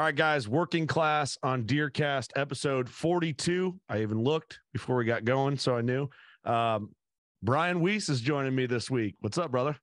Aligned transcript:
All 0.00 0.06
right, 0.06 0.16
guys, 0.16 0.48
working 0.48 0.86
class 0.86 1.36
on 1.42 1.64
Deercast 1.64 2.30
episode 2.34 2.88
42. 2.88 3.78
I 3.86 4.00
even 4.00 4.24
looked 4.24 4.58
before 4.72 4.96
we 4.96 5.04
got 5.04 5.26
going, 5.26 5.58
so 5.58 5.76
I 5.76 5.82
knew. 5.82 6.08
Um, 6.42 6.94
Brian 7.42 7.82
Wiese 7.82 8.08
is 8.08 8.22
joining 8.22 8.54
me 8.54 8.64
this 8.64 8.90
week. 8.90 9.16
What's 9.20 9.36
up, 9.36 9.50
brother? 9.50 9.76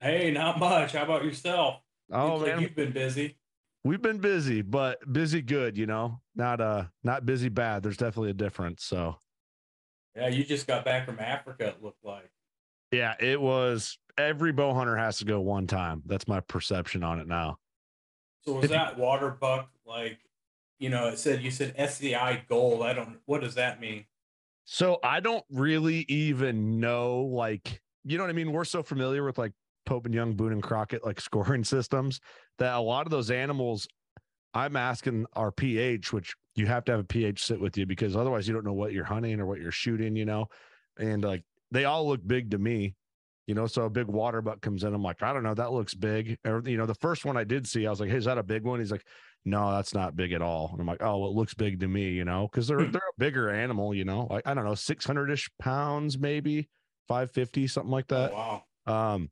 Hey, 0.00 0.30
not 0.30 0.58
much. 0.58 0.92
How 0.92 1.02
about 1.02 1.22
yourself? 1.22 1.80
Oh, 2.10 2.36
like 2.36 2.46
man. 2.46 2.62
you've 2.62 2.74
been 2.74 2.92
busy. 2.92 3.36
We've 3.84 4.00
been 4.00 4.20
busy, 4.20 4.62
but 4.62 5.00
busy 5.12 5.42
good, 5.42 5.76
you 5.76 5.84
know, 5.84 6.22
not 6.34 6.62
uh 6.62 6.84
not 7.04 7.26
busy 7.26 7.50
bad. 7.50 7.82
There's 7.82 7.98
definitely 7.98 8.30
a 8.30 8.32
difference. 8.32 8.86
So 8.86 9.16
Yeah, 10.16 10.28
you 10.28 10.44
just 10.44 10.66
got 10.66 10.82
back 10.86 11.04
from 11.04 11.20
Africa, 11.20 11.66
it 11.66 11.82
looked 11.82 12.02
like. 12.02 12.30
yeah, 12.90 13.16
it 13.20 13.38
was 13.38 13.98
every 14.16 14.52
bow 14.52 14.72
hunter 14.72 14.96
has 14.96 15.18
to 15.18 15.26
go 15.26 15.40
one 15.42 15.66
time. 15.66 16.02
That's 16.06 16.26
my 16.26 16.40
perception 16.40 17.02
on 17.02 17.18
it 17.18 17.28
now. 17.28 17.58
So 18.44 18.54
was 18.54 18.70
that 18.70 18.98
water 18.98 19.30
buck 19.30 19.70
like, 19.86 20.18
you 20.78 20.88
know, 20.88 21.08
it 21.08 21.18
said 21.18 21.42
you 21.42 21.50
said 21.50 21.74
SCI 21.76 22.44
gold. 22.48 22.82
I 22.82 22.92
don't 22.92 23.18
what 23.26 23.40
does 23.40 23.54
that 23.54 23.80
mean? 23.80 24.04
So 24.64 24.98
I 25.02 25.20
don't 25.20 25.44
really 25.50 26.04
even 26.08 26.80
know, 26.80 27.22
like, 27.22 27.80
you 28.04 28.16
know 28.16 28.24
what 28.24 28.30
I 28.30 28.34
mean? 28.34 28.52
We're 28.52 28.64
so 28.64 28.82
familiar 28.82 29.24
with 29.24 29.38
like 29.38 29.52
Pope 29.86 30.06
and 30.06 30.14
Young, 30.14 30.34
Boone 30.34 30.52
and 30.52 30.62
Crockett, 30.62 31.04
like 31.04 31.20
scoring 31.28 31.64
systems 31.64 32.20
that 32.58 32.74
a 32.74 32.80
lot 32.80 33.06
of 33.06 33.10
those 33.10 33.30
animals, 33.30 33.86
I'm 34.54 34.76
asking 34.76 35.26
our 35.34 35.50
PH, 35.50 36.12
which 36.12 36.34
you 36.54 36.66
have 36.66 36.84
to 36.84 36.92
have 36.92 37.00
a 37.00 37.04
PH 37.04 37.42
sit 37.42 37.60
with 37.60 37.76
you 37.76 37.86
because 37.86 38.16
otherwise 38.16 38.46
you 38.46 38.54
don't 38.54 38.64
know 38.64 38.72
what 38.72 38.92
you're 38.92 39.04
hunting 39.04 39.40
or 39.40 39.46
what 39.46 39.60
you're 39.60 39.72
shooting, 39.72 40.16
you 40.16 40.24
know? 40.24 40.46
And 40.98 41.24
like 41.24 41.42
they 41.70 41.84
all 41.84 42.06
look 42.06 42.20
big 42.26 42.50
to 42.50 42.58
me, 42.58 42.94
you 43.46 43.54
know? 43.54 43.66
So 43.66 43.82
a 43.84 43.90
big 43.90 44.06
water 44.06 44.40
buck 44.42 44.60
comes 44.60 44.84
in. 44.84 44.94
I'm 44.94 45.02
like, 45.02 45.22
I 45.22 45.32
don't 45.32 45.42
know, 45.42 45.54
that 45.54 45.72
looks 45.72 45.94
big. 45.94 46.38
Or, 46.44 46.62
you 46.64 46.76
know, 46.76 46.86
the 46.86 46.94
first 46.94 47.24
one 47.24 47.36
I 47.36 47.44
did 47.44 47.66
see, 47.66 47.86
I 47.86 47.90
was 47.90 48.00
like, 48.00 48.10
hey, 48.10 48.16
is 48.16 48.24
that 48.26 48.38
a 48.38 48.42
big 48.42 48.64
one? 48.64 48.78
He's 48.80 48.92
like, 48.92 49.06
no, 49.44 49.72
that's 49.72 49.94
not 49.94 50.14
big 50.16 50.32
at 50.32 50.42
all. 50.42 50.70
And 50.72 50.80
I'm 50.80 50.86
like, 50.86 51.02
oh, 51.02 51.18
well, 51.18 51.30
it 51.30 51.34
looks 51.34 51.54
big 51.54 51.80
to 51.80 51.88
me, 51.88 52.10
you 52.10 52.24
know, 52.24 52.48
because 52.50 52.68
they're 52.68 52.84
Hmm. 52.84 52.92
they're 52.92 53.00
a 53.00 53.18
bigger 53.18 53.50
animal, 53.50 53.94
you 53.94 54.04
know, 54.04 54.26
like 54.30 54.46
I 54.46 54.54
don't 54.54 54.64
know, 54.64 54.74
600 54.74 55.30
ish 55.30 55.50
pounds, 55.58 56.18
maybe 56.18 56.68
550, 57.08 57.66
something 57.66 57.90
like 57.90 58.06
that. 58.08 58.30
Oh, 58.32 58.62
wow. 58.86 59.14
Um, 59.14 59.30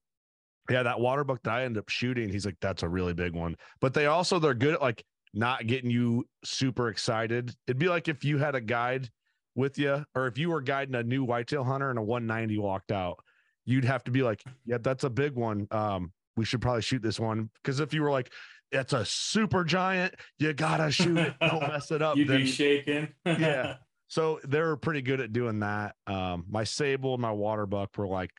yeah, 0.68 0.82
that 0.84 1.00
water 1.00 1.24
buck 1.24 1.42
that 1.44 1.52
I 1.52 1.64
ended 1.64 1.80
up 1.80 1.88
shooting, 1.88 2.28
he's 2.28 2.46
like, 2.46 2.56
that's 2.60 2.82
a 2.82 2.88
really 2.88 3.14
big 3.14 3.34
one. 3.34 3.56
But 3.80 3.94
they 3.94 4.06
also 4.06 4.38
they're 4.38 4.54
good 4.54 4.74
at 4.74 4.82
like 4.82 5.04
not 5.32 5.66
getting 5.66 5.90
you 5.90 6.24
super 6.44 6.88
excited. 6.88 7.54
It'd 7.66 7.78
be 7.78 7.88
like 7.88 8.08
if 8.08 8.24
you 8.24 8.38
had 8.38 8.54
a 8.54 8.60
guide 8.60 9.08
with 9.54 9.78
you, 9.78 10.04
or 10.14 10.26
if 10.26 10.38
you 10.38 10.50
were 10.50 10.60
guiding 10.60 10.94
a 10.94 11.02
new 11.02 11.24
whitetail 11.24 11.64
hunter 11.64 11.90
and 11.90 11.98
a 11.98 12.02
190 12.02 12.58
walked 12.58 12.92
out, 12.92 13.18
you'd 13.64 13.84
have 13.84 14.04
to 14.04 14.10
be 14.10 14.22
like, 14.22 14.42
yeah, 14.64 14.78
that's 14.80 15.04
a 15.04 15.10
big 15.10 15.34
one. 15.34 15.66
Um, 15.70 16.12
we 16.36 16.44
should 16.44 16.60
probably 16.60 16.82
shoot 16.82 17.02
this 17.02 17.20
one 17.20 17.50
because 17.62 17.80
if 17.80 17.92
you 17.94 18.02
were 18.02 18.10
like, 18.10 18.32
it's 18.72 18.92
a 18.92 19.04
super 19.04 19.64
giant, 19.64 20.14
you 20.38 20.52
gotta 20.52 20.90
shoot 20.92 21.16
it, 21.18 21.34
don't 21.40 21.60
mess 21.60 21.90
it 21.90 22.02
up. 22.02 22.16
You'd 22.18 22.28
then- 22.28 22.38
be 22.42 22.46
shaking. 22.46 23.08
Yeah. 23.26 23.76
so 24.08 24.38
they're 24.44 24.76
pretty 24.76 25.02
good 25.02 25.20
at 25.20 25.32
doing 25.32 25.60
that. 25.60 25.96
Um, 26.06 26.44
my 26.48 26.64
sable 26.64 27.14
and 27.14 27.22
my 27.22 27.32
water 27.32 27.66
buck 27.66 27.96
were 27.98 28.06
like, 28.06 28.30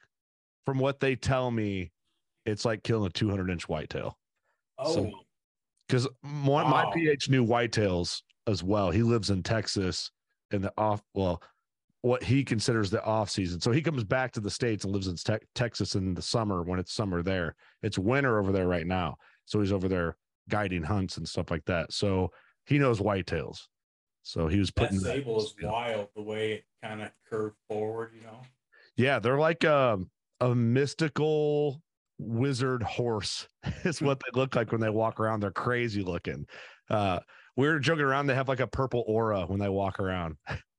from 0.65 0.79
what 0.79 0.99
they 1.01 1.15
tell 1.15 1.51
me, 1.51 1.91
it's 2.45 2.63
like 2.65 2.81
killing 2.83 3.07
a 3.07 3.09
200 3.09 3.49
inch 3.49 3.67
whitetail. 3.67 4.17
oh, 4.79 4.93
So- 4.93 5.11
Because 5.87 6.07
my, 6.23 6.63
my 6.63 6.85
Wow. 6.85 6.91
PH 6.91 7.29
knew 7.29 7.45
whitetails 7.45 8.21
as 8.47 8.63
well. 8.63 8.89
He 8.89 9.03
lives 9.03 9.29
in 9.29 9.43
Texas 9.43 10.11
in 10.51 10.61
the 10.61 10.73
off, 10.77 11.01
well, 11.13 11.41
what 12.01 12.23
he 12.23 12.43
considers 12.43 12.89
the 12.89 13.03
off 13.03 13.29
season. 13.29 13.61
So 13.61 13.71
he 13.71 13.81
comes 13.81 14.03
back 14.03 14.31
to 14.33 14.39
the 14.39 14.49
states 14.49 14.83
and 14.83 14.93
lives 14.93 15.07
in 15.07 15.15
Te- 15.15 15.45
Texas 15.53 15.95
in 15.95 16.13
the 16.13 16.21
summer 16.21 16.63
when 16.63 16.79
it's 16.79 16.93
summer 16.93 17.21
there. 17.21 17.55
It's 17.83 17.99
winter 17.99 18.39
over 18.39 18.51
there 18.51 18.67
right 18.67 18.87
now. 18.87 19.17
So 19.45 19.59
he's 19.59 19.71
over 19.71 19.87
there 19.87 20.17
guiding 20.49 20.83
hunts 20.83 21.17
and 21.17 21.27
stuff 21.27 21.51
like 21.51 21.65
that. 21.65 21.93
So 21.93 22.31
he 22.65 22.79
knows 22.79 22.99
whitetails. 22.99 23.59
So 24.23 24.47
he 24.47 24.59
was 24.59 24.69
that 24.69 24.75
putting 24.75 24.99
sable 24.99 25.39
is 25.41 25.51
skill. 25.51 25.71
wild 25.71 26.07
the 26.15 26.21
way 26.23 26.53
it 26.53 26.65
kind 26.83 27.01
of 27.01 27.11
curved 27.29 27.57
forward, 27.67 28.11
you 28.15 28.23
know. 28.23 28.41
Yeah, 28.95 29.19
they're 29.19 29.39
like 29.39 29.63
a 29.63 29.99
a 30.39 30.55
mystical 30.55 31.81
wizard 32.17 32.81
horse 32.83 33.47
is 33.83 34.01
what 34.01 34.19
they 34.19 34.39
look 34.39 34.55
like 34.55 34.71
when 34.71 34.81
they 34.81 34.89
walk 34.89 35.19
around. 35.19 35.41
They're 35.41 35.51
crazy 35.51 36.03
looking. 36.03 36.45
Uh 36.89 37.19
we 37.57 37.67
were 37.67 37.79
joking 37.79 38.05
around, 38.05 38.27
they 38.27 38.35
have 38.35 38.47
like 38.47 38.59
a 38.59 38.67
purple 38.67 39.03
aura 39.07 39.45
when 39.45 39.59
they 39.59 39.69
walk 39.69 39.99
around. 39.99 40.37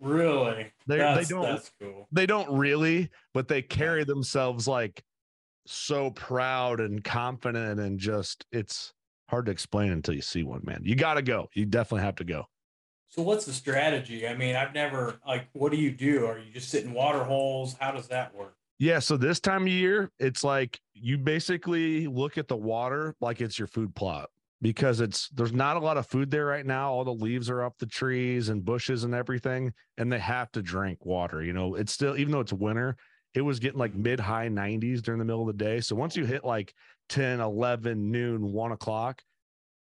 Really? 0.00 0.72
They 0.86 0.98
they 0.98 1.24
don't 1.24 1.42
that's 1.42 1.70
cool. 1.80 2.06
they 2.12 2.26
don't 2.26 2.50
really, 2.50 3.10
but 3.34 3.48
they 3.48 3.62
carry 3.62 4.04
themselves 4.04 4.68
like 4.68 5.02
so 5.66 6.10
proud 6.10 6.80
and 6.80 7.02
confident 7.02 7.80
and 7.80 7.98
just 7.98 8.46
it's 8.52 8.94
hard 9.28 9.46
to 9.46 9.52
explain 9.52 9.92
until 9.92 10.14
you 10.14 10.22
see 10.22 10.42
one, 10.42 10.60
man. 10.64 10.80
You 10.84 10.94
gotta 10.94 11.22
go. 11.22 11.48
You 11.54 11.66
definitely 11.66 12.04
have 12.04 12.16
to 12.16 12.24
go. 12.24 12.46
So 13.08 13.22
what's 13.22 13.44
the 13.44 13.52
strategy? 13.52 14.28
I 14.28 14.34
mean, 14.34 14.54
I've 14.54 14.74
never 14.74 15.18
like 15.26 15.48
what 15.52 15.72
do 15.72 15.78
you 15.78 15.90
do? 15.90 16.26
Are 16.26 16.38
you 16.38 16.52
just 16.52 16.70
sitting 16.70 16.92
water 16.92 17.24
holes? 17.24 17.74
How 17.78 17.90
does 17.90 18.06
that 18.08 18.34
work? 18.34 18.54
Yeah, 18.78 19.00
so 19.00 19.16
this 19.16 19.40
time 19.40 19.62
of 19.62 19.68
year, 19.68 20.12
it's 20.20 20.44
like 20.44 20.78
you 20.94 21.18
basically 21.18 22.06
look 22.06 22.38
at 22.38 22.46
the 22.46 22.56
water 22.56 23.16
like 23.20 23.40
it's 23.40 23.58
your 23.58 23.66
food 23.66 23.92
plot 23.96 24.30
because 24.60 25.00
it's 25.00 25.28
there's 25.30 25.52
not 25.52 25.76
a 25.76 25.80
lot 25.80 25.96
of 25.96 26.06
food 26.06 26.30
there 26.30 26.46
right 26.46 26.66
now. 26.66 26.92
All 26.92 27.04
the 27.04 27.12
leaves 27.12 27.48
are 27.48 27.62
up 27.62 27.78
the 27.78 27.86
trees 27.86 28.48
and 28.48 28.64
bushes 28.64 29.04
and 29.04 29.14
everything, 29.14 29.72
and 29.96 30.12
they 30.12 30.18
have 30.18 30.50
to 30.52 30.62
drink 30.62 31.04
water. 31.04 31.42
You 31.42 31.52
know, 31.52 31.74
it's 31.74 31.92
still 31.92 32.16
even 32.16 32.32
though 32.32 32.40
it's 32.40 32.52
winter, 32.52 32.96
it 33.34 33.42
was 33.42 33.60
getting 33.60 33.78
like 33.78 33.94
mid 33.94 34.18
high 34.18 34.48
90s 34.48 35.00
during 35.00 35.18
the 35.18 35.24
middle 35.24 35.48
of 35.48 35.56
the 35.56 35.64
day. 35.64 35.80
So 35.80 35.94
once 35.94 36.16
you 36.16 36.24
hit 36.24 36.44
like 36.44 36.74
10, 37.08 37.40
11, 37.40 38.10
noon, 38.10 38.52
one 38.52 38.72
o'clock, 38.72 39.22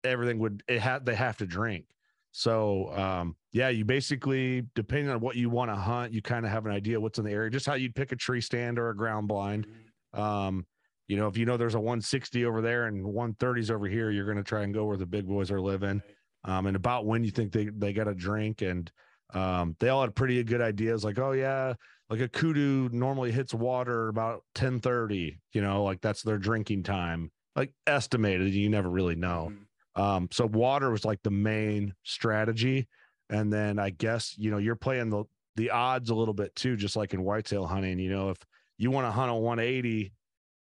everything 0.05 0.39
would 0.41 0.63
it 0.69 0.81
had 0.81 1.07
they 1.07 1.15
have 1.15 1.37
to 1.39 1.47
drink. 1.47 1.87
So 2.33 2.93
um 2.97 3.37
yeah, 3.53 3.69
you 3.69 3.85
basically 3.85 4.65
depending 4.75 5.11
on 5.11 5.21
what 5.21 5.37
you 5.37 5.49
want 5.49 5.71
to 5.71 5.77
hunt, 5.77 6.13
you 6.13 6.23
kind 6.23 6.45
of 6.45 6.51
have 6.51 6.67
an 6.67 6.73
idea 6.73 7.01
what's 7.01 7.19
in 7.19 7.25
the 7.25 7.31
area, 7.31 7.51
just 7.51 7.67
how 7.67 7.75
you'd 7.75 7.95
pick 7.95 8.11
a 8.13 8.17
tree 8.17 8.41
stand 8.41 8.79
or 8.79 8.91
a 8.91 8.97
ground 8.97 9.29
blind. 9.29 9.67
Um, 10.13 10.67
you 11.09 11.17
know, 11.17 11.29
if 11.29 11.37
you 11.37 11.47
know 11.47 11.57
there's 11.57 11.75
a 11.75 11.81
160 11.81 12.45
over 12.45 12.61
there 12.61 12.87
and 12.87 13.05
130s 13.05 13.71
over 13.71 13.87
here, 13.87 14.11
you're 14.11 14.25
going 14.25 14.37
to 14.37 14.43
try 14.43 14.63
and 14.63 14.75
go 14.75 14.85
where 14.85 14.97
the 14.97 15.07
big 15.07 15.27
boys 15.27 15.51
are 15.51 15.61
living. 15.61 16.03
Um, 16.45 16.67
and 16.67 16.77
about 16.77 17.07
when 17.07 17.25
you 17.25 17.31
think 17.31 17.53
they 17.53 17.67
they 17.67 17.93
got 17.93 18.09
a 18.09 18.15
drink, 18.15 18.63
and 18.63 18.91
um, 19.35 19.77
they 19.81 19.89
all 19.89 20.03
had 20.03 20.15
pretty 20.15 20.43
good 20.45 20.61
ideas, 20.61 21.05
like, 21.05 21.19
oh 21.19 21.33
yeah, 21.33 21.75
like 22.09 22.21
a 22.21 22.29
kudu 22.29 22.89
normally 22.93 23.33
hits 23.33 23.53
water 23.55 24.09
about 24.09 24.45
10:30. 24.55 25.41
You 25.53 25.63
know, 25.63 25.83
like 25.83 26.01
that's 26.01 26.23
their 26.23 26.39
drinking 26.39 26.85
time, 26.85 27.33
like 27.57 27.73
estimated. 27.87 28.53
You 28.55 28.69
never 28.69 28.89
really 28.89 29.17
know. 29.17 29.53
Mhm. 29.53 29.67
Um, 30.01 30.29
so 30.31 30.47
water 30.47 30.91
was 30.91 31.05
like 31.05 31.23
the 31.23 31.31
main 31.31 31.95
strategy. 32.05 32.87
And 33.31 33.53
then 33.53 33.79
I 33.79 33.91
guess, 33.91 34.37
you 34.39 34.51
know, 34.51 34.59
you're 34.59 34.77
playing 34.77 35.11
the 35.11 35.25
the 35.57 35.71
odds 35.71 36.11
a 36.11 36.15
little 36.15 36.35
bit 36.35 36.55
too, 36.55 36.77
just 36.77 36.97
like 36.97 37.15
in 37.15 37.23
whitetail 37.23 37.67
hunting. 37.67 37.99
You 37.99 38.11
know, 38.11 38.31
if 38.31 38.39
you 38.79 38.91
want 38.91 39.07
to 39.07 39.11
hunt 39.11 39.31
a 39.31 39.35
180, 39.35 40.13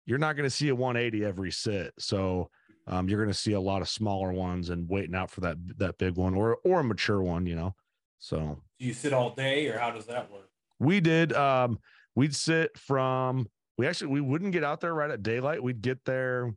you're 0.06 0.19
not 0.19 0.37
going 0.37 0.49
to 0.49 0.55
see 0.55 0.69
a 0.69 0.75
180 0.75 1.25
every 1.25 1.51
sit. 1.51 1.93
So 1.99 2.51
um, 2.87 3.09
you're 3.09 3.19
going 3.19 3.33
to 3.33 3.39
see 3.39 3.53
a 3.53 3.61
lot 3.61 3.83
of 3.83 3.89
smaller 3.89 4.33
ones 4.33 4.71
and 4.71 4.89
waiting 4.89 5.15
out 5.15 5.31
for 5.31 5.41
that 5.43 5.56
that 5.79 5.99
big 5.99 6.17
one 6.17 6.35
or 6.35 6.59
or 6.65 6.81
a 6.81 6.85
mature 6.85 7.23
one. 7.23 7.47
You 7.47 7.56
know, 7.56 7.75
so 8.19 8.61
do 8.79 8.87
you 8.87 8.93
sit 8.93 9.12
all 9.12 9.31
day 9.31 9.69
or 9.69 9.79
how 9.79 9.91
does 9.91 10.06
that 10.06 10.31
work? 10.31 10.51
We 10.79 11.01
did. 11.01 11.33
Um, 11.33 11.79
we'd 12.15 12.35
sit 12.35 12.77
from. 12.77 13.49
We 13.77 13.87
actually 13.87 14.09
we 14.09 14.21
wouldn't 14.21 14.53
get 14.53 14.65
out 14.65 14.81
there 14.81 14.95
right 14.95 15.11
at 15.11 15.23
daylight. 15.23 15.62
We'd 15.62 15.83
get 15.83 16.05
there. 16.05 16.55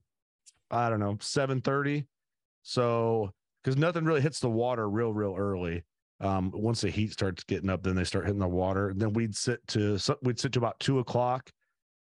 I 0.69 0.89
don't 0.89 0.99
know, 0.99 1.17
seven 1.21 1.61
thirty. 1.61 2.05
So 2.63 3.31
because 3.63 3.77
nothing 3.77 4.05
really 4.05 4.21
hits 4.21 4.39
the 4.39 4.49
water 4.49 4.89
real 4.89 5.13
real 5.13 5.35
early. 5.37 5.83
Um, 6.19 6.51
once 6.53 6.81
the 6.81 6.89
heat 6.89 7.11
starts 7.11 7.43
getting 7.43 7.69
up, 7.69 7.83
then 7.83 7.95
they 7.95 8.03
start 8.03 8.25
hitting 8.25 8.39
the 8.39 8.47
water. 8.47 8.91
Then 8.95 9.13
we'd 9.13 9.35
sit 9.35 9.65
to 9.67 9.97
we'd 10.23 10.39
sit 10.39 10.51
to 10.53 10.59
about 10.59 10.79
two 10.79 10.99
o'clock, 10.99 11.51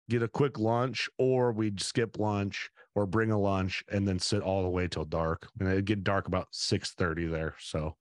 get 0.08 0.22
a 0.22 0.28
quick 0.28 0.58
lunch, 0.58 1.08
or 1.18 1.52
we'd 1.52 1.80
skip 1.80 2.18
lunch 2.18 2.70
or 2.94 3.06
bring 3.06 3.30
a 3.30 3.38
lunch 3.38 3.84
and 3.90 4.06
then 4.06 4.18
sit 4.18 4.42
all 4.42 4.62
the 4.62 4.68
way 4.68 4.88
till 4.88 5.04
dark. 5.04 5.48
And 5.58 5.68
it'd 5.68 5.84
get 5.84 6.04
dark 6.04 6.28
about 6.28 6.48
six 6.50 6.92
thirty 6.92 7.26
there. 7.26 7.54
So 7.58 7.96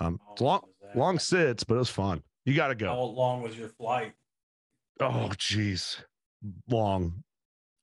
um, 0.00 0.20
it's 0.32 0.40
long 0.40 0.62
long 0.94 1.18
sits, 1.18 1.64
but 1.64 1.74
it 1.74 1.78
was 1.78 1.90
fun. 1.90 2.22
You 2.44 2.54
got 2.54 2.68
to 2.68 2.74
go. 2.74 2.88
How 2.88 3.00
long 3.00 3.42
was 3.42 3.56
your 3.56 3.68
flight? 3.68 4.12
Oh, 5.00 5.30
geez, 5.36 5.98
long. 6.68 7.24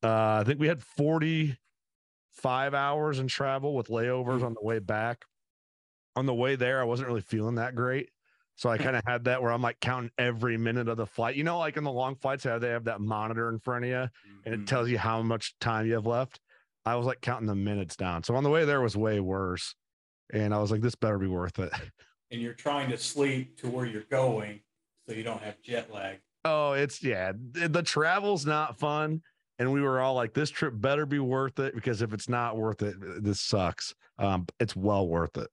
Uh, 0.02 0.40
I 0.42 0.44
think 0.46 0.60
we 0.60 0.68
had 0.68 0.82
forty 0.82 1.58
five 2.32 2.74
hours 2.74 3.20
in 3.20 3.28
travel 3.28 3.76
with 3.76 3.88
layovers 3.88 4.44
on 4.44 4.54
the 4.54 4.64
way 4.64 4.80
back 4.80 5.26
on 6.16 6.26
the 6.26 6.34
way 6.34 6.56
there, 6.56 6.80
I 6.82 6.84
wasn't 6.84 7.08
really 7.08 7.22
feeling 7.22 7.56
that 7.56 7.76
great. 7.76 8.10
So 8.64 8.70
I 8.70 8.78
kind 8.80 8.96
of 8.96 9.04
had 9.06 9.26
that 9.26 9.42
where 9.42 9.52
I'm 9.52 9.62
like 9.62 9.80
counting 9.82 10.10
every 10.18 10.58
minute 10.58 10.88
of 10.88 10.96
the 10.96 11.06
flight. 11.06 11.36
You 11.36 11.44
know, 11.44 11.60
like 11.60 11.76
in 11.76 11.84
the 11.84 11.92
long 11.92 12.16
flights, 12.16 12.46
how 12.46 12.58
they 12.60 12.70
have 12.70 12.86
that 12.86 13.02
monitor 13.02 13.50
in 13.50 13.60
front 13.60 13.84
of 13.84 13.90
you 13.90 13.96
mm-hmm. 13.96 14.38
and 14.46 14.54
it 14.54 14.58
mm-hmm. 14.60 14.66
tells 14.66 14.90
you 14.90 14.98
how 14.98 15.22
much 15.22 15.54
time 15.60 15.86
you 15.86 15.94
have 15.96 16.06
left. 16.06 16.40
I 16.86 16.96
was 16.96 17.06
like 17.06 17.20
counting 17.20 17.48
the 17.48 17.56
minutes 17.56 17.98
down. 17.98 18.24
So 18.24 18.36
on 18.36 18.44
the 18.44 18.50
way 18.50 18.64
there 18.64 18.82
was 18.82 18.96
way 18.96 19.20
worse. 19.20 19.76
And 20.32 20.54
I 20.54 20.60
was 20.60 20.72
like, 20.72 20.82
this 20.82 20.96
better 20.96 21.20
be 21.20 21.28
worth 21.28 21.60
it. 21.60 21.72
And 22.32 22.42
you're 22.42 22.54
trying 22.54 22.90
to 22.90 22.98
sleep 22.98 23.60
to 23.60 23.68
where 23.68 23.86
you're 23.86 24.06
going 24.10 24.62
so 25.08 25.14
you 25.14 25.22
don't 25.22 25.44
have 25.44 25.62
jet 25.62 25.94
lag. 25.94 26.18
Oh, 26.44 26.72
it's 26.72 27.04
yeah. 27.04 27.32
The 27.36 27.84
travel's 27.84 28.44
not 28.44 28.80
fun. 28.80 29.22
And 29.60 29.72
we 29.72 29.84
were 29.84 30.02
all 30.02 30.16
like, 30.16 30.34
this 30.34 30.50
trip 30.50 30.74
better 30.76 31.06
be 31.06 31.20
worth 31.20 31.60
it 31.60 31.76
because 31.76 32.02
if 32.02 32.12
it's 32.12 32.28
not 32.28 32.58
worth 32.58 32.82
it, 32.82 32.96
this 33.24 33.40
sucks. 33.40 33.94
Um, 34.18 34.48
it's 34.60 34.76
well 34.76 35.08
worth 35.08 35.38
it. 35.38 35.48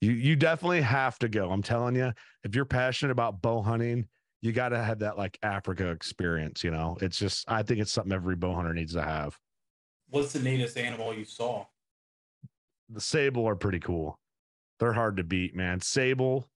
You 0.00 0.12
you 0.12 0.36
definitely 0.36 0.82
have 0.82 1.18
to 1.20 1.28
go. 1.28 1.50
I'm 1.50 1.62
telling 1.62 1.96
you, 1.96 2.12
if 2.44 2.54
you're 2.54 2.64
passionate 2.64 3.12
about 3.12 3.42
bow 3.42 3.62
hunting, 3.62 4.06
you 4.40 4.52
got 4.52 4.70
to 4.70 4.82
have 4.82 5.00
that 5.00 5.18
like 5.18 5.38
Africa 5.42 5.90
experience. 5.90 6.62
You 6.62 6.70
know, 6.70 6.96
it's 7.00 7.18
just 7.18 7.44
I 7.50 7.62
think 7.62 7.80
it's 7.80 7.92
something 7.92 8.12
every 8.12 8.36
bow 8.36 8.54
hunter 8.54 8.74
needs 8.74 8.94
to 8.94 9.02
have. 9.02 9.36
What's 10.10 10.32
the 10.32 10.40
neatest 10.40 10.76
animal 10.78 11.14
you 11.14 11.24
saw? 11.24 11.66
The 12.90 13.00
sable 13.00 13.46
are 13.46 13.56
pretty 13.56 13.80
cool. 13.80 14.18
They're 14.78 14.92
hard 14.92 15.16
to 15.16 15.24
beat, 15.24 15.54
man. 15.54 15.80
Sable, 15.80 16.48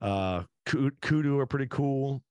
uh, 0.00 0.44
kudu 0.66 1.38
are 1.38 1.46
pretty 1.46 1.68
cool. 1.68 2.22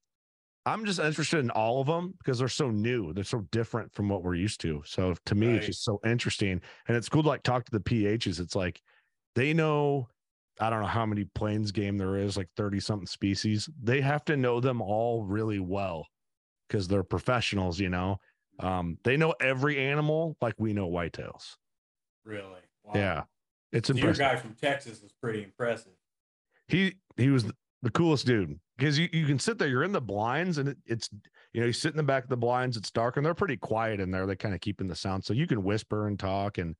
I'm 0.66 0.86
just 0.86 1.00
interested 1.00 1.40
in 1.40 1.50
all 1.52 1.80
of 1.80 1.88
them 1.88 2.14
because 2.18 2.40
they're 2.40 2.50
so 2.50 2.70
new. 2.70 3.14
They're 3.14 3.24
so 3.24 3.46
different 3.52 3.94
from 3.94 4.10
what 4.10 4.22
we're 4.22 4.36
used 4.36 4.60
to. 4.62 4.82
So 4.86 5.16
to 5.26 5.36
me, 5.36 5.48
right. 5.48 5.56
it's 5.58 5.68
just 5.68 5.86
so 5.86 6.02
interesting. 6.06 6.60
And 6.88 6.98
it's 6.98 7.08
cool 7.08 7.24
to 7.24 7.30
like 7.30 7.44
talk 7.44 7.64
to 7.64 7.72
the 7.72 7.80
PHs. 7.80 8.42
It's 8.42 8.56
like 8.56 8.82
they 9.34 9.54
know 9.54 10.10
I 10.60 10.70
don't 10.70 10.82
know 10.82 10.88
how 10.88 11.06
many 11.06 11.24
plains 11.24 11.72
game 11.72 11.98
there 11.98 12.18
is, 12.18 12.38
like 12.38 12.50
30 12.58 12.80
something 12.80 13.08
species. 13.08 13.70
They 13.82 14.02
have 14.02 14.26
to 14.26 14.38
know 14.38 14.60
them 14.60 14.82
all 14.82 15.24
really 15.24 15.60
well 15.60 16.08
because 16.68 16.88
they're 16.88 17.04
professionals, 17.04 17.80
you 17.80 17.90
know. 17.90 18.18
Um, 18.60 18.98
they 19.04 19.18
know 19.18 19.36
every 19.40 19.78
animal 19.78 20.36
like 20.42 20.56
we 20.58 20.74
know 20.74 20.90
whitetails. 20.90 21.56
Really? 22.26 22.62
Wow. 22.84 22.94
Yeah. 22.96 23.24
It's 23.72 23.88
so 23.88 23.94
impressive. 23.94 24.20
Your 24.20 24.30
guy 24.30 24.36
from 24.36 24.56
Texas 24.56 25.04
is 25.04 25.12
pretty 25.22 25.44
impressive. 25.44 25.94
He 26.68 26.96
he 27.16 27.30
was 27.30 27.46
the 27.82 27.92
coolest 27.92 28.26
dude 28.26 28.60
because 28.78 28.98
you, 28.98 29.08
you 29.12 29.26
can 29.26 29.40
sit 29.40 29.58
there, 29.58 29.68
you're 29.68 29.84
in 29.84 29.92
the 29.92 30.02
blinds, 30.02 30.58
and 30.58 30.70
it, 30.70 30.78
it's 30.86 31.10
you 31.54 31.62
know, 31.62 31.68
you 31.68 31.74
sit 31.74 31.92
in 31.92 31.98
the 31.98 32.04
back 32.04 32.24
of 32.24 32.30
the 32.30 32.38
blinds, 32.38 32.78
it's 32.78 32.92
dark, 32.92 33.18
and 33.18 33.26
they're 33.26 33.34
pretty 33.34 33.58
quiet 33.58 34.00
in 34.00 34.12
there. 34.12 34.26
They 34.26 34.36
kind 34.36 34.56
of 34.56 34.62
keep 34.62 34.82
in 34.82 34.88
the 34.88 34.96
sound. 34.96 35.24
So 35.24 35.34
you 35.34 35.48
can 35.48 35.64
whisper 35.64 36.08
and 36.08 36.20
talk 36.20 36.58
and 36.58 36.76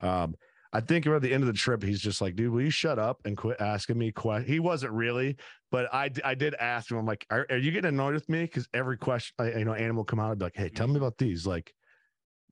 um 0.00 0.34
I 0.72 0.80
think 0.80 1.06
at 1.06 1.22
the 1.22 1.32
end 1.32 1.42
of 1.42 1.48
the 1.48 1.52
trip, 1.52 1.82
he's 1.82 2.00
just 2.00 2.20
like, 2.20 2.36
dude, 2.36 2.52
will 2.52 2.62
you 2.62 2.70
shut 2.70 2.98
up 2.98 3.20
and 3.24 3.36
quit 3.36 3.60
asking 3.60 3.98
me 3.98 4.12
questions? 4.12 4.48
He 4.48 4.60
wasn't 4.60 4.92
really, 4.92 5.36
but 5.72 5.92
I, 5.92 6.10
I 6.24 6.34
did 6.34 6.54
ask 6.54 6.90
him, 6.90 6.96
I'm 6.96 7.06
like, 7.06 7.26
are, 7.28 7.46
are 7.50 7.56
you 7.56 7.72
getting 7.72 7.88
annoyed 7.88 8.14
with 8.14 8.28
me? 8.28 8.42
Because 8.42 8.68
every 8.72 8.96
question, 8.96 9.34
I, 9.38 9.58
you 9.58 9.64
know, 9.64 9.74
animal 9.74 10.04
come 10.04 10.20
out, 10.20 10.30
I'd 10.30 10.38
be 10.38 10.44
like, 10.44 10.56
hey, 10.56 10.68
tell 10.68 10.86
me 10.86 10.96
about 10.96 11.18
these. 11.18 11.44
Like, 11.44 11.74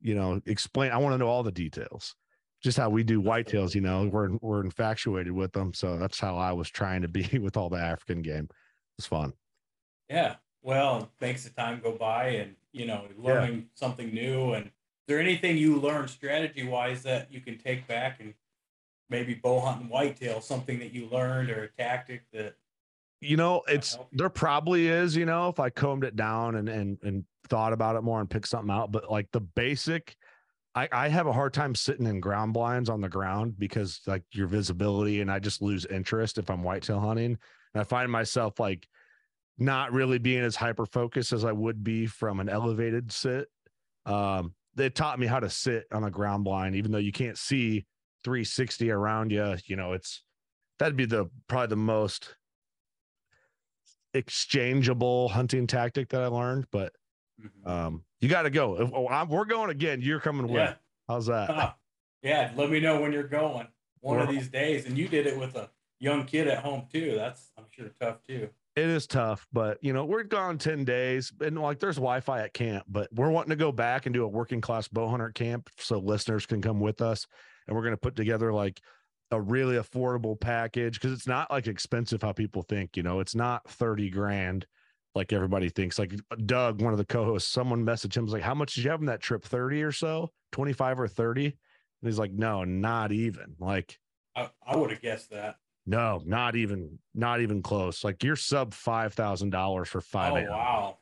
you 0.01 0.17
know, 0.17 0.41
explain. 0.47 0.91
I 0.91 0.97
want 0.99 1.15
to 1.15 1.19
know 1.19 1.29
all 1.29 1.45
the 1.45 1.53
details. 1.53 2.17
Just 2.61 2.77
how 2.77 2.91
we 2.91 3.05
do 3.05 3.23
whitetails, 3.23 3.73
you 3.77 3.81
know, 3.81 4.09
we're, 4.13 4.31
we're 4.41 4.65
infatuated 4.65 5.33
with 5.33 5.53
them. 5.53 5.73
So 5.73 5.97
that's 5.97 6.19
how 6.19 6.37
I 6.37 6.53
was 6.53 6.69
trying 6.69 7.03
to 7.03 7.09
be 7.09 7.39
with 7.43 7.57
all 7.57 7.69
the 7.69 7.79
African 7.79 8.21
game. 8.21 8.49
It's 8.99 9.07
fun. 9.07 9.33
Yeah. 10.11 10.37
Well, 10.63 11.13
makes 11.21 11.45
the 11.45 11.51
time 11.51 11.81
go 11.81 11.93
by 11.93 12.31
and, 12.31 12.57
you 12.73 12.85
know, 12.85 13.05
learning 13.17 13.55
yeah. 13.55 13.65
something 13.75 14.13
new 14.13 14.55
and 14.55 14.73
there 15.09 15.19
anything 15.19 15.57
you 15.57 15.81
learned 15.81 16.11
strategy 16.11 16.69
wise 16.69 17.03
that 17.03 17.33
you 17.33 17.41
can 17.41 17.59
take 17.59 17.89
back 17.89 18.21
and 18.21 18.35
maybe 19.11 19.35
bow 19.35 19.59
hunting 19.59 19.89
whitetail, 19.89 20.41
something 20.41 20.79
that 20.79 20.93
you 20.93 21.09
learned 21.09 21.51
or 21.51 21.65
a 21.65 21.69
tactic 21.83 22.23
that 22.33 22.55
you 23.21 23.37
know 23.37 23.63
it's 23.67 23.99
there 24.13 24.29
probably 24.29 24.87
is 24.87 25.17
you 25.17 25.27
know 25.27 25.49
if 25.49 25.59
i 25.59 25.69
combed 25.69 26.05
it 26.05 26.15
down 26.15 26.55
and 26.55 26.69
and 26.69 26.99
and 27.03 27.25
thought 27.49 27.73
about 27.73 27.97
it 27.97 28.03
more 28.03 28.21
and 28.21 28.31
picked 28.31 28.47
something 28.47 28.71
out 28.71 28.93
but 28.93 29.11
like 29.11 29.27
the 29.33 29.41
basic 29.41 30.15
i 30.75 30.89
i 30.93 31.09
have 31.09 31.27
a 31.27 31.33
hard 31.33 31.53
time 31.53 31.75
sitting 31.75 32.07
in 32.07 32.21
ground 32.21 32.53
blinds 32.53 32.89
on 32.89 33.01
the 33.01 33.09
ground 33.09 33.59
because 33.59 34.01
like 34.07 34.23
your 34.33 34.47
visibility 34.47 35.21
and 35.21 35.33
i 35.33 35.39
just 35.39 35.63
lose 35.63 35.85
interest 35.87 36.39
if 36.39 36.49
i'm 36.51 36.63
whitetail 36.63 37.01
hunting. 37.01 37.37
And 37.75 37.81
i 37.81 37.83
find 37.83 38.11
myself 38.11 38.61
like 38.61 38.87
not 39.59 39.93
really 39.93 40.19
being 40.19 40.45
as 40.45 40.55
hyper 40.55 40.87
focused 40.87 41.33
as 41.33 41.45
i 41.45 41.53
would 41.53 41.83
be 41.83 42.07
from 42.07 42.39
an 42.39 42.49
elevated 42.49 43.11
sit. 43.11 43.49
Um 44.07 44.55
they 44.79 44.89
taught 44.89 45.19
me 45.19 45.27
how 45.27 45.41
to 45.41 45.51
sit 45.51 45.85
on 45.93 46.05
a 46.05 46.11
ground 46.11 46.45
blind, 46.45 46.77
even 46.77 46.93
though 46.93 46.99
you 46.99 47.13
can't 47.13 47.37
see 47.37 47.85
360 48.25 48.91
around 48.91 49.31
you. 49.31 49.57
You 49.67 49.77
know, 49.77 49.93
it's 49.93 50.23
that'd 50.79 50.97
be 50.97 51.05
the 51.05 51.29
probably 51.49 51.67
the 51.69 51.77
most 51.77 52.35
exchangeable 54.15 55.29
hunting 55.29 55.67
tactic 55.67 56.09
that 56.11 56.23
I 56.23 56.29
learned. 56.29 56.67
But 56.71 56.93
mm-hmm. 57.41 57.69
um, 57.69 58.05
you 58.21 58.29
got 58.29 58.43
to 58.43 58.51
go. 58.51 58.81
If, 58.81 58.91
oh, 58.95 59.09
I'm, 59.09 59.29
we're 59.29 59.45
going 59.45 59.71
again. 59.71 60.01
You're 60.01 60.21
coming 60.21 60.49
yeah. 60.49 60.71
with. 60.71 60.77
How's 61.09 61.27
that? 61.27 61.51
Uh, 61.51 61.73
yeah, 62.23 62.53
let 62.57 62.71
me 62.71 62.81
know 62.81 63.01
when 63.01 63.13
you're 63.13 63.23
going 63.25 63.67
one 64.01 64.21
of 64.21 64.29
these 64.29 64.49
days. 64.49 64.87
And 64.87 64.97
you 64.97 65.09
did 65.09 65.27
it 65.27 65.39
with 65.39 65.57
a 65.57 65.71
young 65.99 66.25
kid 66.25 66.49
at 66.49 66.59
home 66.59 66.87
too. 66.93 67.15
That's 67.17 67.51
I'm 67.59 67.65
sure 67.71 67.91
tough 68.01 68.23
too. 68.27 68.49
It 68.79 68.91
is 68.91 69.09
tough, 69.09 69.45
but 69.53 69.79
you 69.83 69.93
know, 69.93 70.05
we're 70.05 70.23
gone 70.23 70.57
10 70.57 70.85
days 70.85 71.33
and 71.41 71.61
like 71.61 71.81
there's 71.81 71.97
Wi 71.97 72.21
Fi 72.21 72.43
at 72.43 72.55
camp, 72.55 72.85
but 72.87 73.09
we're 73.13 73.29
wanting 73.29 73.51
to 73.51 73.57
go 73.57 73.73
back 73.73 74.07
and 74.07 74.13
do 74.13 74.23
a 74.23 74.29
working 74.29 74.61
class 74.61 74.87
bow 74.87 75.09
hunter 75.09 75.31
camp 75.31 75.69
so 75.79 75.99
listeners 75.99 76.47
can 76.47 76.63
come 76.63 76.79
with 76.79 77.03
us. 77.03 77.27
And 77.67 77.75
we're 77.75 77.83
going 77.83 77.95
to 77.95 78.01
put 78.01 78.15
together 78.15 78.53
like 78.53 78.81
a 79.33 79.41
really 79.41 79.75
affordable 79.75 80.39
package 80.39 80.95
because 80.95 81.13
it's 81.13 81.27
not 81.27 81.51
like 81.51 81.67
expensive 81.67 82.23
how 82.23 82.31
people 82.31 82.63
think, 82.63 82.97
you 82.97 83.03
know, 83.03 83.19
it's 83.19 83.35
not 83.35 83.69
30 83.69 84.11
grand 84.11 84.65
like 85.13 85.33
everybody 85.33 85.71
thinks. 85.71 85.99
Like 85.99 86.15
Doug, 86.47 86.81
one 86.81 86.93
of 86.93 86.99
the 86.99 87.05
co 87.05 87.25
hosts, 87.25 87.51
someone 87.51 87.85
messaged 87.85 88.17
him, 88.17 88.27
was 88.27 88.33
like, 88.33 88.43
How 88.43 88.55
much 88.55 88.77
did 88.77 88.85
you 88.85 88.91
have 88.91 89.01
in 89.01 89.07
that 89.07 89.21
trip? 89.21 89.45
30 89.45 89.83
or 89.83 89.91
so, 89.91 90.31
25 90.53 91.01
or 91.01 91.09
30? 91.09 91.47
And 91.47 91.55
he's 92.05 92.19
like, 92.19 92.33
No, 92.33 92.63
not 92.63 93.11
even. 93.11 93.57
Like, 93.59 93.99
I, 94.37 94.51
I 94.65 94.77
would 94.77 94.93
have 94.93 95.03
guessed 95.03 95.31
that. 95.31 95.57
No, 95.89 96.21
not 96.27 96.55
even, 96.55 96.99
not 97.15 97.41
even 97.41 97.63
close. 97.63 98.05
Like 98.05 98.23
you're 98.23 98.37
sub 98.37 98.75
five 98.75 99.15
thousand 99.15 99.51
dollars 99.51 99.89
for 99.89 100.03
five. 100.03 100.47
Oh 100.47 100.51
wow! 100.51 100.99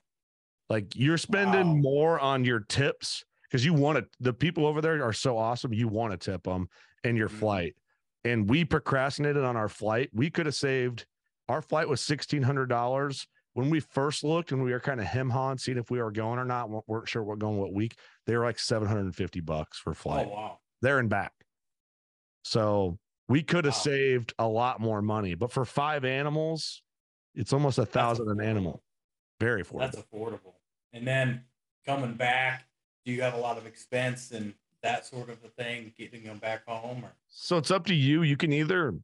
Like 0.70 0.94
you're 0.94 1.18
spending 1.18 1.66
wow. 1.66 1.82
more 1.82 2.20
on 2.20 2.44
your 2.44 2.60
tips 2.60 3.24
because 3.42 3.64
you 3.64 3.74
want 3.74 3.98
to. 3.98 4.06
The 4.20 4.32
people 4.32 4.64
over 4.64 4.80
there 4.80 5.02
are 5.02 5.12
so 5.12 5.38
awesome. 5.38 5.72
You 5.72 5.88
want 5.88 6.12
to 6.12 6.16
tip 6.16 6.44
them 6.44 6.68
in 7.02 7.16
your 7.16 7.28
mm-hmm. 7.28 7.38
flight, 7.38 7.76
and 8.22 8.48
we 8.48 8.64
procrastinated 8.64 9.42
on 9.42 9.56
our 9.56 9.68
flight. 9.68 10.08
We 10.12 10.30
could 10.30 10.46
have 10.46 10.54
saved. 10.54 11.04
Our 11.48 11.62
flight 11.62 11.88
was 11.88 12.00
sixteen 12.00 12.42
hundred 12.42 12.66
dollars 12.66 13.26
when 13.54 13.70
we 13.70 13.80
first 13.80 14.22
looked, 14.22 14.52
and 14.52 14.62
we 14.62 14.70
were 14.70 14.78
kind 14.78 15.00
of 15.00 15.06
hem 15.06 15.30
hawing, 15.30 15.58
seeing 15.58 15.78
if 15.78 15.90
we 15.90 16.00
were 16.00 16.12
going 16.12 16.38
or 16.38 16.44
not. 16.44 16.70
weren't 16.86 17.08
sure 17.08 17.24
what 17.24 17.40
going 17.40 17.58
what 17.58 17.72
week. 17.72 17.96
They 18.26 18.36
were 18.36 18.44
like 18.44 18.60
seven 18.60 18.86
hundred 18.86 19.06
and 19.06 19.16
fifty 19.16 19.40
bucks 19.40 19.78
for 19.78 19.94
flight. 19.94 20.28
Oh 20.30 20.34
wow! 20.34 20.58
There 20.80 21.00
and 21.00 21.10
back. 21.10 21.32
So 22.44 23.00
we 23.28 23.42
could 23.42 23.64
have 23.64 23.74
wow. 23.74 23.80
saved 23.80 24.34
a 24.38 24.46
lot 24.46 24.80
more 24.80 25.02
money, 25.02 25.34
but 25.34 25.52
for 25.52 25.64
five 25.64 26.04
animals, 26.04 26.82
it's 27.34 27.52
almost 27.52 27.78
a 27.78 27.86
thousand 27.86 28.28
an 28.28 28.40
animal. 28.40 28.82
Very 29.40 29.62
affordable. 29.62 29.80
That's 29.80 29.98
affordable. 29.98 30.54
And 30.92 31.06
then 31.06 31.42
coming 31.84 32.14
back, 32.14 32.64
do 33.04 33.12
you 33.12 33.22
have 33.22 33.34
a 33.34 33.38
lot 33.38 33.58
of 33.58 33.66
expense 33.66 34.30
and 34.30 34.54
that 34.82 35.06
sort 35.06 35.28
of 35.28 35.38
a 35.44 35.48
thing, 35.62 35.92
getting 35.98 36.24
them 36.24 36.38
back 36.38 36.64
home? 36.66 37.04
Or? 37.04 37.12
So 37.28 37.58
it's 37.58 37.70
up 37.70 37.86
to 37.86 37.94
you. 37.94 38.22
You 38.22 38.36
can 38.36 38.52
either, 38.52 38.94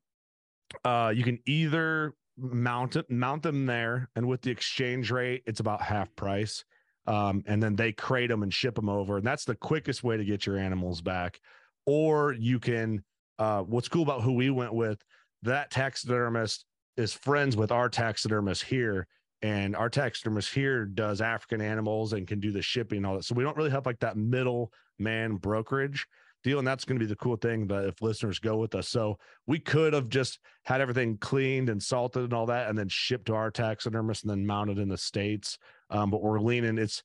uh, 0.85 1.13
you 1.15 1.25
can 1.25 1.39
either 1.47 2.15
mount 2.39 2.97
it, 2.97 3.11
mount 3.11 3.43
them 3.43 3.67
there, 3.67 4.09
and 4.17 4.27
with 4.27 4.43
the 4.43 4.51
exchange 4.51 5.11
rate, 5.11 5.43
it's 5.47 5.61
about 5.61 5.83
half 5.83 6.15
price. 6.17 6.65
Um, 7.07 7.43
and 7.47 7.61
then 7.61 7.75
they 7.75 7.93
crate 7.93 8.31
them 8.31 8.45
and 8.45 8.55
ship 8.55 8.77
them 8.77 8.89
over, 8.89 9.17
and 9.17 9.27
that's 9.27 9.45
the 9.45 9.57
quickest 9.57 10.05
way 10.05 10.17
to 10.17 10.25
get 10.25 10.47
your 10.47 10.57
animals 10.57 11.03
back. 11.03 11.41
Or 11.85 12.33
you 12.33 12.61
can. 12.61 13.03
Uh, 13.43 13.61
what's 13.63 13.89
cool 13.89 14.05
about 14.05 14.23
who 14.23 14.35
we 14.35 14.51
went 14.51 14.73
with? 14.73 15.03
That 15.43 15.73
taxidermist 15.73 16.65
is 16.97 17.13
friends 17.13 17.57
with 17.57 17.73
our 17.73 17.89
taxidermist 17.89 18.63
here, 18.63 19.09
and 19.43 19.75
our 19.75 19.91
taxidermist 19.91 20.55
here 20.55 20.85
does 20.85 21.21
African 21.21 21.61
animals 21.61 22.13
and 22.13 22.29
can 22.29 22.39
do 22.39 22.53
the 22.53 22.63
shipping 22.63 22.99
and 22.99 23.07
all 23.07 23.17
that. 23.17 23.25
So 23.25 23.35
we 23.35 23.43
don't 23.43 23.57
really 23.57 23.73
have 23.73 23.85
like 23.85 23.99
that 23.99 24.17
middle 24.17 24.71
man 25.01 25.35
brokerage 25.35 26.07
deal. 26.45 26.61
And 26.61 26.69
that's 26.69 26.85
going 26.85 27.01
to 27.01 27.05
be 27.05 27.09
the 27.09 27.17
cool 27.17 27.35
thing 27.35 27.67
that 27.67 27.85
if 27.85 28.01
listeners 28.01 28.39
go 28.39 28.59
with 28.59 28.77
us. 28.77 28.89
So 28.89 29.19
we 29.49 29.59
could 29.59 29.93
have 29.93 30.09
just 30.09 30.39
had 30.65 30.81
everything 30.81 31.19
cleaned 31.19 31.69
and 31.69 31.83
salted 31.83 32.23
and 32.23 32.33
all 32.33 32.47
that, 32.47 32.69
and 32.69 32.79
then 32.79 32.89
shipped 32.89 33.27
to 33.27 33.35
our 33.35 33.51
taxidermist 33.51 34.23
and 34.23 34.31
then 34.31 34.47
mounted 34.47 34.79
in 34.79 34.89
the 34.89 34.97
States. 34.97 35.59
Um, 35.91 36.11
but 36.11 36.23
we're 36.23 36.39
leaning, 36.39 36.79
it's, 36.79 37.03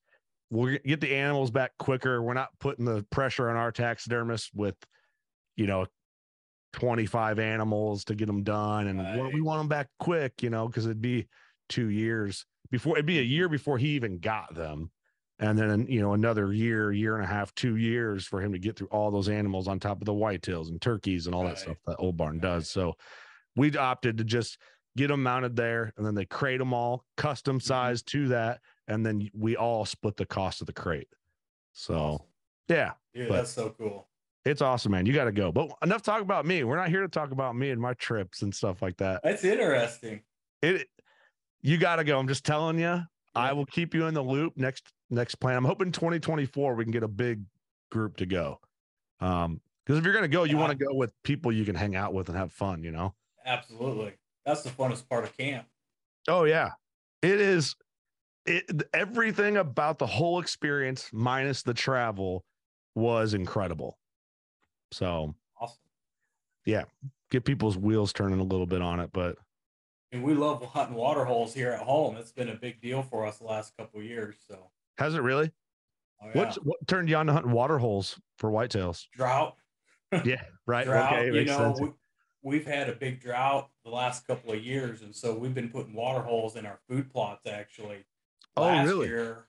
we'll 0.51 0.77
get 0.85 1.01
the 1.01 1.15
animals 1.15 1.49
back 1.49 1.71
quicker. 1.79 2.21
We're 2.21 2.35
not 2.35 2.49
putting 2.59 2.85
the 2.85 3.03
pressure 3.09 3.49
on 3.49 3.55
our 3.55 3.71
taxidermist 3.71 4.51
with, 4.53 4.75
you 5.55 5.65
know, 5.65 5.87
25 6.77 7.39
animals 7.39 8.05
to 8.05 8.15
get 8.15 8.27
them 8.27 8.43
done. 8.43 8.87
And 8.87 8.99
right. 8.99 9.33
we 9.33 9.41
want 9.41 9.59
them 9.59 9.67
back 9.67 9.89
quick, 9.99 10.41
you 10.41 10.49
know, 10.49 10.67
because 10.67 10.85
it'd 10.85 11.01
be, 11.01 11.27
two 11.69 11.89
years 11.89 12.45
before 12.71 12.95
it'd 12.95 13.05
be 13.05 13.19
a 13.19 13.23
year 13.23 13.49
before 13.49 13.77
he 13.77 13.89
even 13.89 14.19
got 14.19 14.53
them 14.53 14.91
and 15.39 15.57
then 15.57 15.85
you 15.87 16.01
know 16.01 16.13
another 16.13 16.53
year 16.53 16.91
year 16.91 17.15
and 17.15 17.23
a 17.23 17.27
half 17.27 17.53
two 17.55 17.75
years 17.75 18.25
for 18.25 18.41
him 18.41 18.51
to 18.51 18.59
get 18.59 18.75
through 18.75 18.87
all 18.87 19.11
those 19.11 19.29
animals 19.29 19.67
on 19.67 19.79
top 19.79 20.01
of 20.01 20.05
the 20.05 20.13
whitetails 20.13 20.69
and 20.69 20.81
turkeys 20.81 21.25
and 21.25 21.35
all 21.35 21.43
right. 21.43 21.55
that 21.55 21.59
stuff 21.59 21.77
that 21.85 21.97
old 21.99 22.17
barn 22.17 22.39
does 22.39 22.69
so 22.69 22.95
we 23.55 23.75
opted 23.77 24.17
to 24.17 24.23
just 24.23 24.57
get 24.95 25.07
them 25.07 25.21
mounted 25.23 25.55
there 25.55 25.93
and 25.97 26.05
then 26.05 26.15
they 26.15 26.25
crate 26.25 26.59
them 26.59 26.73
all 26.73 27.03
custom 27.17 27.57
mm-hmm. 27.57 27.67
size 27.67 28.01
mm-hmm. 28.01 28.23
to 28.23 28.27
that 28.29 28.59
and 28.87 29.05
then 29.05 29.29
we 29.33 29.55
all 29.55 29.85
split 29.85 30.15
the 30.17 30.25
cost 30.25 30.61
of 30.61 30.67
the 30.67 30.73
crate 30.73 31.09
so 31.73 31.95
awesome. 31.95 32.25
yeah 32.69 32.91
yeah 33.13 33.27
that's 33.29 33.51
so 33.51 33.73
cool 33.77 34.07
it's 34.47 34.61
awesome 34.61 34.91
man 34.91 35.05
you 35.05 35.13
got 35.13 35.25
to 35.25 35.31
go 35.31 35.51
but 35.51 35.69
enough 35.83 36.01
talk 36.01 36.21
about 36.21 36.45
me 36.45 36.63
we're 36.63 36.75
not 36.75 36.89
here 36.89 37.01
to 37.01 37.07
talk 37.07 37.31
about 37.31 37.55
me 37.55 37.69
and 37.69 37.81
my 37.81 37.93
trips 37.93 38.41
and 38.41 38.53
stuff 38.53 38.81
like 38.81 38.97
that 38.97 39.21
that's 39.23 39.43
interesting 39.43 40.21
it 40.61 40.87
you 41.61 41.77
got 41.77 41.97
to 41.97 42.03
go. 42.03 42.19
I'm 42.19 42.27
just 42.27 42.45
telling 42.45 42.79
you. 42.79 43.01
I 43.35 43.53
will 43.53 43.65
keep 43.67 43.93
you 43.93 44.07
in 44.07 44.15
the 44.15 44.21
loop 44.21 44.53
next 44.57 44.91
next 45.11 45.35
plan. 45.35 45.57
I'm 45.57 45.65
hoping 45.65 45.91
2024 45.91 46.73
we 46.73 46.83
can 46.83 46.91
get 46.91 47.03
a 47.03 47.07
big 47.07 47.43
group 47.91 48.17
to 48.17 48.25
go. 48.25 48.59
Um, 49.19 49.61
because 49.85 49.99
if 49.99 50.05
you're 50.05 50.13
gonna 50.13 50.27
go, 50.27 50.43
you 50.43 50.55
yeah. 50.55 50.61
want 50.61 50.77
to 50.77 50.85
go 50.85 50.91
with 50.93 51.13
people 51.23 51.51
you 51.51 51.63
can 51.63 51.75
hang 51.75 51.95
out 51.95 52.15
with 52.15 52.29
and 52.29 52.37
have 52.37 52.51
fun. 52.51 52.83
You 52.83 52.91
know. 52.91 53.13
Absolutely, 53.45 54.13
that's 54.43 54.63
the 54.63 54.69
funnest 54.69 55.07
part 55.07 55.23
of 55.23 55.37
camp. 55.37 55.67
Oh 56.27 56.45
yeah, 56.45 56.71
it 57.21 57.39
is. 57.39 57.75
It 58.47 58.89
everything 58.91 59.57
about 59.57 59.99
the 59.99 60.07
whole 60.07 60.39
experience 60.39 61.09
minus 61.13 61.61
the 61.61 61.75
travel 61.75 62.43
was 62.95 63.35
incredible. 63.35 63.99
So 64.91 65.35
awesome. 65.59 65.77
Yeah, 66.65 66.83
get 67.31 67.45
people's 67.45 67.77
wheels 67.77 68.13
turning 68.13 68.39
a 68.39 68.43
little 68.43 68.67
bit 68.67 68.81
on 68.81 68.99
it, 68.99 69.09
but 69.13 69.37
and 70.11 70.23
we 70.23 70.33
love 70.33 70.63
hunting 70.63 70.95
water 70.95 71.25
holes 71.25 71.53
here 71.53 71.71
at 71.71 71.81
home. 71.81 72.15
It's 72.17 72.31
been 72.31 72.49
a 72.49 72.55
big 72.55 72.81
deal 72.81 73.03
for 73.03 73.25
us 73.25 73.37
the 73.37 73.45
last 73.45 73.75
couple 73.77 74.01
years. 74.01 74.35
So 74.47 74.69
has 74.97 75.15
it 75.15 75.21
really? 75.21 75.51
Oh, 76.23 76.29
yeah. 76.33 76.53
what 76.63 76.87
turned 76.87 77.09
you 77.09 77.15
on 77.15 77.27
to 77.27 77.33
hunting 77.33 77.51
water 77.51 77.77
holes 77.77 78.19
for 78.37 78.49
whitetails? 78.49 79.05
Drought. 79.13 79.55
yeah, 80.25 80.41
right. 80.65 80.85
Drought. 80.85 81.13
Okay, 81.13 81.37
you 81.37 81.45
know, 81.45 81.75
we, 81.79 81.89
we've 82.41 82.65
had 82.65 82.89
a 82.89 82.93
big 82.93 83.21
drought 83.21 83.69
the 83.83 83.91
last 83.91 84.25
couple 84.25 84.53
of 84.53 84.63
years, 84.63 85.01
and 85.01 85.13
so 85.13 85.35
we've 85.35 85.53
been 85.53 85.69
putting 85.69 85.93
water 85.93 86.21
holes 86.21 86.55
in 86.55 86.65
our 86.65 86.79
food 86.89 87.11
plots. 87.11 87.45
Actually, 87.45 88.05
oh 88.55 88.63
last 88.63 88.87
really? 88.87 89.07
Year, 89.07 89.46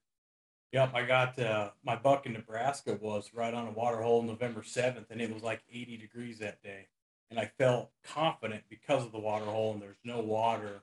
yep, 0.73 0.93
I 0.95 1.05
got 1.05 1.39
uh, 1.39 1.71
my 1.85 1.97
buck 1.97 2.27
in 2.27 2.33
Nebraska 2.33 2.99
was 3.01 3.31
right 3.35 3.55
on 3.55 3.69
a 3.69 3.73
water 3.73 4.03
hole 4.03 4.23
November 4.23 4.63
seventh, 4.63 5.11
and 5.11 5.21
it 5.21 5.33
was 5.33 5.43
like 5.43 5.63
eighty 5.73 5.97
degrees 5.97 6.39
that 6.39 6.63
day 6.63 6.89
and 7.31 7.39
I 7.39 7.51
felt 7.59 7.91
confident 8.05 8.65
because 8.69 9.05
of 9.05 9.13
the 9.13 9.19
water 9.19 9.45
hole, 9.45 9.73
and 9.73 9.83
there's 9.83 9.99
no 10.05 10.21
water 10.21 10.83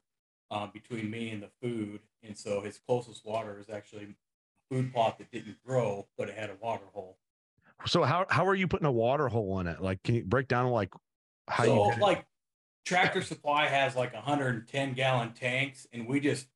um, 0.52 0.72
between 0.74 1.10
me 1.10 1.32
and 1.32 1.42
the 1.42 1.50
food, 1.62 2.02
and 2.24 2.38
so 2.38 2.62
his 2.62 2.80
closest 2.86 3.26
water 3.26 3.60
is 3.60 3.70
actually 3.70 4.04
a 4.04 4.74
food 4.74 4.94
plot 4.94 5.18
that 5.18 5.32
didn't 5.32 5.58
grow, 5.66 6.08
but 6.18 6.30
it 6.30 6.36
had 6.36 6.50
a 6.50 6.56
water 6.62 6.86
hole. 6.94 7.18
So 7.88 8.04
how 8.04 8.26
how 8.30 8.46
are 8.48 8.56
you 8.56 8.68
putting 8.68 8.86
a 8.86 8.92
water 8.92 9.28
hole 9.28 9.60
in 9.60 9.68
it? 9.68 9.82
Like, 9.82 10.02
can 10.04 10.16
you 10.16 10.24
break 10.24 10.48
down 10.48 10.70
like 10.70 10.94
how 11.48 11.66
so, 11.66 11.92
you 11.94 12.02
like 12.02 12.26
Tractor 12.86 13.22
Supply 13.22 13.68
has 13.68 13.96
like 13.96 14.14
110 14.14 14.94
gallon 14.94 15.34
tanks, 15.34 15.88
and 15.92 16.08
we 16.08 16.20
just 16.20 16.48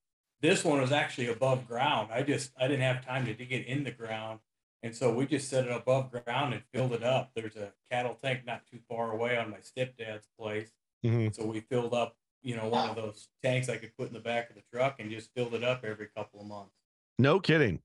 this 0.42 0.64
one 0.64 0.82
was 0.82 0.92
actually 0.92 1.28
above 1.28 1.68
ground. 1.68 2.10
I 2.14 2.24
just 2.24 2.52
I 2.60 2.68
didn't 2.68 2.82
have 2.82 3.06
time 3.06 3.26
to 3.26 3.34
dig 3.34 3.52
it 3.52 3.66
in 3.66 3.84
the 3.84 3.92
ground, 3.92 4.40
and 4.84 4.96
so 4.96 5.14
we 5.14 5.26
just 5.26 5.50
set 5.50 5.66
it 5.66 5.72
above 5.72 6.12
ground 6.12 6.54
and 6.54 6.64
filled 6.74 6.94
it 6.94 7.04
up. 7.04 7.32
There's 7.36 7.56
a 7.56 7.74
cattle 7.92 8.18
tank 8.22 8.42
not 8.46 8.62
too 8.72 8.80
far 8.88 9.12
away 9.12 9.38
on 9.38 9.50
my 9.50 9.58
stepdad's 9.58 10.28
place. 10.40 10.72
Mm-hmm. 11.06 11.30
So 11.34 11.46
we 11.46 11.62
filled 11.62 11.94
up, 11.94 12.16
you 12.42 12.56
know, 12.56 12.68
one 12.68 12.90
of 12.90 12.96
those 12.96 13.30
tanks 13.44 13.70
I 13.70 13.78
could 13.78 13.96
put 13.98 14.08
in 14.08 14.14
the 14.14 14.20
back 14.20 14.50
of 14.50 14.56
the 14.56 14.64
truck 14.74 15.00
and 15.00 15.10
just 15.10 15.30
filled 15.36 15.54
it 15.54 15.64
up 15.64 15.84
every 15.84 16.08
couple 16.16 16.42
of 16.42 16.48
months. 16.48 16.74
No 17.18 17.40
kidding. 17.40 17.80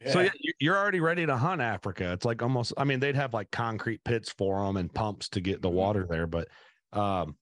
Yeah. 0.00 0.12
So 0.12 0.28
you're 0.60 0.76
already 0.76 1.00
ready 1.00 1.26
to 1.26 1.36
hunt 1.36 1.60
Africa. 1.60 2.12
It's 2.12 2.24
like 2.24 2.40
almost, 2.42 2.72
I 2.76 2.84
mean, 2.84 3.00
they'd 3.00 3.16
have 3.16 3.34
like 3.34 3.50
concrete 3.50 4.02
pits 4.04 4.30
for 4.30 4.64
them 4.64 4.76
and 4.76 4.92
pumps 4.92 5.28
to 5.30 5.40
get 5.40 5.60
the 5.60 5.68
mm-hmm. 5.68 5.76
water 5.76 6.06
there, 6.08 6.26
but 6.26 6.48
um, 6.92 7.36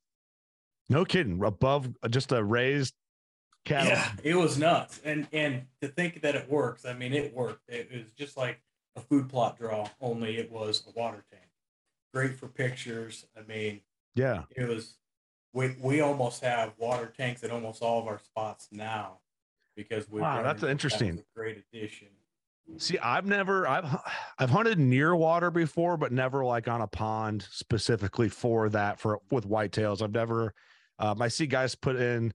no 0.89 1.05
kidding. 1.05 1.43
Above 1.45 1.89
just 2.09 2.33
a 2.33 2.43
raised 2.43 2.95
cattle. 3.67 3.91
Yeah, 3.91 4.11
it 4.23 4.35
was 4.35 4.57
nuts. 4.57 5.01
And 5.05 5.27
and 5.33 5.67
to 5.83 5.89
think 5.89 6.23
that 6.23 6.35
it 6.35 6.49
works, 6.49 6.87
I 6.87 6.95
mean, 6.95 7.13
it 7.13 7.35
worked. 7.35 7.69
It 7.69 7.91
was 7.93 8.11
just 8.13 8.37
like 8.37 8.63
a 8.97 9.01
food 9.01 9.29
plot 9.29 9.59
draw, 9.59 9.89
only 10.01 10.39
it 10.39 10.51
was 10.51 10.83
a 10.87 10.99
water 10.99 11.25
tank. 11.31 11.43
Great 12.15 12.39
for 12.39 12.49
pictures. 12.49 13.27
I 13.37 13.43
mean, 13.47 13.81
yeah, 14.15 14.45
it 14.57 14.67
was. 14.67 14.97
We 15.53 15.77
we 15.81 16.01
almost 16.01 16.43
have 16.43 16.73
water 16.79 17.13
tanks 17.15 17.45
at 17.45 17.51
almost 17.51 17.83
all 17.83 18.01
of 18.01 18.07
our 18.07 18.19
spots 18.19 18.69
now 18.73 19.19
because 19.77 20.09
we. 20.09 20.21
Wow, 20.21 20.43
that's 20.43 20.63
interesting. 20.63 21.23
Great 21.35 21.63
addition. 21.73 22.09
See, 22.79 22.99
I've 22.99 23.27
never 23.27 23.67
I've 23.69 23.85
I've 24.39 24.51
hunted 24.51 24.79
near 24.79 25.15
water 25.15 25.51
before, 25.51 25.97
but 25.97 26.13
never 26.13 26.45
like 26.45 26.69
on 26.69 26.81
a 26.81 26.87
pond 26.87 27.47
specifically 27.51 28.29
for 28.29 28.69
that 28.71 28.99
for 28.99 29.21
with 29.31 29.49
whitetails. 29.49 30.03
I've 30.03 30.13
never. 30.13 30.55
Um, 30.99 31.21
I 31.21 31.29
see 31.29 31.47
guys 31.47 31.75
put 31.75 31.97
in 31.97 32.33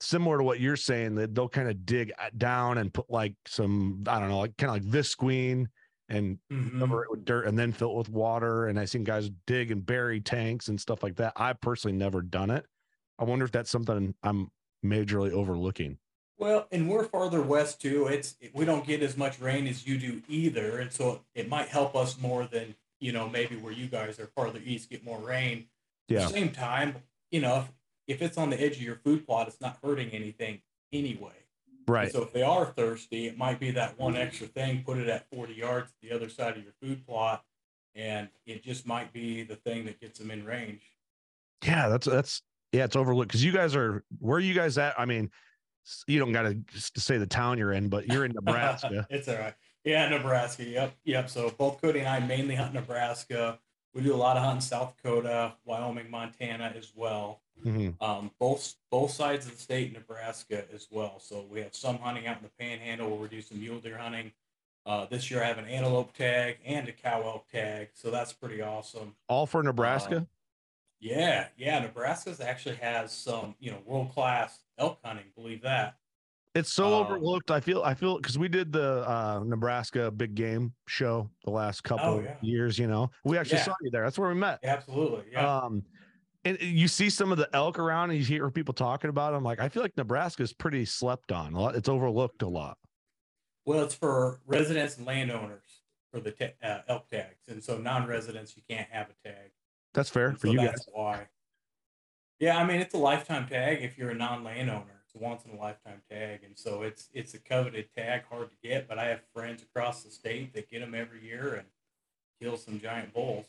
similar 0.00 0.38
to 0.38 0.44
what 0.44 0.60
you're 0.60 0.76
saying 0.76 1.16
that 1.16 1.34
they'll 1.34 1.48
kind 1.48 1.68
of 1.68 1.84
dig 1.84 2.12
down 2.36 2.78
and 2.78 2.92
put 2.92 3.10
like 3.10 3.34
some 3.46 4.04
I 4.06 4.20
don't 4.20 4.28
know 4.28 4.38
like 4.38 4.56
kind 4.56 4.70
of 4.70 4.84
like 4.84 4.92
visqueen 4.92 5.66
and 6.08 6.38
mm-hmm. 6.50 6.78
cover 6.78 7.04
it 7.04 7.10
with 7.10 7.24
dirt 7.24 7.46
and 7.46 7.58
then 7.58 7.72
fill 7.72 7.92
it 7.92 7.98
with 7.98 8.08
water. 8.08 8.66
And 8.66 8.78
I 8.78 8.84
seen 8.84 9.04
guys 9.04 9.30
dig 9.46 9.70
and 9.70 9.84
bury 9.84 10.20
tanks 10.20 10.68
and 10.68 10.80
stuff 10.80 11.02
like 11.02 11.16
that. 11.16 11.32
I 11.36 11.52
personally 11.52 11.96
never 11.96 12.22
done 12.22 12.50
it. 12.50 12.64
I 13.18 13.24
wonder 13.24 13.44
if 13.44 13.52
that's 13.52 13.70
something 13.70 14.14
I'm 14.22 14.50
majorly 14.84 15.32
overlooking. 15.32 15.98
Well, 16.38 16.68
and 16.70 16.88
we're 16.88 17.04
farther 17.04 17.42
west 17.42 17.80
too. 17.80 18.06
It's 18.06 18.36
we 18.54 18.64
don't 18.64 18.86
get 18.86 19.02
as 19.02 19.16
much 19.16 19.40
rain 19.40 19.66
as 19.66 19.86
you 19.86 19.98
do 19.98 20.22
either, 20.28 20.78
and 20.78 20.92
so 20.92 21.22
it 21.34 21.48
might 21.48 21.68
help 21.68 21.96
us 21.96 22.18
more 22.20 22.46
than 22.46 22.76
you 23.00 23.10
know 23.10 23.28
maybe 23.28 23.56
where 23.56 23.72
you 23.72 23.86
guys 23.86 24.20
are 24.20 24.28
farther 24.36 24.60
east 24.64 24.88
get 24.88 25.04
more 25.04 25.18
rain. 25.18 25.66
Yeah. 26.06 26.22
At 26.22 26.28
the 26.28 26.34
same 26.34 26.50
time, 26.50 26.94
you 27.32 27.40
know, 27.40 27.58
if, 27.58 27.72
if 28.08 28.22
it's 28.22 28.38
on 28.38 28.50
the 28.50 28.60
edge 28.60 28.76
of 28.76 28.82
your 28.82 28.96
food 28.96 29.26
plot, 29.26 29.46
it's 29.46 29.60
not 29.60 29.78
hurting 29.84 30.10
anything 30.10 30.60
anyway. 30.92 31.30
Right. 31.86 32.04
And 32.04 32.12
so 32.12 32.22
if 32.22 32.32
they 32.32 32.42
are 32.42 32.66
thirsty, 32.66 33.26
it 33.26 33.38
might 33.38 33.60
be 33.60 33.70
that 33.72 33.98
one 33.98 34.16
extra 34.16 34.46
thing, 34.46 34.82
put 34.84 34.98
it 34.98 35.08
at 35.08 35.26
40 35.30 35.54
yards 35.54 35.92
the 36.02 36.12
other 36.12 36.28
side 36.28 36.56
of 36.56 36.62
your 36.62 36.72
food 36.82 37.06
plot, 37.06 37.44
and 37.94 38.28
it 38.46 38.62
just 38.62 38.86
might 38.86 39.12
be 39.12 39.42
the 39.42 39.56
thing 39.56 39.84
that 39.84 40.00
gets 40.00 40.18
them 40.18 40.30
in 40.30 40.44
range. 40.44 40.82
Yeah, 41.64 41.88
that's 41.88 42.06
that's 42.06 42.42
yeah, 42.72 42.84
it's 42.84 42.96
overlooked 42.96 43.28
because 43.28 43.44
you 43.44 43.52
guys 43.52 43.74
are 43.74 44.04
where 44.18 44.36
are 44.36 44.40
you 44.40 44.54
guys 44.54 44.78
at? 44.78 44.98
I 44.98 45.06
mean, 45.06 45.30
you 46.06 46.18
don't 46.18 46.32
got 46.32 46.42
to 46.42 46.56
say 47.00 47.16
the 47.16 47.26
town 47.26 47.58
you're 47.58 47.72
in, 47.72 47.88
but 47.88 48.06
you're 48.06 48.24
in 48.24 48.32
Nebraska. 48.32 49.06
it's 49.10 49.28
all 49.28 49.36
right. 49.36 49.54
Yeah, 49.84 50.08
Nebraska. 50.08 50.64
Yep, 50.64 50.94
yep. 51.04 51.30
So 51.30 51.50
both 51.56 51.80
Cody 51.80 52.00
and 52.00 52.08
I 52.08 52.20
mainly 52.20 52.54
hunt 52.54 52.74
Nebraska. 52.74 53.58
We 53.94 54.02
do 54.02 54.14
a 54.14 54.16
lot 54.16 54.36
of 54.36 54.44
hunting 54.44 54.60
South 54.60 54.94
Dakota, 54.96 55.54
Wyoming, 55.64 56.10
Montana 56.10 56.72
as 56.76 56.92
well. 56.94 57.40
Mm-hmm. 57.64 58.02
Um, 58.02 58.30
both 58.38 58.74
both 58.90 59.10
sides 59.10 59.46
of 59.46 59.52
the 59.52 59.58
state, 59.58 59.92
Nebraska 59.92 60.64
as 60.72 60.86
well. 60.90 61.18
So 61.18 61.44
we 61.50 61.60
have 61.60 61.74
some 61.74 61.98
hunting 61.98 62.26
out 62.26 62.36
in 62.38 62.44
the 62.44 62.50
Panhandle 62.58 63.10
where 63.10 63.18
we 63.18 63.28
do 63.28 63.40
some 63.40 63.58
mule 63.60 63.80
deer 63.80 63.98
hunting. 63.98 64.32
Uh, 64.86 65.06
this 65.06 65.30
year 65.30 65.42
I 65.42 65.46
have 65.46 65.58
an 65.58 65.66
antelope 65.66 66.14
tag 66.14 66.58
and 66.64 66.88
a 66.88 66.92
cow 66.92 67.22
elk 67.22 67.48
tag, 67.50 67.88
so 67.94 68.10
that's 68.10 68.32
pretty 68.32 68.62
awesome. 68.62 69.14
All 69.28 69.46
for 69.46 69.62
Nebraska. 69.62 70.16
Uh, 70.16 70.24
yeah, 71.00 71.48
yeah. 71.56 71.78
Nebraska 71.80 72.34
actually 72.40 72.76
has 72.76 73.12
some, 73.12 73.54
you 73.58 73.70
know, 73.70 73.78
world 73.84 74.12
class 74.14 74.60
elk 74.78 74.98
hunting. 75.04 75.26
Believe 75.34 75.62
that. 75.62 75.96
It's 76.54 76.72
so 76.72 76.86
um, 76.86 77.06
overlooked. 77.06 77.50
I 77.50 77.60
feel 77.60 77.82
I 77.82 77.94
feel 77.94 78.16
because 78.16 78.38
we 78.38 78.48
did 78.48 78.72
the 78.72 79.08
uh, 79.08 79.42
Nebraska 79.44 80.10
big 80.10 80.34
game 80.34 80.72
show 80.88 81.30
the 81.44 81.50
last 81.50 81.84
couple 81.84 82.06
oh, 82.06 82.20
yeah. 82.20 82.36
years. 82.42 82.78
You 82.78 82.86
know, 82.88 83.10
we 83.24 83.38
actually 83.38 83.58
yeah. 83.58 83.64
saw 83.64 83.74
you 83.82 83.90
there. 83.90 84.02
That's 84.02 84.18
where 84.18 84.28
we 84.28 84.34
met. 84.34 84.58
Absolutely. 84.64 85.24
Yeah. 85.32 85.58
Um, 85.58 85.82
and 86.44 86.58
you 86.60 86.88
see 86.88 87.10
some 87.10 87.32
of 87.32 87.38
the 87.38 87.48
elk 87.52 87.78
around 87.78 88.10
and 88.10 88.18
you 88.18 88.24
hear 88.24 88.50
people 88.50 88.72
talking 88.72 89.10
about 89.10 89.32
them. 89.32 89.42
Like, 89.42 89.60
I 89.60 89.68
feel 89.68 89.82
like 89.82 89.96
Nebraska 89.96 90.42
is 90.42 90.52
pretty 90.52 90.84
slept 90.84 91.32
on. 91.32 91.52
A 91.52 91.60
lot, 91.60 91.74
it's 91.74 91.88
overlooked 91.88 92.42
a 92.42 92.48
lot. 92.48 92.78
Well, 93.66 93.82
it's 93.82 93.94
for 93.94 94.40
residents 94.46 94.96
and 94.96 95.06
landowners 95.06 95.82
for 96.10 96.20
the 96.20 96.30
ta- 96.30 96.66
uh, 96.66 96.80
elk 96.88 97.08
tags, 97.08 97.48
and 97.48 97.62
so 97.62 97.76
non-residents 97.76 98.56
you 98.56 98.62
can't 98.68 98.88
have 98.90 99.08
a 99.10 99.28
tag. 99.28 99.50
That's 99.94 100.08
fair 100.08 100.28
and 100.28 100.40
for 100.40 100.46
so 100.46 100.52
you 100.54 100.60
that's 100.60 100.86
guys. 100.86 100.94
Why? 100.94 101.26
Yeah, 102.40 102.56
I 102.56 102.64
mean 102.64 102.80
it's 102.80 102.94
a 102.94 102.98
lifetime 102.98 103.46
tag 103.46 103.82
if 103.82 103.98
you're 103.98 104.10
a 104.10 104.14
non-landowner. 104.14 104.97
It's 105.08 105.14
a 105.14 105.24
once 105.24 105.46
in 105.46 105.52
a 105.52 105.56
lifetime 105.58 106.02
tag, 106.10 106.40
and 106.44 106.52
so 106.54 106.82
it's 106.82 107.08
it's 107.14 107.32
a 107.32 107.38
coveted 107.38 107.88
tag, 107.96 108.24
hard 108.30 108.50
to 108.50 108.56
get. 108.62 108.86
But 108.86 108.98
I 108.98 109.06
have 109.06 109.20
friends 109.32 109.62
across 109.62 110.02
the 110.02 110.10
state 110.10 110.52
that 110.52 110.70
get 110.70 110.80
them 110.80 110.94
every 110.94 111.24
year 111.24 111.54
and 111.54 111.66
kill 112.42 112.58
some 112.58 112.78
giant 112.78 113.14
bulls. 113.14 113.46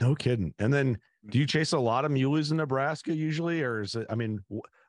No 0.00 0.14
kidding. 0.14 0.54
And 0.58 0.72
then, 0.72 0.94
mm-hmm. 0.94 1.28
do 1.28 1.38
you 1.38 1.46
chase 1.46 1.72
a 1.72 1.78
lot 1.78 2.06
of 2.06 2.12
muleys 2.12 2.50
in 2.50 2.56
Nebraska 2.56 3.14
usually, 3.14 3.62
or 3.62 3.82
is 3.82 3.94
it? 3.94 4.06
I 4.08 4.14
mean, 4.14 4.42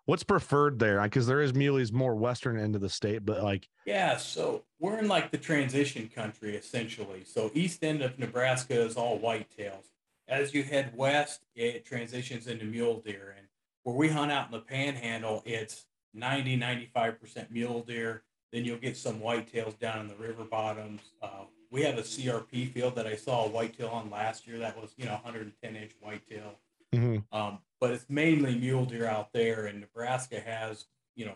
what's 0.05 0.23
preferred 0.23 0.79
there? 0.79 1.01
Because 1.01 1.27
there 1.27 1.41
is 1.41 1.51
muleys 1.51 1.91
more 1.91 2.15
western 2.15 2.57
end 2.57 2.75
of 2.75 2.81
the 2.81 2.89
state, 2.89 3.25
but 3.25 3.43
like, 3.43 3.67
yeah. 3.85 4.15
So 4.15 4.63
we're 4.79 4.99
in 4.99 5.09
like 5.09 5.31
the 5.31 5.37
transition 5.37 6.07
country 6.07 6.55
essentially. 6.55 7.25
So 7.25 7.51
east 7.53 7.83
end 7.83 8.01
of 8.01 8.17
Nebraska 8.17 8.79
is 8.79 8.95
all 8.95 9.19
whitetails. 9.19 9.91
As 10.29 10.53
you 10.53 10.63
head 10.63 10.93
west, 10.95 11.43
it 11.53 11.85
transitions 11.85 12.47
into 12.47 12.63
mule 12.63 13.01
deer, 13.05 13.35
and 13.37 13.47
where 13.83 13.95
we 13.95 14.07
hunt 14.07 14.31
out 14.31 14.45
in 14.45 14.53
the 14.53 14.59
Panhandle, 14.59 15.43
it's 15.45 15.83
90, 16.17 16.55
95 16.55 17.19
percent 17.19 17.51
mule 17.51 17.81
deer. 17.81 18.23
Then 18.51 18.65
you'll 18.65 18.77
get 18.77 18.97
some 18.97 19.19
whitetails 19.19 19.77
down 19.77 19.99
in 20.01 20.07
the 20.07 20.15
river 20.15 20.43
bottoms. 20.43 21.01
Uh, 21.21 21.45
we 21.69 21.83
have 21.83 21.97
a 21.97 22.01
CRP 22.01 22.71
field 22.71 22.95
that 22.95 23.05
I 23.05 23.15
saw 23.15 23.45
a 23.45 23.49
whitetail 23.49 23.89
on 23.89 24.09
last 24.09 24.47
year. 24.47 24.57
That 24.59 24.79
was 24.79 24.93
you 24.97 25.05
know 25.05 25.13
110 25.13 25.75
inch 25.75 25.91
whitetail. 25.99 26.55
Mm-hmm. 26.93 27.37
Um, 27.37 27.59
but 27.79 27.91
it's 27.91 28.05
mainly 28.09 28.55
mule 28.55 28.85
deer 28.85 29.05
out 29.05 29.33
there, 29.33 29.65
and 29.65 29.79
Nebraska 29.81 30.39
has 30.39 30.85
you 31.15 31.25
know 31.25 31.35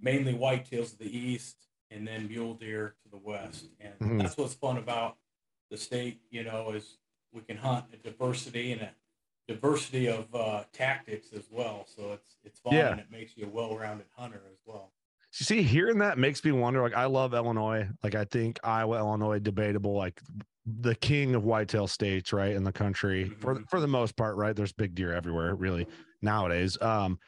mainly 0.00 0.34
whitetails 0.34 0.90
to 0.90 0.98
the 0.98 1.18
east, 1.18 1.56
and 1.90 2.06
then 2.06 2.28
mule 2.28 2.54
deer 2.54 2.94
to 3.02 3.10
the 3.10 3.16
west, 3.16 3.66
and 3.80 3.94
mm-hmm. 3.94 4.18
that's 4.18 4.36
what's 4.36 4.54
fun 4.54 4.76
about 4.76 5.16
the 5.70 5.76
state. 5.76 6.20
You 6.30 6.44
know, 6.44 6.72
is 6.72 6.98
we 7.32 7.40
can 7.40 7.56
hunt 7.56 7.86
a 7.92 7.96
diversity 7.96 8.72
and 8.72 8.82
a 8.82 8.90
diversity 9.46 10.08
of 10.08 10.34
uh, 10.34 10.64
tactics 10.72 11.28
as 11.34 11.44
well. 11.50 11.86
So 11.86 12.12
it's 12.12 12.36
it's 12.44 12.58
fun 12.60 12.74
yeah. 12.74 12.92
and 12.92 13.00
it 13.00 13.10
makes 13.10 13.36
you 13.36 13.46
a 13.46 13.48
well-rounded 13.48 14.06
hunter 14.16 14.42
as 14.50 14.58
well 14.66 14.92
You 15.38 15.44
see, 15.44 15.62
hearing 15.62 15.98
that 15.98 16.18
makes 16.18 16.44
me 16.44 16.52
wonder. 16.52 16.80
Like, 16.80 16.94
I 16.94 17.06
love 17.06 17.34
Illinois. 17.34 17.88
Like, 18.02 18.14
I 18.14 18.24
think 18.24 18.58
Iowa, 18.64 18.98
Illinois, 18.98 19.38
debatable. 19.38 19.94
Like, 19.94 20.20
the 20.66 20.94
king 20.94 21.34
of 21.34 21.44
whitetail 21.44 21.86
states, 21.86 22.32
right, 22.32 22.52
in 22.52 22.64
the 22.64 22.72
country 22.72 23.30
for 23.40 23.54
mm-hmm. 23.54 23.64
for 23.64 23.80
the 23.80 23.86
most 23.86 24.16
part, 24.16 24.36
right. 24.36 24.56
There's 24.56 24.72
big 24.72 24.94
deer 24.94 25.12
everywhere, 25.12 25.54
really 25.54 25.86
nowadays. 26.22 26.80
Um, 26.80 27.18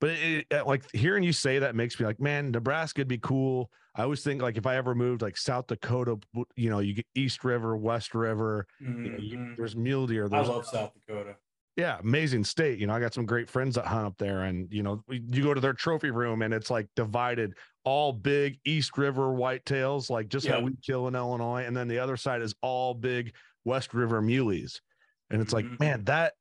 but 0.00 0.10
it, 0.10 0.46
it, 0.50 0.66
like 0.66 0.84
hearing 0.92 1.24
you 1.24 1.32
say 1.32 1.58
that 1.58 1.74
makes 1.74 1.98
me 1.98 2.06
like, 2.06 2.20
man, 2.20 2.50
Nebraska 2.50 3.00
would 3.00 3.08
be 3.08 3.18
cool. 3.18 3.70
I 3.94 4.02
always 4.02 4.22
think 4.22 4.42
like 4.42 4.56
if 4.56 4.66
I 4.66 4.76
ever 4.76 4.94
moved 4.94 5.22
like 5.22 5.36
South 5.36 5.66
Dakota, 5.66 6.18
you 6.54 6.68
know, 6.68 6.80
you 6.80 6.92
get 6.94 7.06
East 7.14 7.44
River, 7.44 7.76
West 7.76 8.14
River, 8.14 8.66
mm-hmm. 8.80 9.04
you 9.04 9.10
know, 9.10 9.18
you, 9.18 9.38
mm-hmm. 9.38 9.54
there's 9.56 9.74
mule 9.74 10.06
deer. 10.06 10.28
There's, 10.28 10.48
I 10.48 10.52
love 10.52 10.66
South 10.66 10.92
Dakota 10.94 11.36
yeah, 11.76 11.98
amazing 11.98 12.44
state. 12.44 12.78
You 12.78 12.86
know, 12.86 12.94
I 12.94 13.00
got 13.00 13.12
some 13.12 13.26
great 13.26 13.50
friends 13.50 13.74
that 13.74 13.86
hunt 13.86 14.06
up 14.06 14.16
there, 14.16 14.44
and 14.44 14.72
you 14.72 14.82
know, 14.82 15.02
you 15.08 15.42
go 15.42 15.52
to 15.52 15.60
their 15.60 15.74
trophy 15.74 16.10
room 16.10 16.40
and 16.42 16.54
it's 16.54 16.70
like 16.70 16.88
divided 16.96 17.52
all 17.84 18.12
big 18.12 18.58
East 18.64 18.96
River 18.96 19.28
whitetails, 19.28 20.08
like 20.08 20.28
just 20.28 20.46
yeah. 20.46 20.52
how 20.52 20.60
we 20.60 20.72
kill 20.84 21.06
in 21.06 21.14
Illinois, 21.14 21.64
and 21.64 21.76
then 21.76 21.86
the 21.86 21.98
other 21.98 22.16
side 22.16 22.40
is 22.40 22.54
all 22.62 22.94
big 22.94 23.34
West 23.64 23.92
River 23.92 24.22
muleys, 24.22 24.80
and 25.30 25.42
it's 25.42 25.52
mm-hmm. 25.52 25.70
like, 25.70 25.80
man, 25.80 26.04
that 26.04 26.32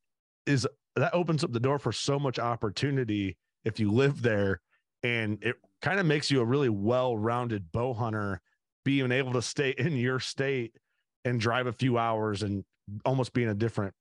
is 0.46 0.66
that 0.96 1.14
opens 1.14 1.44
up 1.44 1.52
the 1.52 1.60
door 1.60 1.80
for 1.80 1.92
so 1.92 2.18
much 2.18 2.40
opportunity 2.40 3.36
if 3.66 3.78
you 3.78 3.92
live 3.92 4.22
there, 4.22 4.62
and 5.04 5.38
it 5.42 5.58
kind 5.82 6.00
of 6.00 6.06
makes 6.06 6.32
you 6.32 6.40
a 6.40 6.46
really 6.46 6.70
well-rounded 6.70 7.72
bow 7.74 7.94
hunter, 7.94 8.40
being 8.86 9.12
able 9.12 9.34
to 9.34 9.42
stay 9.42 9.72
in 9.78 9.98
your 9.98 10.22
state 10.22 10.76
and 11.26 11.42
drive 11.42 11.68
a 11.68 11.74
few 11.74 11.98
hours 11.98 12.42
and 12.44 12.64
almost 13.04 13.34
being 13.34 13.50
a 13.50 13.54
different 13.54 13.94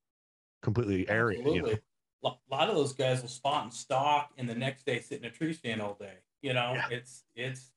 completely 0.65 1.07
area. 1.07 1.39
Absolutely. 1.39 1.69
You 1.71 1.75
know? 2.23 2.37
A 2.49 2.53
lot 2.53 2.69
of 2.69 2.75
those 2.75 2.93
guys 2.93 3.21
will 3.21 3.29
spot 3.29 3.63
and 3.63 3.73
stalk, 3.73 4.31
and 4.37 4.49
the 4.49 4.55
next 4.55 4.85
day 4.85 4.99
sit 4.99 5.19
in 5.19 5.25
a 5.25 5.29
tree 5.29 5.53
stand 5.53 5.81
all 5.81 5.95
day. 5.99 6.15
You 6.41 6.53
know, 6.53 6.73
yeah. 6.73 6.87
it's 6.89 7.23
it's 7.35 7.71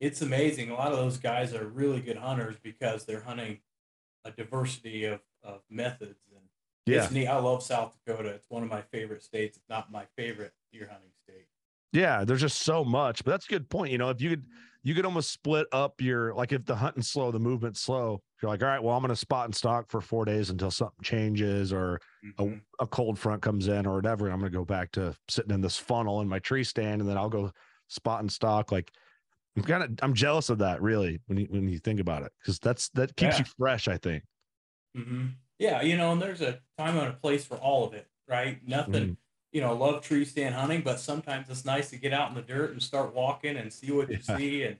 it's 0.00 0.22
amazing. 0.22 0.70
A 0.70 0.74
lot 0.74 0.92
of 0.92 0.98
those 0.98 1.18
guys 1.18 1.54
are 1.54 1.66
really 1.66 2.00
good 2.00 2.18
hunters 2.18 2.56
because 2.62 3.04
they're 3.04 3.22
hunting 3.22 3.58
a 4.24 4.30
diversity 4.30 5.04
of, 5.04 5.20
of 5.42 5.60
methods. 5.70 6.20
And 6.30 6.44
yeah. 6.86 7.04
it's 7.04 7.12
neat. 7.12 7.26
I 7.26 7.38
love 7.38 7.62
South 7.62 7.96
Dakota. 8.04 8.28
It's 8.28 8.48
one 8.50 8.62
of 8.62 8.68
my 8.68 8.82
favorite 8.82 9.22
states. 9.22 9.56
It's 9.56 9.68
not 9.68 9.90
my 9.90 10.04
favorite 10.16 10.52
deer 10.72 10.88
hunting 10.90 11.10
state. 11.24 11.46
Yeah, 11.92 12.24
there's 12.24 12.42
just 12.42 12.60
so 12.60 12.84
much, 12.84 13.24
but 13.24 13.30
that's 13.30 13.46
a 13.46 13.50
good 13.50 13.68
point. 13.70 13.90
You 13.92 13.98
know, 13.98 14.10
if 14.10 14.20
you 14.20 14.30
could, 14.30 14.44
you 14.88 14.94
could 14.94 15.04
almost 15.04 15.30
split 15.30 15.66
up 15.70 16.00
your 16.00 16.32
like 16.32 16.50
if 16.50 16.64
the 16.64 16.74
hunting 16.74 17.02
slow, 17.02 17.30
the 17.30 17.38
movement 17.38 17.76
slow. 17.76 18.22
You're 18.40 18.50
like, 18.50 18.62
all 18.62 18.70
right, 18.70 18.82
well, 18.82 18.96
I'm 18.96 19.02
going 19.02 19.10
to 19.10 19.16
spot 19.16 19.44
and 19.44 19.54
stock 19.54 19.90
for 19.90 20.00
four 20.00 20.24
days 20.24 20.48
until 20.48 20.70
something 20.70 21.02
changes 21.02 21.74
or 21.74 22.00
mm-hmm. 22.24 22.54
a, 22.80 22.84
a, 22.84 22.86
cold 22.86 23.18
front 23.18 23.42
comes 23.42 23.68
in 23.68 23.84
or 23.84 23.96
whatever. 23.96 24.24
And 24.24 24.32
I'm 24.32 24.40
going 24.40 24.50
to 24.50 24.56
go 24.56 24.64
back 24.64 24.90
to 24.92 25.14
sitting 25.28 25.52
in 25.52 25.60
this 25.60 25.76
funnel 25.76 26.22
in 26.22 26.28
my 26.28 26.38
tree 26.38 26.64
stand, 26.64 27.02
and 27.02 27.10
then 27.10 27.18
I'll 27.18 27.28
go 27.28 27.52
spot 27.88 28.20
and 28.20 28.32
stock. 28.32 28.72
Like, 28.72 28.90
I'm 29.58 29.62
kind 29.62 29.82
of 29.82 29.90
I'm 30.00 30.14
jealous 30.14 30.48
of 30.48 30.56
that, 30.58 30.80
really, 30.80 31.20
when 31.26 31.36
you 31.36 31.46
when 31.50 31.68
you 31.68 31.80
think 31.80 32.00
about 32.00 32.22
it, 32.22 32.32
because 32.40 32.58
that's 32.58 32.88
that 32.90 33.14
keeps 33.14 33.34
yeah. 33.34 33.40
you 33.40 33.52
fresh. 33.58 33.88
I 33.88 33.98
think. 33.98 34.22
Mm-hmm. 34.96 35.26
Yeah, 35.58 35.82
you 35.82 35.98
know, 35.98 36.12
and 36.12 36.22
there's 36.22 36.40
a 36.40 36.60
time 36.78 36.96
and 36.96 37.08
a 37.08 37.12
place 37.12 37.44
for 37.44 37.58
all 37.58 37.86
of 37.86 37.92
it, 37.92 38.06
right? 38.26 38.58
Nothing. 38.66 38.92
Mm-hmm 39.02 39.12
you 39.52 39.60
know, 39.60 39.74
love 39.74 40.02
tree 40.02 40.24
stand 40.24 40.54
hunting, 40.54 40.82
but 40.82 41.00
sometimes 41.00 41.48
it's 41.48 41.64
nice 41.64 41.90
to 41.90 41.96
get 41.96 42.12
out 42.12 42.28
in 42.28 42.34
the 42.34 42.42
dirt 42.42 42.72
and 42.72 42.82
start 42.82 43.14
walking 43.14 43.56
and 43.56 43.72
see 43.72 43.90
what 43.90 44.10
you 44.10 44.18
yeah. 44.28 44.36
see. 44.36 44.62
And 44.64 44.76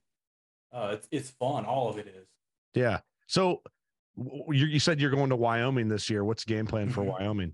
uh, 0.72 0.90
it's, 0.92 1.08
it's 1.10 1.30
fun. 1.30 1.64
All 1.64 1.88
of 1.88 1.98
it 1.98 2.06
is. 2.06 2.28
Yeah. 2.74 3.00
So 3.26 3.62
you, 4.16 4.66
you 4.66 4.78
said 4.78 5.00
you're 5.00 5.10
going 5.10 5.30
to 5.30 5.36
Wyoming 5.36 5.88
this 5.88 6.10
year. 6.10 6.24
What's 6.24 6.44
the 6.44 6.54
game 6.54 6.66
plan 6.66 6.90
for 6.90 7.00
mm-hmm. 7.00 7.10
Wyoming? 7.10 7.52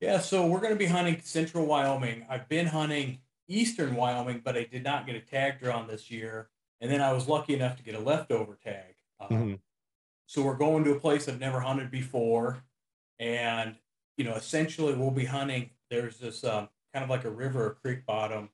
Yeah. 0.00 0.18
So 0.20 0.46
we're 0.46 0.60
going 0.60 0.72
to 0.72 0.78
be 0.78 0.86
hunting 0.86 1.20
central 1.22 1.66
Wyoming. 1.66 2.26
I've 2.28 2.48
been 2.48 2.66
hunting 2.66 3.18
eastern 3.48 3.96
Wyoming, 3.96 4.42
but 4.44 4.56
I 4.56 4.64
did 4.64 4.84
not 4.84 5.06
get 5.06 5.16
a 5.16 5.20
tag 5.20 5.60
drawn 5.60 5.88
this 5.88 6.10
year. 6.10 6.48
And 6.80 6.90
then 6.90 7.00
I 7.00 7.12
was 7.12 7.28
lucky 7.28 7.54
enough 7.54 7.76
to 7.76 7.82
get 7.82 7.94
a 7.94 8.00
leftover 8.00 8.58
tag. 8.62 8.94
Um, 9.18 9.28
mm-hmm. 9.30 9.54
So 10.26 10.42
we're 10.42 10.56
going 10.56 10.84
to 10.84 10.92
a 10.92 11.00
place 11.00 11.28
I've 11.28 11.40
never 11.40 11.60
hunted 11.60 11.90
before. 11.90 12.62
And, 13.18 13.76
you 14.16 14.24
know, 14.24 14.34
essentially 14.34 14.94
we'll 14.94 15.10
be 15.10 15.24
hunting 15.24 15.70
there's 15.90 16.18
this 16.18 16.44
um, 16.44 16.68
kind 16.92 17.02
of 17.02 17.10
like 17.10 17.24
a 17.24 17.30
river 17.30 17.66
or 17.66 17.70
creek 17.70 18.06
bottom 18.06 18.50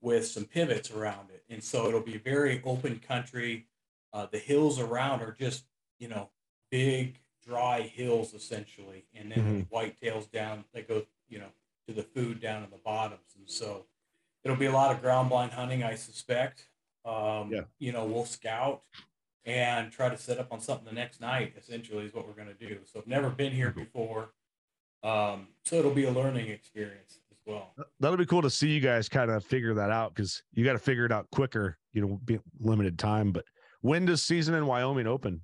with 0.00 0.26
some 0.26 0.44
pivots 0.44 0.90
around 0.90 1.30
it. 1.30 1.44
And 1.48 1.62
so 1.62 1.88
it'll 1.88 2.00
be 2.00 2.18
very 2.18 2.62
open 2.64 2.98
country. 2.98 3.66
Uh, 4.12 4.26
the 4.30 4.38
hills 4.38 4.78
around 4.78 5.22
are 5.22 5.32
just, 5.32 5.64
you 5.98 6.08
know, 6.08 6.30
big, 6.70 7.18
dry 7.46 7.82
hills 7.82 8.34
essentially. 8.34 9.06
And 9.14 9.30
then 9.30 9.66
mm-hmm. 9.68 9.74
whitetails 9.74 10.30
down 10.30 10.64
that 10.74 10.88
go, 10.88 11.04
you 11.28 11.38
know, 11.38 11.48
to 11.88 11.94
the 11.94 12.02
food 12.02 12.40
down 12.40 12.62
in 12.64 12.70
the 12.70 12.78
bottoms. 12.84 13.34
And 13.38 13.48
so 13.48 13.86
it'll 14.44 14.56
be 14.56 14.66
a 14.66 14.72
lot 14.72 14.94
of 14.94 15.00
ground 15.00 15.28
blind 15.28 15.52
hunting, 15.52 15.82
I 15.82 15.94
suspect. 15.94 16.68
Um, 17.04 17.50
yeah. 17.52 17.60
You 17.78 17.92
know, 17.92 18.04
we'll 18.04 18.24
scout 18.24 18.82
and 19.44 19.92
try 19.92 20.08
to 20.08 20.18
set 20.18 20.38
up 20.38 20.52
on 20.52 20.60
something 20.60 20.86
the 20.86 20.92
next 20.92 21.20
night, 21.20 21.54
essentially, 21.56 22.04
is 22.04 22.12
what 22.12 22.26
we're 22.26 22.34
going 22.34 22.54
to 22.54 22.66
do. 22.66 22.78
So 22.84 22.98
I've 22.98 23.06
never 23.06 23.30
been 23.30 23.52
here 23.52 23.70
before. 23.70 24.30
Um, 25.06 25.46
so 25.64 25.76
it'll 25.76 25.94
be 25.94 26.04
a 26.04 26.10
learning 26.10 26.48
experience 26.48 27.20
as 27.30 27.38
well. 27.46 27.72
That'll 28.00 28.16
be 28.16 28.26
cool 28.26 28.42
to 28.42 28.50
see 28.50 28.70
you 28.70 28.80
guys 28.80 29.08
kind 29.08 29.30
of 29.30 29.44
figure 29.44 29.72
that 29.74 29.90
out 29.90 30.14
because 30.14 30.42
you 30.52 30.64
got 30.64 30.72
to 30.72 30.80
figure 30.80 31.04
it 31.04 31.12
out 31.12 31.30
quicker, 31.30 31.78
you 31.92 32.00
know, 32.00 32.20
be 32.24 32.40
limited 32.58 32.98
time. 32.98 33.30
But 33.30 33.44
when 33.82 34.04
does 34.04 34.22
season 34.22 34.54
in 34.54 34.66
Wyoming 34.66 35.06
open? 35.06 35.42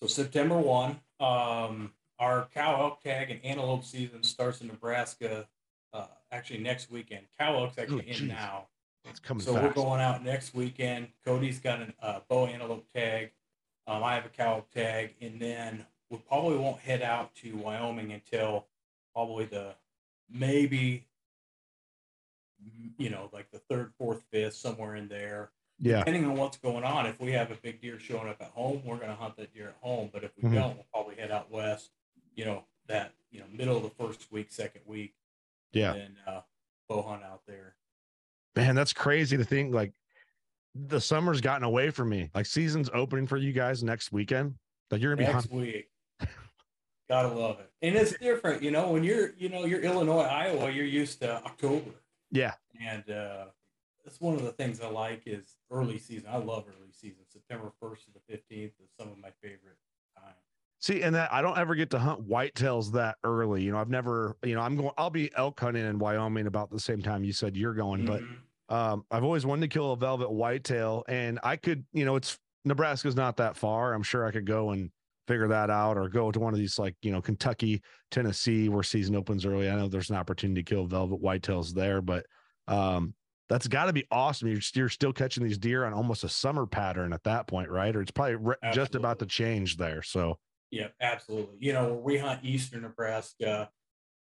So 0.00 0.06
September 0.06 0.58
1. 0.58 0.98
Um, 1.20 1.92
our 2.18 2.48
cow 2.54 2.80
elk 2.80 3.02
tag 3.02 3.30
and 3.30 3.44
antelope 3.44 3.84
season 3.84 4.22
starts 4.22 4.62
in 4.62 4.68
Nebraska 4.68 5.46
uh, 5.92 6.06
actually 6.32 6.60
next 6.60 6.90
weekend. 6.90 7.26
Cow 7.38 7.54
elk's 7.58 7.76
actually 7.76 8.06
oh, 8.10 8.16
in 8.16 8.28
now. 8.28 8.68
It's 9.04 9.20
coming 9.20 9.44
so 9.44 9.52
fast. 9.52 9.64
we're 9.64 9.72
going 9.72 10.00
out 10.00 10.24
next 10.24 10.54
weekend. 10.54 11.08
Cody's 11.24 11.58
got 11.58 11.80
a 11.80 11.92
uh, 12.02 12.20
bow 12.28 12.46
antelope 12.46 12.86
tag. 12.94 13.30
Um, 13.86 14.02
I 14.02 14.14
have 14.14 14.24
a 14.24 14.30
cow 14.30 14.54
elk 14.54 14.70
tag, 14.70 15.14
and 15.20 15.38
then 15.38 15.84
we 16.10 16.16
probably 16.18 16.56
won't 16.56 16.80
head 16.80 17.02
out 17.02 17.34
to 17.36 17.56
Wyoming 17.56 18.12
until 18.12 18.66
probably 19.16 19.46
the 19.46 19.74
maybe 20.30 21.06
you 22.98 23.08
know 23.08 23.30
like 23.32 23.50
the 23.50 23.60
third, 23.70 23.92
fourth, 23.98 24.22
fifth, 24.30 24.54
somewhere 24.54 24.94
in 24.94 25.08
there. 25.08 25.50
Yeah. 25.78 26.00
Depending 26.00 26.26
on 26.26 26.36
what's 26.36 26.58
going 26.58 26.84
on, 26.84 27.06
if 27.06 27.20
we 27.20 27.32
have 27.32 27.50
a 27.50 27.56
big 27.56 27.80
deer 27.80 27.98
showing 27.98 28.28
up 28.28 28.36
at 28.40 28.48
home, 28.48 28.80
we're 28.84 28.96
going 28.96 29.10
to 29.10 29.14
hunt 29.14 29.36
that 29.36 29.52
deer 29.52 29.68
at 29.68 29.76
home. 29.82 30.08
But 30.10 30.24
if 30.24 30.30
we 30.36 30.44
mm-hmm. 30.44 30.54
don't, 30.54 30.74
we'll 30.74 30.86
probably 30.90 31.16
head 31.16 31.30
out 31.30 31.50
west. 31.50 31.90
You 32.34 32.44
know 32.44 32.64
that 32.88 33.12
you 33.30 33.40
know 33.40 33.46
middle 33.52 33.78
of 33.78 33.82
the 33.82 33.90
first 33.90 34.30
week, 34.30 34.48
second 34.50 34.82
week. 34.84 35.14
Yeah. 35.72 35.94
And 35.94 36.16
uh, 36.26 36.40
bow 36.88 37.02
hunt 37.02 37.22
out 37.24 37.40
there. 37.46 37.74
Man, 38.54 38.74
that's 38.74 38.92
crazy 38.92 39.36
to 39.38 39.44
think. 39.44 39.74
Like 39.74 39.92
the 40.74 41.00
summer's 41.00 41.40
gotten 41.40 41.64
away 41.64 41.90
from 41.90 42.10
me. 42.10 42.30
Like 42.34 42.46
season's 42.46 42.90
opening 42.92 43.26
for 43.26 43.38
you 43.38 43.52
guys 43.52 43.82
next 43.82 44.12
weekend. 44.12 44.54
Like 44.90 45.00
you're 45.00 45.14
gonna 45.14 45.26
be 45.26 45.32
next 45.32 45.50
hunting. 45.50 45.60
week. 45.60 45.88
Gotta 47.08 47.28
love 47.28 47.60
it. 47.60 47.70
And 47.82 47.94
it's 47.94 48.16
different, 48.18 48.62
you 48.62 48.70
know, 48.72 48.90
when 48.90 49.04
you're, 49.04 49.30
you 49.38 49.48
know, 49.48 49.64
you're 49.64 49.80
Illinois, 49.80 50.22
Iowa, 50.22 50.70
you're 50.70 50.84
used 50.84 51.20
to 51.20 51.36
October. 51.44 51.90
Yeah. 52.30 52.54
And 52.84 53.08
uh 53.10 53.44
that's 54.04 54.20
one 54.20 54.34
of 54.34 54.42
the 54.42 54.52
things 54.52 54.80
I 54.80 54.88
like 54.88 55.22
is 55.26 55.56
early 55.70 55.98
season. 55.98 56.28
I 56.30 56.36
love 56.36 56.64
early 56.68 56.92
season. 56.92 57.24
September 57.28 57.72
1st 57.82 58.04
to 58.04 58.10
the 58.14 58.32
15th 58.32 58.72
is 58.80 58.90
some 58.98 59.08
of 59.10 59.18
my 59.18 59.30
favorite 59.42 59.78
time. 60.16 60.34
See, 60.78 61.02
and 61.02 61.12
that 61.16 61.32
I 61.32 61.42
don't 61.42 61.58
ever 61.58 61.74
get 61.74 61.90
to 61.90 61.98
hunt 61.98 62.28
whitetails 62.28 62.92
that 62.92 63.16
early. 63.24 63.62
You 63.64 63.72
know, 63.72 63.78
I've 63.78 63.88
never, 63.88 64.36
you 64.44 64.54
know, 64.54 64.60
I'm 64.60 64.76
going, 64.76 64.90
I'll 64.96 65.10
be 65.10 65.30
elk 65.36 65.58
hunting 65.58 65.84
in 65.84 65.98
Wyoming 65.98 66.46
about 66.46 66.70
the 66.70 66.78
same 66.78 67.02
time 67.02 67.24
you 67.24 67.32
said 67.32 67.56
you're 67.56 67.74
going, 67.74 68.02
Mhm. 68.02 68.06
but 68.68 68.74
um, 68.76 69.04
I've 69.10 69.24
always 69.24 69.44
wanted 69.44 69.62
to 69.62 69.68
kill 69.74 69.92
a 69.92 69.96
velvet 69.96 70.30
whitetail, 70.30 71.02
and 71.08 71.40
I 71.42 71.56
could, 71.56 71.84
you 71.92 72.04
know, 72.04 72.14
it's 72.14 72.38
Nebraska's 72.64 73.16
not 73.16 73.36
that 73.38 73.56
far. 73.56 73.92
I'm 73.94 74.02
sure 74.04 74.24
I 74.26 74.30
could 74.30 74.46
go 74.46 74.70
and 74.70 74.90
figure 75.26 75.48
that 75.48 75.70
out, 75.70 75.96
or 75.96 76.08
go 76.08 76.30
to 76.30 76.40
one 76.40 76.52
of 76.52 76.58
these 76.58 76.78
like 76.78 76.94
you 77.02 77.12
know 77.12 77.20
Kentucky, 77.20 77.82
Tennessee, 78.10 78.68
where 78.68 78.82
season 78.82 79.16
opens 79.16 79.44
early. 79.44 79.68
I 79.68 79.76
know 79.76 79.88
there's 79.88 80.10
an 80.10 80.16
opportunity 80.16 80.62
to 80.62 80.68
kill 80.68 80.86
velvet 80.86 81.22
whitetails 81.22 81.72
there, 81.72 82.00
but 82.00 82.26
um, 82.68 83.14
that's 83.48 83.68
got 83.68 83.86
to 83.86 83.92
be 83.92 84.04
awesome. 84.10 84.48
You're, 84.48 84.60
you're 84.74 84.88
still 84.88 85.12
catching 85.12 85.44
these 85.44 85.58
deer 85.58 85.84
on 85.84 85.92
almost 85.92 86.24
a 86.24 86.28
summer 86.28 86.66
pattern 86.66 87.12
at 87.12 87.22
that 87.24 87.46
point, 87.46 87.70
right? 87.70 87.94
Or 87.94 88.02
it's 88.02 88.10
probably 88.10 88.36
re- 88.36 88.56
just 88.72 88.94
about 88.94 89.18
to 89.20 89.26
change 89.26 89.76
there. 89.76 90.02
So 90.02 90.38
Yeah, 90.70 90.88
absolutely. 91.00 91.56
You 91.60 91.72
know, 91.72 91.94
where 91.94 92.02
we 92.02 92.18
hunt 92.18 92.40
eastern 92.42 92.82
Nebraska, 92.82 93.70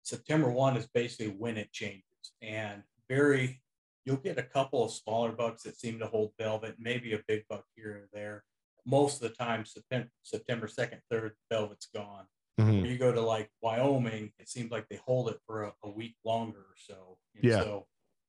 September 0.05 0.51
1 0.51 0.77
is 0.77 0.87
basically 0.87 1.35
when 1.37 1.57
it 1.57 1.73
changes. 1.73 2.03
And 2.43 2.83
very, 3.09 3.61
you'll 4.05 4.17
get 4.17 4.39
a 4.39 4.43
couple 4.43 4.85
of 4.85 4.93
smaller 4.93 5.33
bucks 5.33 5.65
that 5.65 5.79
seem 5.79 5.99
to 5.99 6.07
hold 6.07 6.33
velvet, 6.39 6.77
maybe 6.79 7.13
a 7.15 7.21
big 7.27 7.43
buck 7.49 7.65
here 7.75 7.91
or 7.91 8.09
there. 8.13 8.45
Most 8.89 9.23
of 9.23 9.29
the 9.29 9.35
time, 9.37 9.65
September, 9.67 10.09
September 10.23 10.67
2nd, 10.67 11.01
3rd, 11.13 11.33
velvet's 11.51 11.89
gone. 11.95 12.25
mhm. 12.59 12.81
When 12.83 12.87
you 12.87 12.97
go 12.99 13.13
to 13.13 13.21
like 13.21 13.51
Wyoming, 13.61 14.33
it 14.39 14.49
seems 14.49 14.71
like 14.71 14.89
they 14.89 14.97
hold 15.07 15.29
it 15.29 15.39
for 15.47 15.63
a, 15.65 15.73
a 15.85 15.91
week 15.91 16.17
longer 16.25 16.59
or 16.61 16.75
so. 16.77 17.19
And 17.35 17.45
Yeah. 17.45 17.61
So 17.61 17.87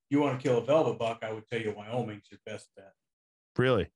you 0.10 0.20
want 0.20 0.40
to 0.40 0.44
kill 0.48 0.58
a 0.60 0.66
velvet 0.66 1.00
buck, 1.00 1.20
I 1.24 1.32
would 1.32 1.48
tell 1.48 1.62
you 1.62 1.74
Wyoming's 1.76 2.28
your 2.30 2.40
best 2.46 2.68
bet. 2.76 2.94
really. 3.58 3.90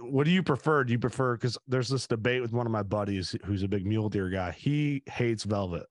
What 0.00 0.24
do 0.24 0.30
you 0.30 0.42
prefer? 0.42 0.84
Do 0.84 0.92
you 0.92 0.98
prefer 0.98 1.34
because 1.36 1.56
there's 1.68 1.88
this 1.88 2.06
debate 2.06 2.40
with 2.42 2.52
one 2.52 2.66
of 2.66 2.72
my 2.72 2.82
buddies 2.82 3.36
who's 3.44 3.62
a 3.62 3.68
big 3.68 3.86
mule 3.86 4.08
deer 4.08 4.28
guy. 4.30 4.50
He 4.52 5.02
hates 5.06 5.44
velvet. 5.44 5.86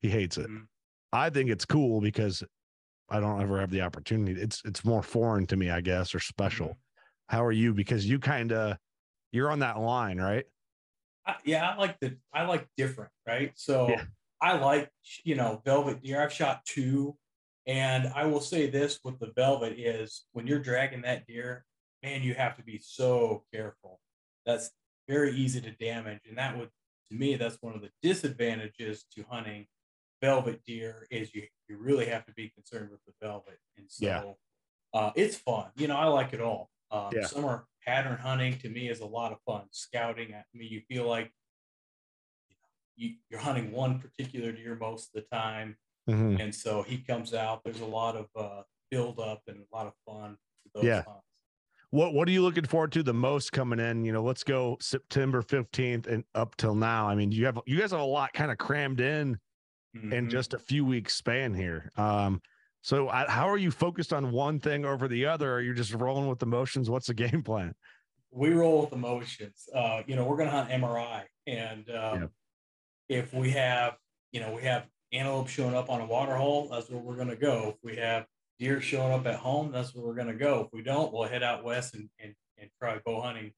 He 0.00 0.08
hates 0.08 0.36
it. 0.38 0.48
Mhm. 0.48 0.66
I 1.12 1.30
think 1.30 1.50
it's 1.50 1.64
cool 1.66 2.00
because 2.00 2.42
I 3.08 3.20
don't 3.20 3.40
ever 3.40 3.60
have 3.60 3.70
the 3.70 3.82
opportunity. 3.82 4.40
It's 4.40 4.62
it's 4.64 4.84
more 4.84 5.02
foreign 5.02 5.46
to 5.48 5.56
me, 5.56 5.68
I 5.70 5.80
guess, 5.80 6.14
or 6.14 6.18
special. 6.20 6.68
Mhm. 6.70 6.76
How 7.28 7.44
are 7.44 7.52
you? 7.52 7.72
Because 7.74 8.06
you 8.08 8.18
kind 8.18 8.52
of 8.52 8.78
you're 9.32 9.50
on 9.50 9.60
that 9.60 9.78
line, 9.78 10.18
right? 10.18 10.44
I, 11.26 11.36
yeah, 11.44 11.68
I 11.70 11.76
like 11.76 11.98
the 12.00 12.16
I 12.32 12.44
like 12.46 12.66
different, 12.76 13.10
right? 13.26 13.52
So 13.56 13.88
Yeah. 13.88 14.04
I 14.40 14.56
like 14.58 14.90
you 15.24 15.34
know 15.34 15.60
velvet 15.64 16.02
deer. 16.02 16.22
I've 16.22 16.32
shot 16.32 16.64
two, 16.64 17.16
and 17.66 18.08
I 18.14 18.24
will 18.24 18.40
say 18.40 18.70
this 18.70 19.00
with 19.04 19.18
the 19.18 19.32
velvet 19.36 19.78
is 19.78 20.24
when 20.32 20.46
you're 20.46 20.60
dragging 20.60 21.02
that 21.02 21.26
deer, 21.26 21.64
man, 22.02 22.22
you 22.22 22.34
have 22.34 22.56
to 22.56 22.62
be 22.62 22.78
so 22.82 23.44
careful. 23.52 24.00
That's 24.46 24.70
very 25.08 25.32
easy 25.32 25.60
to 25.60 25.70
damage, 25.72 26.20
and 26.28 26.38
that 26.38 26.56
would 26.56 26.70
to 27.10 27.16
me 27.16 27.36
that's 27.36 27.58
one 27.60 27.74
of 27.74 27.82
the 27.82 27.90
disadvantages 28.02 29.04
to 29.14 29.24
hunting 29.28 29.66
velvet 30.22 30.62
deer 30.66 31.06
is 31.10 31.34
you 31.34 31.42
you 31.68 31.76
really 31.78 32.06
have 32.06 32.24
to 32.26 32.32
be 32.32 32.48
concerned 32.50 32.90
with 32.90 33.00
the 33.06 33.12
velvet, 33.20 33.58
and 33.76 33.86
so 33.90 34.06
Yeah. 34.06 34.32
uh, 34.98 35.12
it's 35.14 35.36
fun. 35.36 35.70
You 35.76 35.88
know, 35.88 35.96
I 35.96 36.06
like 36.06 36.32
it 36.32 36.40
all. 36.40 36.70
Um, 36.90 37.12
Yeah. 37.14 37.26
Summer 37.26 37.66
pattern 37.84 38.18
hunting 38.18 38.58
to 38.58 38.68
me 38.68 38.88
is 38.88 39.00
a 39.00 39.06
lot 39.06 39.32
of 39.32 39.38
fun. 39.46 39.68
Scouting, 39.72 40.34
I 40.34 40.44
mean, 40.54 40.70
you 40.70 40.82
feel 40.88 41.06
like 41.06 41.32
you 42.96 43.16
you're 43.28 43.40
hunting 43.40 43.72
one 43.72 44.00
particular 44.00 44.52
deer 44.52 44.76
most 44.76 45.14
of 45.14 45.22
the 45.22 45.28
time, 45.36 45.76
Mhm. 46.08 46.40
and 46.40 46.54
so 46.54 46.82
he 46.82 46.98
comes 46.98 47.34
out. 47.34 47.64
There's 47.64 47.80
a 47.80 47.86
lot 47.86 48.16
of 48.16 48.28
uh, 48.34 48.64
build 48.90 49.18
up 49.20 49.42
and 49.46 49.60
a 49.60 49.74
lot 49.76 49.86
of 49.86 49.94
fun 50.06 50.36
Yeah. 50.80 51.04
hunts. 51.06 51.26
What 51.90 52.14
What 52.14 52.28
are 52.28 52.32
you 52.32 52.42
looking 52.42 52.66
forward 52.66 52.92
to 52.92 53.02
the 53.02 53.14
most 53.14 53.52
coming 53.52 53.80
in? 53.80 54.04
You 54.04 54.12
know, 54.12 54.22
let's 54.22 54.44
go 54.44 54.78
September 54.80 55.42
fifteenth 55.42 56.06
and 56.06 56.24
up 56.34 56.56
till 56.56 56.74
now. 56.74 57.08
I 57.08 57.14
mean, 57.14 57.32
you 57.32 57.46
have 57.46 57.58
you 57.66 57.78
guys 57.78 57.92
have 57.92 58.00
a 58.00 58.04
lot 58.04 58.32
kind 58.34 58.50
of 58.52 58.58
crammed 58.58 59.00
in 59.00 59.38
in 60.10 60.28
Mhm. 60.28 60.30
just 60.30 60.54
a 60.54 60.58
few 60.58 60.84
weeks 60.84 61.14
span 61.16 61.54
here. 61.54 61.90
Um, 61.96 62.42
so 62.82 63.08
I, 63.08 63.28
how 63.28 63.48
are 63.48 63.58
you 63.58 63.70
focused 63.70 64.12
on 64.12 64.30
one 64.32 64.58
thing 64.60 64.84
over 64.84 65.08
the 65.08 65.26
other? 65.26 65.52
Are 65.54 65.60
you 65.60 65.74
just 65.74 65.92
rolling 65.94 66.28
with 66.28 66.38
the 66.38 66.46
motions? 66.46 66.88
What's 66.90 67.06
the 67.06 67.14
game 67.24 67.42
plan? 67.42 67.74
we 68.32 68.50
roll 68.50 68.82
with 68.82 68.92
emotions. 68.92 69.68
Uh, 69.74 70.02
you 70.06 70.14
know, 70.14 70.24
we're 70.24 70.36
going 70.36 70.48
to 70.48 70.54
hunt 70.54 70.70
MRI, 70.70 71.24
and 71.48 71.90
um, 71.90 72.30
if 73.08 73.34
we 73.34 73.50
have, 73.50 73.96
you 74.30 74.38
know, 74.40 74.52
we 74.54 74.62
have 74.62 74.86
antelope 75.12 75.48
showing 75.48 75.74
up 75.74 75.90
on 75.90 76.00
a 76.00 76.06
water 76.06 76.36
hole, 76.36 76.68
that's 76.68 76.88
where 76.88 77.00
we're 77.00 77.16
going 77.16 77.26
to 77.28 77.34
go. 77.36 77.70
If 77.74 77.76
we 77.82 77.96
have 77.96 78.26
deer 78.60 78.80
showing 78.80 79.12
up 79.12 79.26
at 79.26 79.34
home, 79.34 79.72
that's 79.72 79.94
where 79.96 80.06
we're 80.06 80.14
going 80.14 80.28
to 80.28 80.34
go. 80.34 80.60
If 80.60 80.68
we 80.72 80.82
don't, 80.82 81.12
we'll 81.12 81.24
head 81.24 81.42
out 81.42 81.64
west 81.64 81.94
and 81.94 82.08
and, 82.20 82.34
and 82.56 82.70
try 82.78 83.00
bow 83.04 83.20
hunting, 83.20 83.50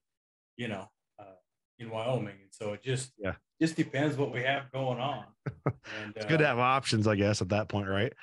you 0.57 0.69
know, 0.69 0.89
uh, 1.19 1.35
in 1.77 1.91
Wyoming. 1.91 2.37
And 2.41 2.49
so 2.51 2.73
it 2.73 2.81
just 2.81 3.13
Yeah. 3.19 3.33
just 3.61 3.75
depends 3.75 4.17
what 4.17 4.33
we 4.33 4.41
have 4.41 4.71
going 4.71 4.99
on. 4.99 5.25
And 6.01 6.13
It's 6.15 6.25
good 6.25 6.39
to 6.39 6.45
uh, 6.45 6.47
have 6.47 6.59
options, 6.59 7.05
I 7.07 7.15
guess, 7.15 7.41
at 7.43 7.49
that 7.49 7.67
point, 7.69 7.89
right? 7.89 8.13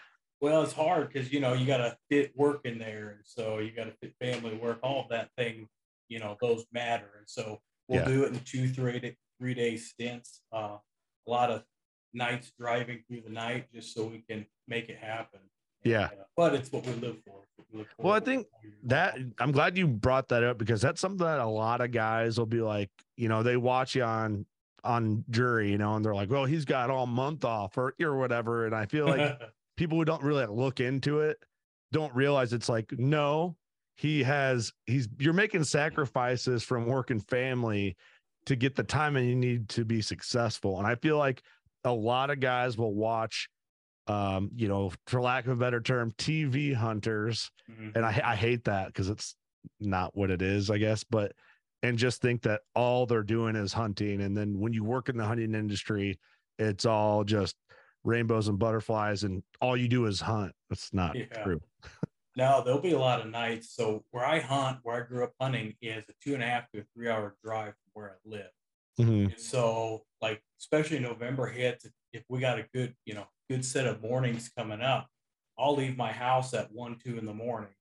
Well, 0.41 0.63
it's 0.63 0.73
hard 0.73 1.13
because 1.13 1.33
you 1.33 1.41
know 1.41 1.53
you 1.53 1.67
got 1.67 1.79
to 1.79 1.97
fit 2.09 2.33
work 2.37 2.63
in 2.65 2.79
there, 2.79 3.11
and 3.11 3.21
so 3.25 3.59
you 3.59 3.73
got 3.73 3.85
to 3.85 3.93
fit 4.01 4.15
family 4.21 4.57
work, 4.57 4.79
all 4.83 5.03
of 5.03 5.09
that 5.11 5.31
thing. 5.37 5.69
You 6.09 6.19
know, 6.19 6.37
those 6.41 6.65
matter, 6.73 7.11
and 7.19 7.29
so 7.29 7.61
we'll 7.89 8.01
Yeah. 8.01 8.09
do 8.09 8.25
it 8.25 8.33
in 8.33 8.41
two, 8.41 8.69
three, 8.69 8.99
day, 8.99 9.17
three 9.39 9.55
day 9.55 9.77
stints. 9.77 10.43
Uh, 10.53 10.79
a 11.27 11.31
lot 11.31 11.51
of 11.51 11.65
nights 12.15 12.53
driving 12.59 13.05
through 13.07 13.21
the 13.21 13.31
night 13.31 13.67
just 13.73 13.95
so 13.95 14.05
we 14.05 14.25
can 14.29 14.45
make 14.67 14.89
it 14.89 14.99
happen. 14.99 15.41
Yeah. 15.85 16.07
Uh, 16.07 16.25
but 16.37 16.55
it's 16.55 16.73
what 16.73 16.85
we 16.87 16.93
live 16.95 17.19
for. 17.25 17.45
We 17.73 17.79
live 17.79 17.87
Well, 17.99 18.15
I 18.15 18.21
think 18.21 18.47
That 18.85 19.17
I'm 19.39 19.53
glad 19.53 19.77
you 19.79 19.87
brought 19.87 20.29
that 20.31 20.43
up 20.43 20.59
because 20.59 20.81
that's 20.81 21.01
something 21.01 21.25
that 21.25 21.39
a 21.39 21.47
lot 21.47 21.81
of 21.81 21.93
guys 21.93 22.39
will 22.39 22.47
be 22.47 22.61
like, 22.63 22.91
you 23.17 23.29
know, 23.29 23.43
they 23.43 23.57
watch 23.57 23.95
you 23.95 24.03
on 24.03 24.47
on 24.83 25.23
Drury, 25.31 25.71
you 25.71 25.77
know, 25.79 25.95
and 25.95 26.05
they're 26.05 26.15
like, 26.15 26.31
well, 26.31 26.47
he's 26.47 26.65
got 26.65 26.89
all 26.91 27.07
month 27.07 27.45
off 27.45 27.77
or 27.77 27.95
or 28.01 28.17
whatever. 28.17 28.65
And 28.67 28.75
I 28.75 28.87
feel 28.87 29.07
like 29.07 29.39
people 29.81 29.97
who 29.97 30.05
don't 30.05 30.23
really 30.23 30.45
look 30.45 30.79
into 30.79 31.21
it 31.21 31.39
don't 31.91 32.15
realize 32.15 32.53
it's 32.53 32.69
like 32.69 32.93
no 32.99 33.57
he 33.97 34.23
has 34.23 34.73
he's 34.85 35.09
you're 35.19 35.33
making 35.33 35.65
sacrifices 35.65 36.63
from 36.63 36.85
work 36.85 37.11
and 37.11 37.27
family 37.29 37.97
to 38.45 38.57
get 38.57 38.77
the 38.77 38.83
time 38.83 39.17
and 39.17 39.27
you 39.27 39.35
need 39.35 39.69
to 39.71 39.85
be 39.87 40.03
successful. 40.03 40.77
And 40.79 40.87
i 40.87 40.97
feel 40.97 41.17
like 41.17 41.41
a 41.85 41.93
lot 41.93 42.29
of 42.29 42.41
guys 42.41 42.77
will 42.77 42.93
watch 42.95 43.49
um 44.07 44.51
you 44.55 44.69
know 44.69 44.93
for 45.07 45.23
lack 45.23 45.47
of 45.47 45.53
a 45.53 45.57
better 45.57 45.81
term 45.81 46.11
tv 46.19 46.75
hunters. 46.75 47.51
Mhm. 47.71 47.97
and 47.97 48.05
i, 48.05 48.21
I 48.23 48.37
hate 48.37 48.65
that 48.65 48.89
because 48.89 49.09
it's 49.09 49.35
not 49.81 50.15
what 50.15 50.31
it 50.31 50.43
is 50.43 50.71
i 50.71 50.77
guess 50.77 51.05
but 51.05 51.33
and 51.83 51.97
just 51.97 52.21
think 52.21 52.43
that 52.43 52.61
all 52.75 53.07
they're 53.07 53.23
doing 53.23 53.57
is 53.57 53.73
hunting. 53.73 54.21
And 54.21 54.37
then 54.37 54.61
when 54.61 54.75
you 54.75 54.85
work 54.85 55.09
in 55.09 55.17
the 55.17 55.25
hunting 55.25 55.55
industry 55.55 56.19
it's 56.59 56.85
all 56.85 57.25
just 57.25 57.57
rainbows 58.05 58.49
and 58.49 58.59
butterflies 58.59 59.25
and 59.25 59.43
all 59.61 59.77
you 59.77 59.89
do 59.89 60.07
is 60.07 60.21
hunt 60.21 60.53
that's 60.69 60.93
not 60.95 61.15
Yeah. 61.17 61.27
true 61.45 61.61
No, 62.37 62.63
there'll 62.65 62.81
be 62.81 62.93
a 62.93 62.99
lot 62.99 63.21
of 63.21 63.27
nights. 63.27 63.75
So 63.75 64.05
where 64.13 64.25
I 64.25 64.39
hunt, 64.39 64.79
where 64.85 65.03
I 65.03 65.07
grew 65.07 65.25
up 65.25 65.33
hunting, 65.41 65.75
is 65.83 66.05
a 66.09 66.13
two 66.23 66.33
and 66.35 66.43
a 66.43 66.47
half 66.47 66.71
to 66.71 66.81
a 66.81 66.85
three 66.95 67.09
hour 67.09 67.37
drive 67.45 67.75
from 67.75 67.91
where 67.93 68.11
I 68.13 68.17
live. 68.25 68.51
Mhm. 69.01 69.33
And 69.33 69.41
so, 69.41 70.07
like, 70.23 70.41
especially 70.61 71.01
November 71.01 71.49
hits, 71.49 71.87
if 72.13 72.23
we 72.29 72.39
got 72.39 72.59
a 72.61 72.67
good, 72.73 72.95
you 73.05 73.15
know, 73.15 73.27
good 73.51 73.65
set 73.65 73.85
of 73.87 74.01
mornings 74.01 74.49
coming 74.49 74.81
up, 74.81 75.09
I'll 75.59 75.75
leave 75.75 75.97
my 75.97 76.13
house 76.13 76.55
at 76.55 76.71
one, 76.73 76.99
two 77.05 77.19
in 77.19 77.27
the 77.27 77.35
morning. 77.35 77.75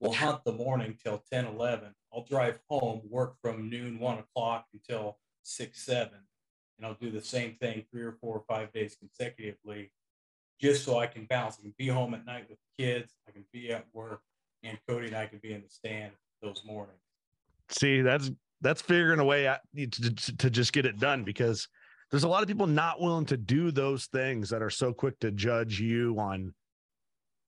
We'll 0.00 0.12
hunt 0.12 0.44
the 0.44 0.52
morning 0.52 0.98
till 1.02 1.24
10, 1.32 1.46
11. 1.46 1.94
I'll 2.12 2.24
drive 2.24 2.60
home, 2.68 3.00
work 3.08 3.36
from 3.40 3.70
noon, 3.70 3.98
one 3.98 4.18
o'clock 4.18 4.66
until 4.74 5.18
six, 5.42 5.80
seven. 5.82 6.20
And 6.76 6.86
I'll 6.86 6.94
do 6.94 7.10
the 7.10 7.20
same 7.22 7.54
thing 7.60 7.84
three 7.90 8.02
or 8.02 8.12
four 8.12 8.36
or 8.36 8.44
five 8.48 8.72
days 8.72 8.96
consecutively, 8.98 9.92
just 10.60 10.84
so 10.84 10.98
I 10.98 11.06
can 11.06 11.24
balance. 11.26 11.56
I 11.58 11.62
can 11.62 11.74
be 11.78 11.86
home 11.88 12.14
at 12.14 12.26
night 12.26 12.48
with 12.48 12.58
the 12.58 12.84
kids, 12.84 13.12
I 13.28 13.30
can 13.30 13.44
be 13.52 13.70
at 13.70 13.86
work, 13.92 14.22
and 14.62 14.78
Cody 14.88 15.06
and 15.08 15.16
I 15.16 15.26
can 15.26 15.38
be 15.38 15.52
in 15.52 15.62
the 15.62 15.68
stand 15.68 16.12
those 16.42 16.62
mornings. 16.66 16.98
see 17.70 18.02
that's 18.02 18.30
that's 18.60 18.82
figuring 18.82 19.20
a 19.20 19.24
way 19.24 19.46
out 19.46 19.60
to, 19.76 19.86
to, 19.86 20.36
to 20.36 20.50
just 20.50 20.72
get 20.72 20.84
it 20.86 20.98
done 20.98 21.22
because 21.24 21.68
there's 22.10 22.24
a 22.24 22.28
lot 22.28 22.42
of 22.42 22.48
people 22.48 22.66
not 22.66 23.00
willing 23.00 23.24
to 23.26 23.36
do 23.36 23.70
those 23.70 24.06
things 24.06 24.50
that 24.50 24.62
are 24.62 24.70
so 24.70 24.92
quick 24.92 25.18
to 25.20 25.30
judge 25.30 25.80
you 25.80 26.14
on 26.18 26.54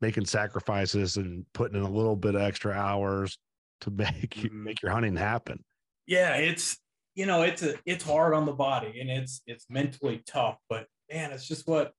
making 0.00 0.24
sacrifices 0.24 1.16
and 1.16 1.44
putting 1.52 1.76
in 1.76 1.84
a 1.84 1.90
little 1.90 2.16
bit 2.16 2.34
of 2.34 2.40
extra 2.42 2.72
hours 2.72 3.38
to 3.80 3.90
make 3.90 4.42
you, 4.42 4.50
Mhm. 4.50 4.64
make 4.64 4.82
your 4.82 4.92
hunting 4.92 5.16
happen 5.16 5.62
yeah 6.06 6.36
it's 6.36 6.78
you 7.16 7.26
know 7.26 7.42
it's 7.42 7.62
a 7.62 7.74
it's 7.84 8.04
hard 8.04 8.32
on 8.34 8.46
the 8.46 8.52
body 8.52 9.00
and 9.00 9.10
it's 9.10 9.42
it's 9.46 9.66
mentally 9.68 10.22
tough 10.26 10.58
but 10.70 10.86
man 11.12 11.32
it's 11.32 11.48
just 11.48 11.66
what 11.66 11.92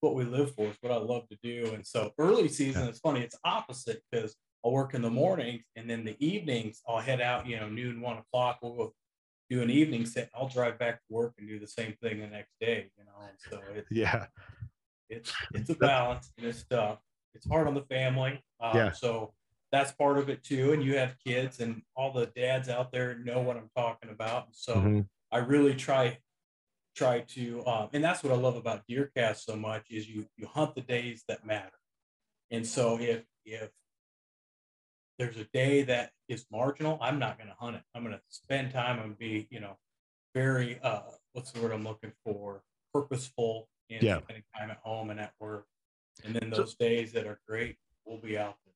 what 0.00 0.14
we 0.14 0.24
live 0.24 0.52
for 0.54 0.66
it's 0.66 0.78
what 0.80 0.92
i 0.92 0.96
love 0.96 1.28
to 1.28 1.38
do 1.42 1.72
and 1.74 1.86
so 1.86 2.10
early 2.18 2.48
season 2.48 2.88
it's 2.88 2.98
funny 2.98 3.20
it's 3.20 3.38
opposite 3.44 4.02
because 4.10 4.34
i'll 4.64 4.72
work 4.72 4.94
in 4.94 5.02
the 5.02 5.10
mornings 5.10 5.62
and 5.76 5.88
then 5.88 6.04
the 6.04 6.16
evenings 6.24 6.80
i'll 6.88 6.98
head 6.98 7.20
out 7.20 7.46
you 7.46 7.56
know 7.58 7.68
noon 7.68 8.00
one 8.00 8.18
o'clock 8.18 8.58
we'll 8.62 8.74
go 8.74 8.92
do 9.50 9.62
an 9.62 9.70
evening 9.70 10.04
set. 10.04 10.30
I'll 10.34 10.48
drive 10.48 10.78
back 10.78 10.96
to 10.96 11.04
work 11.14 11.34
and 11.38 11.48
do 11.48 11.58
the 11.58 11.66
same 11.66 11.94
thing 12.02 12.20
the 12.20 12.26
next 12.26 12.52
day. 12.60 12.90
You 12.98 13.04
know, 13.04 13.12
and 13.26 13.38
so 13.50 13.60
it's 13.74 13.88
Yeah. 13.90 14.26
it's 15.08 15.32
it's 15.54 15.70
a 15.70 15.74
balance 15.74 16.30
and 16.36 16.46
it's 16.46 16.64
tough. 16.64 16.98
It's 17.34 17.48
hard 17.48 17.66
on 17.66 17.74
the 17.74 17.82
family. 17.82 18.42
Um, 18.60 18.76
Yeah. 18.76 18.92
So 18.92 19.32
that's 19.70 19.92
part 19.92 20.18
of 20.18 20.28
it 20.28 20.42
too. 20.42 20.72
And 20.72 20.82
you 20.82 20.96
have 20.96 21.16
kids, 21.24 21.60
and 21.60 21.82
all 21.96 22.12
the 22.12 22.26
dads 22.26 22.68
out 22.68 22.90
there 22.92 23.18
know 23.18 23.40
what 23.40 23.56
I'm 23.56 23.70
talking 23.76 24.10
about. 24.10 24.46
And 24.46 24.56
so 24.56 24.74
Mhm. 24.76 25.08
I 25.30 25.38
really 25.38 25.74
try 25.74 26.18
try 26.94 27.20
to, 27.20 27.64
um, 27.64 27.88
and 27.92 28.02
that's 28.02 28.24
what 28.24 28.32
I 28.32 28.36
love 28.36 28.56
about 28.56 28.84
DeerCast 28.88 29.44
so 29.44 29.54
much 29.54 29.88
is 29.90 30.08
you 30.08 30.28
you 30.36 30.48
hunt 30.48 30.74
the 30.74 30.80
days 30.80 31.22
that 31.28 31.44
matter. 31.46 31.78
And 32.50 32.66
so 32.66 32.98
if 32.98 33.24
if 33.44 33.70
there's 35.18 35.36
a 35.36 35.44
day 35.46 35.82
that 35.82 36.12
is 36.28 36.46
marginal, 36.50 36.98
I'm 37.00 37.18
not 37.18 37.38
going 37.38 37.48
to 37.48 37.54
hunt 37.54 37.76
it. 37.76 37.82
I'm 37.94 38.02
going 38.04 38.16
to 38.16 38.22
spend 38.28 38.72
time 38.72 38.98
and 39.00 39.16
be, 39.18 39.48
you 39.50 39.60
know, 39.60 39.78
very 40.34 40.80
uh, 40.80 41.02
what's 41.32 41.52
the 41.52 41.60
word 41.60 41.72
I'm 41.72 41.82
looking 41.84 42.12
for? 42.24 42.62
Purposeful 42.92 43.68
in 43.88 44.04
Yeah. 44.04 44.18
spending 44.22 44.44
time 44.56 44.70
at 44.70 44.78
home 44.78 45.10
and 45.10 45.18
at 45.20 45.34
work. 45.40 45.66
And 46.24 46.34
then 46.34 46.50
So- 46.52 46.62
those 46.62 46.74
days 46.74 47.12
that 47.12 47.26
are 47.26 47.40
great, 47.46 47.78
we'll 48.04 48.18
be 48.18 48.36
out 48.38 48.58
there. 48.64 48.67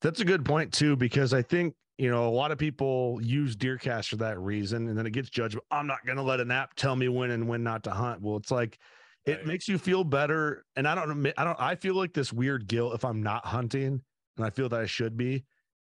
That's 0.00 0.20
a 0.20 0.24
good 0.24 0.44
point 0.44 0.72
too, 0.72 0.96
because 0.96 1.32
I 1.32 1.42
think 1.42 1.74
you 1.98 2.10
know 2.10 2.28
a 2.28 2.30
lot 2.30 2.52
of 2.52 2.58
people 2.58 3.18
use 3.22 3.56
Deercast 3.56 4.08
for 4.08 4.16
that 4.16 4.38
reason, 4.38 4.88
and 4.88 4.98
then 4.98 5.06
it 5.06 5.10
gets 5.12 5.30
judged. 5.30 5.58
I'm 5.70 5.86
not 5.86 6.04
going 6.04 6.16
to 6.16 6.22
let 6.22 6.40
an 6.40 6.50
app 6.50 6.74
tell 6.74 6.96
me 6.96 7.08
when 7.08 7.30
and 7.30 7.48
when 7.48 7.62
not 7.62 7.84
to 7.84 7.90
hunt. 7.90 8.20
Well, 8.20 8.36
it's 8.36 8.50
like 8.50 8.78
it 9.24 9.38
Right. 9.38 9.46
makes 9.46 9.68
you 9.68 9.78
feel 9.78 10.04
better, 10.04 10.64
and 10.76 10.86
I 10.86 10.94
don't 10.94 11.10
admit, 11.10 11.34
I 11.38 11.44
don't. 11.44 11.60
I 11.60 11.74
feel 11.76 11.94
like 11.94 12.12
this 12.12 12.32
weird 12.32 12.66
guilt 12.68 12.94
if 12.94 13.04
I'm 13.04 13.22
not 13.22 13.46
hunting, 13.46 14.02
and 14.36 14.46
I 14.46 14.50
feel 14.50 14.68
that 14.68 14.80
I 14.80 14.86
should 14.86 15.16
be. 15.16 15.44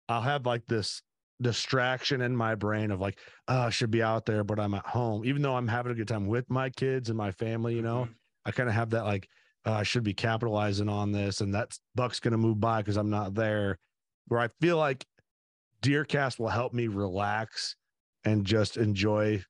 I'll 0.09 0.21
have 0.21 0.45
like 0.45 0.65
this 0.67 1.01
distraction 1.41 2.21
in 2.21 2.35
my 2.35 2.55
brain 2.55 2.89
of 2.91 2.99
like, 2.99 3.19
oh, 3.47 3.59
I 3.59 3.69
should 3.69 3.91
be 3.91 4.01
out 4.01 4.25
there, 4.25 4.43
but 4.43 4.59
I'm 4.59 4.73
at 4.73 4.87
home, 4.87 5.25
even 5.25 5.41
though 5.41 5.55
I'm 5.55 5.67
having 5.67 5.91
a 5.91 5.95
good 5.95 6.07
time 6.07 6.27
with 6.27 6.49
my 6.49 6.69
kids 6.69 7.09
and 7.09 7.17
my 7.17 7.31
family. 7.31 7.75
You 7.75 7.81
know, 7.81 8.05
Mhm. 8.05 8.15
I 8.45 8.51
kind 8.51 8.69
of 8.69 8.75
have 8.75 8.91
that 8.91 9.03
like 9.03 9.27
uh, 9.65 9.73
I 9.73 9.83
should 9.83 10.03
be 10.03 10.13
capitalizing 10.13 10.87
on 10.87 11.11
this, 11.11 11.41
and 11.41 11.53
that 11.53 11.77
buck's 11.93 12.21
going 12.21 12.31
to 12.31 12.37
move 12.37 12.59
by 12.61 12.81
because 12.81 12.95
I'm 12.97 13.09
not 13.09 13.33
there. 13.35 13.77
Where 14.27 14.39
I 14.39 14.49
feel 14.59 14.77
like 14.77 15.05
Deercast 15.81 16.39
will 16.39 16.49
help 16.49 16.73
me 16.73 16.87
relax 16.87 17.75
and 18.23 18.45
just 18.45 18.77
enjoy 18.77 19.43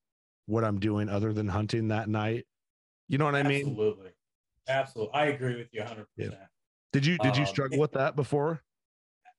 what 0.46 0.64
I'm 0.64 0.78
doing 0.78 1.08
other 1.08 1.32
than 1.32 1.48
hunting 1.48 1.88
that 1.88 2.08
night. 2.08 2.46
You 3.08 3.18
know 3.18 3.24
what 3.24 3.34
I 3.34 3.42
mean? 3.42 3.66
Absolutely. 3.66 4.10
Absolutely. 4.68 5.14
I 5.14 5.26
agree 5.26 5.56
with 5.56 5.68
you 5.72 5.80
100%. 5.80 6.06
Did 6.92 7.04
you 7.06 7.18
did 7.18 7.36
you 7.36 7.42
Um, 7.42 7.46
struggle 7.46 7.78
with 7.78 7.92
that 7.92 8.16
before? 8.16 8.62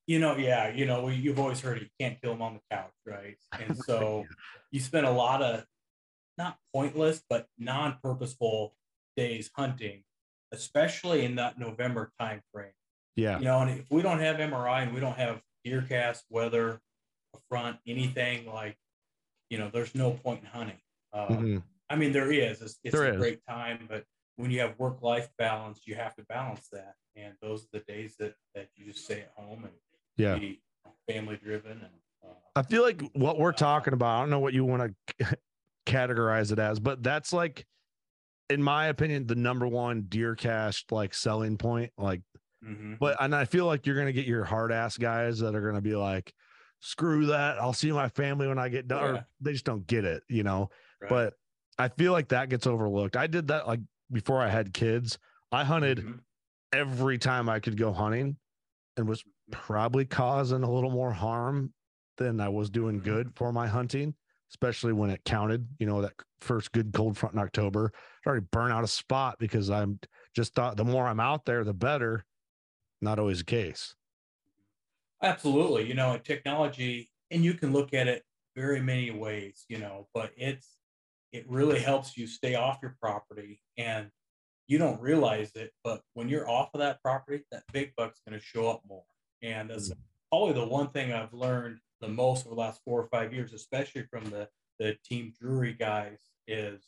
you 0.06 0.18
know, 0.18 0.36
yeah, 0.36 0.68
you 0.68 0.86
know, 0.86 1.04
we, 1.04 1.14
you've 1.14 1.38
always 1.38 1.60
heard 1.60 1.76
it, 1.76 1.82
you 1.84 1.88
can't 2.00 2.20
kill 2.20 2.32
them 2.32 2.42
on 2.42 2.54
the 2.54 2.60
couch, 2.70 2.92
right? 3.06 3.36
And 3.60 3.76
so 3.76 4.26
you 4.72 4.80
spend 4.80 5.06
a 5.06 5.10
lot 5.10 5.42
of 5.42 5.64
not 6.36 6.58
pointless, 6.74 7.22
but 7.28 7.46
non-purposeful 7.58 8.74
days 9.16 9.50
hunting, 9.54 10.02
especially 10.52 11.24
in 11.24 11.36
that 11.36 11.58
November 11.58 12.12
time 12.18 12.42
frame. 12.52 12.72
Yeah. 13.16 13.38
You 13.38 13.44
know, 13.44 13.60
and 13.60 13.70
if 13.80 13.90
we 13.90 14.02
don't 14.02 14.20
have 14.20 14.36
MRI 14.36 14.82
and 14.82 14.94
we 14.94 15.00
don't 15.00 15.16
have 15.16 15.42
DeerCast, 15.66 16.22
weather, 16.30 16.80
a 17.34 17.38
front, 17.48 17.78
anything 17.86 18.46
like, 18.46 18.76
you 19.50 19.58
know, 19.58 19.68
there's 19.72 19.94
no 19.94 20.12
point 20.12 20.40
in 20.40 20.46
hunting. 20.46 20.78
Um, 21.12 21.26
Mhm. 21.28 21.62
I 21.88 21.96
mean, 21.96 22.12
there 22.12 22.30
is. 22.32 22.62
It's, 22.62 22.78
it's 22.84 22.94
There 22.94 23.06
a 23.08 23.14
is. 23.14 23.16
great 23.16 23.44
time, 23.46 23.86
but 23.88 24.04
when 24.36 24.50
you 24.50 24.60
have 24.60 24.78
work-life 24.78 25.28
balance, 25.38 25.82
you 25.86 25.96
have 25.96 26.14
to 26.16 26.22
balance 26.24 26.68
that. 26.68 26.94
And 27.16 27.34
those 27.42 27.64
are 27.64 27.68
the 27.72 27.80
days 27.80 28.16
that 28.18 28.36
that 28.54 28.68
you 28.76 28.86
just 28.92 29.04
stay 29.04 29.22
at 29.22 29.32
home 29.36 29.64
and 29.64 29.72
Yeah. 30.16 30.38
be 30.38 30.62
family-driven. 31.08 31.72
And 31.72 31.90
uh, 32.24 32.28
I 32.54 32.62
feel 32.62 32.82
like 32.82 33.02
what 33.14 33.38
we're 33.38 33.52
talking 33.52 33.92
about, 33.92 34.16
I 34.16 34.20
don't 34.20 34.30
know 34.30 34.38
what 34.38 34.54
you 34.54 34.64
want 34.64 34.94
to 35.18 35.38
categorize 35.86 36.52
it 36.52 36.58
as, 36.60 36.78
but 36.78 37.02
that's 37.02 37.32
like, 37.32 37.66
in 38.48 38.62
my 38.62 38.86
opinion, 38.86 39.26
the 39.26 39.34
number 39.34 39.66
one 39.66 40.04
DeerCast 40.04 40.92
like 40.92 41.12
selling 41.12 41.58
point. 41.58 41.92
Like, 41.98 42.22
mhm. 42.64 42.98
but 42.98 43.16
and 43.20 43.34
I 43.34 43.44
feel 43.44 43.66
like 43.66 43.86
you're 43.86 43.96
gonna 43.96 44.12
get 44.12 44.26
your 44.26 44.44
hard 44.44 44.72
ass 44.72 44.96
guys 44.98 45.38
that 45.40 45.54
are 45.54 45.60
gonna 45.60 45.80
be 45.80 45.96
like, 45.96 46.32
screw 46.80 47.26
that. 47.26 47.58
I'll 47.60 47.72
see 47.74 47.92
my 47.92 48.08
family 48.08 48.48
when 48.48 48.58
I 48.58 48.68
get 48.68 48.88
done. 48.88 49.04
Or 49.04 49.14
Yeah. 49.14 49.22
they 49.40 49.52
just 49.52 49.64
don't 49.66 49.86
get 49.86 50.04
it, 50.04 50.22
you 50.28 50.42
know. 50.42 50.70
Right. 51.00 51.08
But 51.10 51.34
I 51.78 51.88
feel 51.88 52.12
like 52.12 52.28
that 52.28 52.48
gets 52.48 52.66
overlooked. 52.66 53.16
I 53.16 53.26
did 53.26 53.48
that 53.48 53.66
like 53.66 53.80
before 54.10 54.42
I 54.42 54.48
had 54.48 54.72
kids. 54.72 55.18
I 55.52 55.64
hunted 55.64 55.98
Mhm. 55.98 56.20
every 56.72 57.18
time 57.18 57.48
I 57.48 57.60
could 57.60 57.76
go 57.76 57.92
hunting 57.92 58.36
and 58.96 59.08
was 59.08 59.24
probably 59.50 60.04
causing 60.04 60.62
a 60.62 60.70
little 60.70 60.90
more 60.90 61.12
harm 61.12 61.72
than 62.16 62.40
I 62.40 62.48
was 62.48 62.70
doing 62.70 63.00
Mhm. 63.00 63.04
good 63.04 63.32
for 63.36 63.52
my 63.52 63.66
hunting, 63.66 64.14
especially 64.50 64.92
when 64.92 65.10
it 65.10 65.24
counted. 65.24 65.66
You 65.78 65.86
know, 65.86 66.02
that 66.02 66.12
first 66.40 66.72
good 66.72 66.92
cold 66.92 67.16
front 67.18 67.34
in 67.34 67.40
October, 67.40 67.92
I 68.24 68.28
already 68.28 68.46
burn 68.52 68.70
out 68.72 68.84
a 68.84 68.88
spot 68.88 69.38
because 69.38 69.70
I'm 69.70 70.00
just 70.34 70.54
thought 70.54 70.76
the 70.76 70.84
more 70.84 71.06
I'm 71.06 71.20
out 71.20 71.44
there, 71.46 71.64
the 71.64 71.74
better. 71.74 72.24
Not 73.00 73.18
always 73.18 73.38
the 73.38 73.44
case. 73.44 73.94
Absolutely. 75.22 75.86
You 75.86 75.94
know, 75.94 76.18
technology, 76.18 77.10
and 77.30 77.44
you 77.44 77.54
can 77.54 77.72
look 77.72 77.94
at 77.94 78.08
it 78.08 78.22
very 78.56 78.80
many 78.80 79.10
ways, 79.10 79.64
you 79.68 79.78
know, 79.78 80.08
but 80.14 80.32
it's, 80.36 80.76
it 81.32 81.48
really 81.48 81.78
helps 81.78 82.16
you 82.16 82.26
stay 82.26 82.54
off 82.54 82.78
your 82.82 82.96
property 83.00 83.60
and 83.78 84.08
you 84.66 84.78
don't 84.78 85.00
realize 85.00 85.50
it, 85.54 85.72
but 85.82 86.00
when 86.14 86.28
you're 86.28 86.48
off 86.48 86.70
of 86.74 86.80
that 86.80 87.02
property, 87.02 87.42
that 87.50 87.64
big 87.72 87.92
buck's 87.96 88.20
going 88.26 88.38
to 88.38 88.44
show 88.44 88.68
up 88.68 88.82
more. 88.88 89.02
And 89.42 89.70
that's 89.70 89.90
probably 90.30 90.54
the 90.54 90.66
one 90.66 90.90
thing 90.90 91.12
I've 91.12 91.32
learned 91.32 91.78
the 92.00 92.08
most 92.08 92.46
over 92.46 92.54
the 92.54 92.60
last 92.60 92.80
four 92.84 93.00
or 93.00 93.08
five 93.08 93.32
years, 93.32 93.52
especially 93.52 94.04
from 94.10 94.24
the, 94.24 94.48
the 94.78 94.96
Team 95.04 95.32
Drury 95.40 95.74
guys, 95.74 96.20
is 96.46 96.86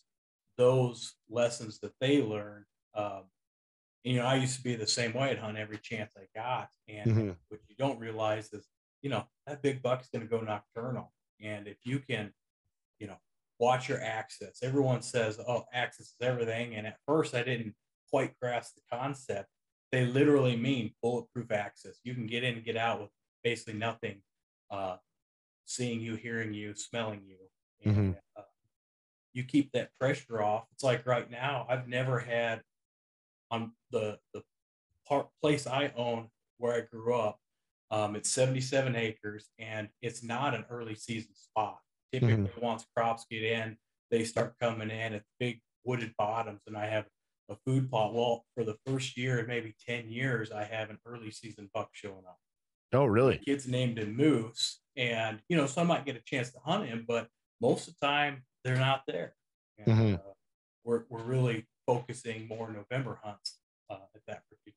those 0.57 1.15
lessons 1.29 1.81
that 1.81 1.93
they 2.01 2.23
learned. 2.23 2.65
Um, 2.95 3.25
you 4.05 4.17
know, 4.17 4.27
I 4.27 4.35
used 4.37 4.57
to 4.57 4.63
be 4.65 4.75
the 4.75 4.87
same 4.87 5.13
way. 5.13 5.31
I'd 5.31 5.39
hunt 5.39 5.59
every 5.59 5.79
chance 5.79 6.15
I 6.17 6.27
got. 6.35 6.71
And 6.89 7.11
Mhm. 7.11 7.37
what 7.49 7.61
you 7.69 7.77
don't 7.77 7.99
realize 7.99 8.53
is, 8.53 8.69
you 9.01 9.11
know, 9.11 9.29
that 9.47 9.63
big 9.63 9.83
buck's 9.83 10.09
going 10.09 10.23
to 10.23 10.29
go 10.29 10.41
nocturnal. 10.41 11.13
And 11.41 11.69
if 11.69 11.79
you 11.85 12.01
can, 12.01 12.35
you 12.99 13.07
know, 13.07 13.21
watch 13.59 13.89
your 13.89 14.01
access, 14.01 14.63
everyone 14.63 15.03
says, 15.03 15.39
oh, 15.39 15.67
access 15.73 16.07
is 16.07 16.17
everything. 16.21 16.75
And 16.75 16.87
at 16.87 16.99
first, 17.07 17.35
I 17.35 17.43
didn't 17.43 17.77
quite 18.11 18.39
grasp 18.41 18.75
the 18.75 18.83
concept. 18.91 19.49
They 19.93 20.05
literally 20.07 20.57
mean 20.57 20.95
bulletproof 21.03 21.51
access. 21.51 22.01
You 22.03 22.15
can 22.15 22.27
get 22.27 22.45
in 22.45 22.55
and 22.55 22.65
get 22.65 22.77
out 22.77 23.01
with 23.01 23.11
basically 23.45 23.75
nothing 23.75 24.23
uh, 24.71 24.99
seeing 25.65 26.01
you, 26.01 26.17
hearing 26.17 26.55
you, 26.55 26.75
smelling 26.75 27.25
you. 27.25 27.39
And 27.85 28.17
uh, 28.37 28.43
you 29.33 29.45
keep 29.45 29.73
that 29.73 29.91
pressure 29.99 30.43
off. 30.43 30.67
It's 30.73 30.83
like 30.83 31.07
right 31.07 31.31
now, 31.31 31.67
I've 31.69 31.89
never 31.89 32.19
had 32.19 32.63
on 33.53 33.73
the 33.91 34.19
the 34.33 34.43
part 35.07 35.29
place 35.41 35.67
I 35.67 35.93
own 35.97 36.29
where 36.59 36.75
I 36.75 36.81
grew 36.81 37.15
up. 37.15 37.39
Um, 37.91 38.17
it's 38.17 38.31
77 38.31 38.97
acres 38.97 39.51
and 39.59 39.91
it's 40.01 40.23
not 40.25 40.55
an 40.55 40.65
early 40.71 40.95
season 40.95 41.35
spot. 41.35 41.79
Typically, 42.13 42.51
once 42.61 42.87
crops 42.97 43.27
get 43.31 43.43
in, 43.43 43.77
they 44.11 44.25
start 44.25 44.55
coming 44.61 44.91
in 44.91 45.15
at 45.15 45.25
big 45.39 45.61
wooded 45.85 46.15
bottoms, 46.19 46.61
and 46.67 46.77
I 46.77 46.87
have 46.87 47.07
a 47.49 47.57
food 47.67 47.91
plot. 47.91 48.15
Well, 48.15 48.45
for 48.55 48.65
the 48.65 48.77
first 48.87 49.17
year 49.17 49.39
and 49.39 49.49
maybe 49.49 49.75
10 49.87 50.09
years, 50.09 50.51
I 50.53 50.65
have 50.65 50.91
an 50.91 50.99
early 51.07 51.31
season 51.31 51.71
buck 51.75 51.91
showing 51.93 52.25
up. 52.27 52.39
Oh, 52.93 53.05
The 53.05 53.11
really? 53.11 53.39
kid's 53.39 53.67
named 53.67 53.99
him 53.99 54.15
Moose, 54.17 54.81
and 54.97 55.43
you 55.49 55.57
know, 55.57 55.67
so 55.67 55.81
I 55.83 55.85
might 55.85 56.05
get 56.07 56.17
a 56.17 56.23
chance 56.23 56.51
to 56.53 56.61
hunt 56.61 56.87
him, 56.87 57.05
but 57.07 57.29
most 57.61 57.89
of 57.89 57.95
the 57.99 58.07
time 58.07 58.45
they're 58.65 58.77
not 58.77 59.05
there. 59.07 59.35
And, 59.79 59.87
Mhm. 59.87 60.15
uh, 60.19 60.33
we're 60.85 61.05
we're 61.09 61.23
really 61.25 61.67
focusing 61.87 62.49
more 62.49 62.71
November 62.71 63.19
hunts 63.23 63.59
uh, 63.91 63.97
at 64.15 64.23
that 64.27 64.43
particular. 64.49 64.77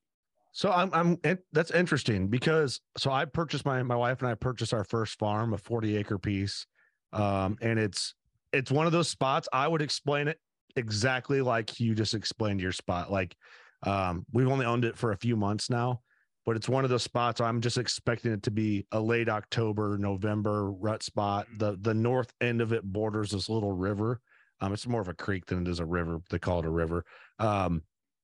So 0.52 0.72
I'm 0.72 0.90
I'm 0.94 1.18
that's 1.52 1.70
interesting 1.70 2.28
because 2.28 2.80
so 2.96 3.10
I 3.10 3.26
purchased 3.26 3.66
my 3.66 3.82
my 3.82 3.94
wife 3.94 4.22
and 4.22 4.30
I 4.30 4.34
purchased 4.34 4.72
our 4.72 4.84
first 4.84 5.18
farm, 5.18 5.52
a 5.52 5.58
40 5.58 5.98
acre 5.98 6.18
piece. 6.18 6.66
Um, 7.12 7.58
and 7.60 7.78
it's 7.78 8.14
it's 8.52 8.70
one 8.70 8.86
of 8.86 8.92
those 8.92 9.08
spots 9.08 9.48
I 9.52 9.68
would 9.68 9.82
explain 9.82 10.28
it 10.28 10.38
exactly 10.76 11.42
like 11.42 11.78
you 11.78 11.94
just 11.94 12.14
explained 12.14 12.62
your 12.62 12.72
spot. 12.72 13.12
Like 13.12 13.36
um, 13.82 14.24
we've 14.32 14.48
only 14.48 14.64
owned 14.64 14.86
it 14.86 14.96
for 14.96 15.12
a 15.12 15.16
few 15.18 15.36
months 15.36 15.68
now, 15.68 16.00
but 16.46 16.56
it's 16.56 16.70
one 16.70 16.84
of 16.84 16.90
those 16.90 17.02
spots 17.02 17.40
I'm 17.40 17.60
just 17.60 17.76
expecting 17.76 18.32
it 18.32 18.42
to 18.44 18.50
be 18.50 18.86
a 18.92 19.00
late 19.00 19.28
October, 19.28 19.98
November 19.98 20.70
rut 20.70 21.02
spot. 21.02 21.46
The 21.58 21.76
the 21.80 21.92
north 21.92 22.32
end 22.40 22.62
of 22.62 22.72
it 22.72 22.82
borders 22.82 23.32
this 23.32 23.50
little 23.50 23.72
river. 23.72 24.20
Um, 24.60 24.72
it's 24.72 24.86
more 24.86 25.00
of 25.00 25.08
a 25.08 25.14
creek 25.14 25.46
than 25.46 25.62
it 25.62 25.68
is 25.68 25.80
a 25.80 25.84
river. 25.84 26.20
They 26.30 26.38
call 26.38 26.60
it 26.60 26.64
a 26.64 26.70
river. 26.70 27.04
Um, 27.38 27.82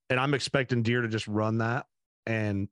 and 0.09 0.19
I'm 0.19 0.35
expecting 0.35 0.83
deer 0.83 1.03
to 1.03 1.09
just 1.09 1.29
run 1.29 1.59
that. 1.59 1.87
And 2.27 2.69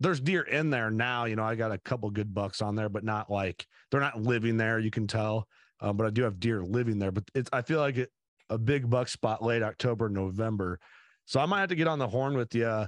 there's 0.00 0.20
deer 0.20 0.42
in 0.42 0.70
there 0.70 0.90
now. 0.90 1.26
You 1.26 1.36
know, 1.36 1.44
I 1.44 1.54
got 1.54 1.72
a 1.72 1.78
couple 1.78 2.10
good 2.10 2.34
bucks 2.34 2.62
on 2.62 2.74
there, 2.74 2.88
but 2.88 3.04
not 3.04 3.30
like 3.30 3.66
they're 3.90 4.00
not 4.00 4.20
living 4.20 4.56
there. 4.56 4.78
You 4.78 4.90
can 4.90 5.06
tell. 5.06 5.46
Um, 5.80 5.96
but 5.96 6.06
I 6.06 6.10
do 6.10 6.22
have 6.22 6.40
deer 6.40 6.62
living 6.62 6.98
there. 6.98 7.12
But 7.12 7.24
it's 7.34 7.50
I 7.52 7.62
feel 7.62 7.80
like 7.80 7.96
it, 7.96 8.10
a 8.50 8.58
big 8.58 8.88
buck 8.88 9.08
spot 9.08 9.42
late 9.42 9.62
October, 9.62 10.08
November. 10.08 10.78
So 11.24 11.40
I 11.40 11.46
might 11.46 11.60
have 11.60 11.68
to 11.70 11.74
get 11.74 11.88
on 11.88 11.98
the 11.98 12.08
horn 12.08 12.36
with 12.36 12.54
you 12.54 12.86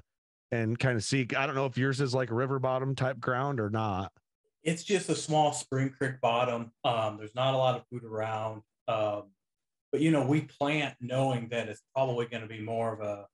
and 0.50 0.78
kind 0.78 0.96
of 0.96 1.04
see. 1.04 1.26
I 1.36 1.46
don't 1.46 1.54
know 1.54 1.66
if 1.66 1.78
yours 1.78 2.00
is 2.00 2.14
like 2.14 2.30
a 2.30 2.34
river 2.34 2.58
bottom 2.58 2.94
type 2.94 3.20
ground 3.20 3.60
or 3.60 3.70
not. 3.70 4.12
It's 4.62 4.82
just 4.82 5.08
a 5.08 5.14
small 5.14 5.52
spring 5.52 5.90
creek 5.90 6.20
bottom. 6.20 6.72
Um, 6.84 7.16
there's 7.18 7.34
not 7.34 7.54
a 7.54 7.56
lot 7.56 7.76
of 7.76 7.84
food 7.90 8.04
around. 8.04 8.62
Um, 8.88 9.24
but 9.94 10.00
you 10.00 10.10
know, 10.10 10.26
we 10.26 10.40
plant 10.40 10.96
knowing 11.00 11.46
that 11.50 11.68
it's 11.68 11.84
probably 11.94 12.26
going 12.26 12.42
to 12.42 12.48
be 12.48 12.58
more 12.58 12.92
of 12.94 13.00
a 13.00 13.28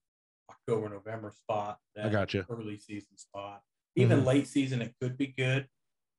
October 0.51 0.91
November 0.91 1.31
spot 1.35 1.79
than 1.95 2.05
I 2.05 2.11
got 2.11 2.35
you. 2.35 2.45
early 2.51 2.77
season 2.79 3.17
spot. 3.17 3.63
Even 3.97 4.21
Mhm. 4.21 4.27
late 4.27 4.47
season, 4.47 4.83
it 4.83 4.95
could 5.01 5.17
be 5.17 5.29
good, 5.29 5.71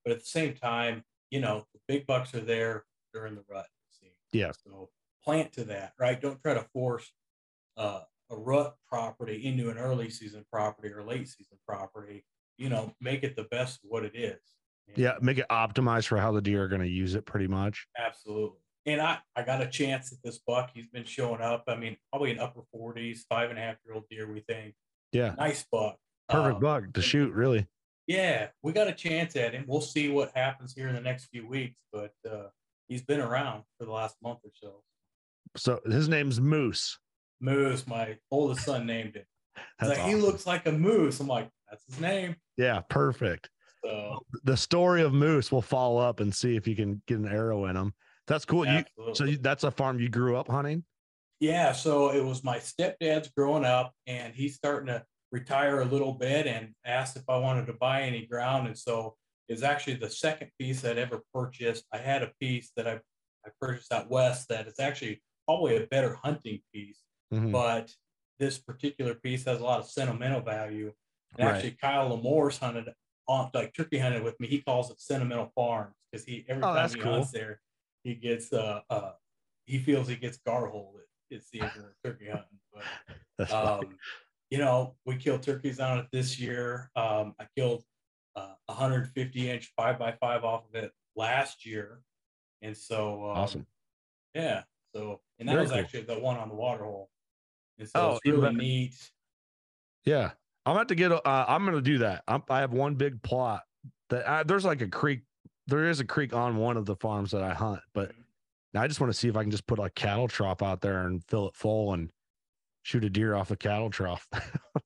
but 0.03 0.11
at 0.13 0.17
the 0.19 0.25
same 0.25 0.55
time, 0.55 1.03
you 1.29 1.41
know, 1.41 1.67
the 1.75 1.79
big 1.87 2.07
bucks 2.07 2.33
are 2.33 2.39
there 2.41 2.87
during 3.13 3.35
the 3.35 3.43
rut. 3.47 3.67
season. 3.91 4.15
Yeah. 4.31 4.51
So 4.53 4.89
plant 5.23 5.53
to 5.53 5.63
that, 5.65 5.93
right? 5.99 6.19
Don't 6.19 6.41
try 6.41 6.55
to 6.55 6.63
force 6.73 7.13
uh, 7.77 8.01
a 8.31 8.35
rut 8.35 8.77
property 8.87 9.45
into 9.45 9.69
an 9.69 9.77
early 9.77 10.09
season 10.09 10.43
property 10.51 10.89
or 10.91 11.03
late 11.03 11.27
season 11.29 11.59
property. 11.67 12.25
You 12.57 12.69
know, 12.69 12.95
make 12.99 13.23
it 13.23 13.35
the 13.35 13.43
best 13.43 13.83
of 13.83 13.91
what 13.91 14.03
it 14.05 14.15
is. 14.15 14.41
Yeah, 14.95 15.19
make 15.21 15.37
it 15.37 15.45
optimized 15.51 16.07
for 16.07 16.17
how 16.17 16.31
the 16.31 16.41
deer 16.41 16.63
are 16.63 16.67
going 16.67 16.81
to 16.81 16.87
use 16.87 17.13
it 17.13 17.27
pretty 17.27 17.47
much. 17.47 17.85
Absolutely. 17.95 18.57
And 18.85 18.99
I, 18.99 19.19
I 19.35 19.43
got 19.43 19.61
a 19.61 19.67
chance 19.67 20.11
at 20.11 20.17
this 20.23 20.39
buck. 20.45 20.71
He's 20.73 20.87
been 20.87 21.03
showing 21.03 21.41
up. 21.41 21.65
I 21.67 21.75
mean, 21.75 21.97
probably 22.11 22.31
an 22.31 22.39
upper 22.39 22.61
40s, 22.75 23.19
five 23.29 23.49
and 23.49 23.59
a 23.59 23.61
half 23.61 23.75
year 23.85 23.93
old 23.93 24.05
deer, 24.09 24.31
we 24.31 24.39
think. 24.41 24.73
Yeah. 25.11 25.35
Nice 25.37 25.65
buck. 25.71 25.97
Perfect 26.29 26.55
Um, 26.55 26.61
buck 26.61 26.93
to 26.93 27.01
shoot, 27.01 27.33
really. 27.33 27.67
Yeah, 28.07 28.47
we 28.63 28.73
got 28.73 28.87
a 28.87 28.93
chance 28.93 29.35
at 29.35 29.53
him. 29.53 29.65
We'll 29.67 29.81
see 29.81 30.09
what 30.09 30.31
happens 30.35 30.73
here 30.73 30.87
in 30.87 30.95
the 30.95 31.01
next 31.01 31.25
few 31.25 31.47
weeks, 31.47 31.77
but 31.93 32.13
uh, 32.29 32.47
he's 32.87 33.03
been 33.03 33.19
around 33.19 33.63
for 33.77 33.85
the 33.85 33.91
last 33.91 34.15
month 34.23 34.39
or 34.43 34.51
so. 34.53 34.81
So 35.55 35.79
his 35.85 36.09
name's 36.09 36.41
Moose. 36.41 36.97
Moose, 37.39 37.85
my 37.87 38.17
oldest 38.31 38.65
son 38.65 38.85
named 38.85 39.21
That's 39.79 39.97
like, 39.97 40.07
he 40.07 40.15
looks 40.15 40.47
like 40.47 40.65
a 40.65 40.71
moose. 40.71 41.19
I'm 41.19 41.27
like, 41.27 41.49
that's 41.69 41.83
his 41.85 41.99
name. 41.99 42.35
Yeah, 42.57 42.81
perfect. 42.89 43.49
So, 43.83 44.19
The 44.43 44.55
story 44.55 45.01
of 45.01 45.13
Moose 45.13 45.51
we'll 45.51 45.61
follow 45.61 45.97
up 45.97 46.19
and 46.19 46.33
see 46.33 46.55
if 46.55 46.67
you 46.67 46.75
can 46.75 47.01
get 47.07 47.17
an 47.19 47.27
arrow 47.27 47.65
in 47.65 47.75
him. 47.75 47.93
That's 48.27 48.45
cool. 48.45 48.65
You, 48.65 48.83
so 49.13 49.25
you, 49.25 49.37
that's 49.37 49.63
a 49.63 49.71
farm 49.71 49.99
you 49.99 50.09
grew 50.09 50.37
up 50.37 50.47
hunting? 50.47 50.83
Yeah, 51.39 51.71
so 51.71 52.11
it 52.11 52.23
was 52.23 52.43
my 52.43 52.57
stepdad's 52.59 53.29
growing 53.35 53.65
up, 53.65 53.93
and 54.05 54.33
he's 54.35 54.55
starting 54.55 54.87
to 54.87 55.03
retire 55.31 55.81
a 55.81 55.85
little 55.85 56.13
bit, 56.13 56.45
and 56.45 56.73
asked 56.85 57.17
if 57.17 57.23
I 57.27 57.37
wanted 57.37 57.65
to 57.67 57.73
buy 57.73 58.03
any 58.03 58.25
ground, 58.27 58.67
and 58.67 58.77
so 58.77 59.15
it's 59.49 59.63
actually 59.63 59.95
the 59.95 60.09
second 60.09 60.51
piece 60.59 60.85
I'd 60.85 60.97
ever 60.97 61.23
purchased. 61.33 61.85
I 61.91 61.97
had 61.97 62.21
a 62.21 62.31
piece 62.39 62.71
that 62.75 62.87
I 62.87 62.99
I 63.43 63.49
purchased 63.59 63.91
out 63.91 64.07
west 64.07 64.49
that 64.49 64.67
is 64.67 64.79
actually 64.79 65.23
probably 65.47 65.75
a 65.77 65.87
better 65.87 66.13
hunting 66.13 66.59
piece, 66.71 67.01
Mhm. 67.33 67.51
but 67.51 67.91
this 68.37 68.59
particular 68.59 69.15
piece 69.15 69.45
has 69.45 69.59
a 69.59 69.63
lot 69.63 69.79
of 69.79 69.89
sentimental 69.89 70.41
value. 70.41 70.93
And 71.39 71.47
Right. 71.47 71.55
actually, 71.55 71.71
Kyle 71.71 72.09
Lamore's 72.09 72.59
hunted 72.59 72.93
on 73.27 73.49
like 73.55 73.73
turkey 73.73 73.97
hunted 73.97 74.21
with 74.21 74.39
me. 74.39 74.47
He 74.47 74.61
calls 74.61 74.91
it 74.91 75.01
sentimental 75.01 75.51
farms 75.55 75.95
because 76.11 76.23
he 76.23 76.45
every 76.47 76.61
Oh, 76.63 76.75
time 76.75 76.91
he 76.93 76.99
cool. 76.99 77.13
hunts 77.13 77.31
there, 77.31 77.61
he 78.03 78.15
gets 78.15 78.51
uh 78.53 78.81
uh 78.89 79.11
he 79.65 79.77
feels 79.79 80.07
he 80.07 80.15
gets 80.15 80.37
garholed 80.39 80.95
at 80.95 81.05
it 81.37 81.43
seems 81.43 81.71
in 81.75 81.85
turkey 82.03 82.27
hunting. 82.27 82.59
But 83.37 83.51
um, 83.53 83.97
you 84.49 84.57
know, 84.57 84.95
we 85.05 85.15
killed 85.15 85.43
turkeys 85.43 85.79
on 85.79 85.99
it 85.99 86.07
this 86.11 86.39
year. 86.39 86.91
Um, 86.95 87.35
I 87.39 87.47
killed 87.57 87.83
uh, 88.35 88.53
150 88.65 89.49
inch 89.49 89.71
five 89.77 89.97
by 89.97 90.11
five 90.19 90.43
off 90.43 90.65
of 90.67 90.75
it 90.75 90.91
last 91.15 91.65
year, 91.65 92.01
and 92.61 92.75
so 92.75 93.23
um, 93.31 93.37
awesome. 93.37 93.65
Yeah. 94.33 94.63
So, 94.93 95.21
and 95.39 95.47
that 95.47 95.53
Very 95.53 95.63
was 95.63 95.71
cool. 95.71 95.79
actually 95.79 96.03
the 96.03 96.19
one 96.19 96.37
on 96.37 96.49
the 96.49 96.55
water 96.55 96.83
hole. 96.83 97.09
And 97.79 97.87
so 97.87 97.99
Oh, 97.99 98.11
it's 98.11 98.25
really 98.25 98.41
better. 98.41 98.57
neat. 98.57 99.11
Yeah, 100.05 100.31
I'm 100.65 100.75
about 100.75 100.89
to 100.89 100.95
get. 100.95 101.11
Uh, 101.11 101.21
I'm 101.25 101.63
going 101.63 101.75
to 101.75 101.81
do 101.81 101.99
that. 101.99 102.23
I'm, 102.27 102.43
I 102.49 102.59
have 102.59 102.73
one 102.73 102.95
big 102.95 103.21
plot 103.21 103.63
that 104.09 104.27
I, 104.27 104.43
there's 104.43 104.65
like 104.65 104.81
a 104.81 104.87
creek. 104.87 105.21
There 105.67 105.87
is 105.89 105.99
a 105.99 106.05
creek 106.05 106.33
on 106.33 106.57
one 106.57 106.77
of 106.77 106.85
the 106.85 106.95
farms 106.95 107.31
that 107.31 107.43
I 107.43 107.53
hunt, 107.53 107.81
but 107.93 108.09
mm-hmm. 108.09 108.77
I 108.77 108.87
just 108.87 108.99
want 108.99 109.11
to 109.11 109.17
see 109.17 109.27
if 109.27 109.35
I 109.35 109.41
can 109.43 109.51
just 109.51 109.67
put 109.67 109.79
a 109.79 109.89
cattle 109.89 110.27
trough 110.27 110.61
out 110.61 110.81
there 110.81 111.05
and 111.05 111.23
fill 111.25 111.47
it 111.49 111.55
full 111.55 111.93
and 111.93 112.09
shoot 112.83 113.03
a 113.03 113.09
deer 113.09 113.35
off 113.35 113.51
a 113.51 113.55
cattle 113.55 113.89
trough. 113.89 114.27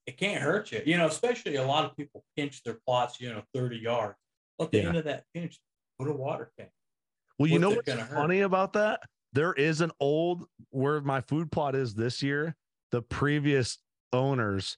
It 0.08 0.18
can't 0.18 0.42
hurt 0.42 0.72
you, 0.72 0.84
you 0.86 0.98
know, 0.98 1.08
especially 1.08 1.56
a 1.56 1.66
lot 1.66 1.84
of 1.84 1.98
people 1.98 2.24
pinch 2.38 2.62
their 2.62 2.78
plots, 2.86 3.20
you 3.20 3.30
know, 3.34 3.42
30 3.56 3.78
yards. 3.78 4.20
At 4.62 4.70
the 4.72 4.78
Yeah. 4.78 4.88
end 4.90 4.98
of 4.98 5.06
that 5.06 5.24
pinch, 5.34 5.60
put 5.98 6.08
a 6.08 6.14
water 6.14 6.52
tank. 6.58 6.70
well, 7.40 7.48
you 7.48 7.54
What's 7.56 7.62
know 7.62 7.70
what's 7.72 7.88
gonna 7.88 8.04
hurt? 8.04 8.16
funny 8.16 8.42
about 8.42 8.74
that? 8.74 9.02
There 9.34 9.54
is 9.54 9.82
an 9.82 9.92
old 10.00 10.46
where 10.70 11.02
my 11.02 11.22
food 11.22 11.52
plot 11.52 11.74
is 11.76 11.96
this 11.96 12.22
year. 12.22 12.56
The 12.92 13.02
previous 13.02 13.80
owners 14.14 14.78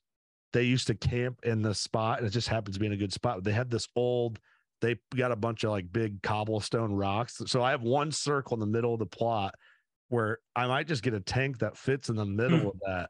they 0.54 0.64
used 0.64 0.88
to 0.88 0.96
camp 0.96 1.42
in 1.44 1.62
the 1.62 1.76
spot, 1.76 2.20
and 2.20 2.28
it 2.28 2.32
just 2.32 2.48
happens 2.48 2.78
to 2.78 2.80
be 2.80 2.86
in 2.86 2.94
a 2.94 2.98
good 2.98 3.12
spot. 3.14 3.44
They 3.44 3.52
had 3.52 3.70
this 3.70 3.88
old. 3.96 4.40
They 4.82 4.98
got 5.16 5.32
a 5.32 5.36
bunch 5.36 5.64
of 5.64 5.72
like 5.72 5.92
big 5.92 6.22
cobblestone 6.22 6.94
rocks. 6.94 7.42
So 7.48 7.64
I 7.64 7.72
have 7.72 7.82
one 7.82 8.12
circle 8.12 8.54
in 8.56 8.60
the 8.60 8.68
middle 8.68 8.94
of 8.94 9.00
the 9.00 9.06
plot 9.06 9.56
where 10.10 10.40
I 10.56 10.68
might 10.68 10.88
just 10.88 11.04
get 11.04 11.14
a 11.14 11.20
tank 11.20 11.60
that 11.60 11.78
fits 11.78 12.10
in 12.10 12.16
the 12.16 12.26
middle 12.26 12.60
hmm. 12.60 12.68
of 12.68 12.80
that 12.86 13.10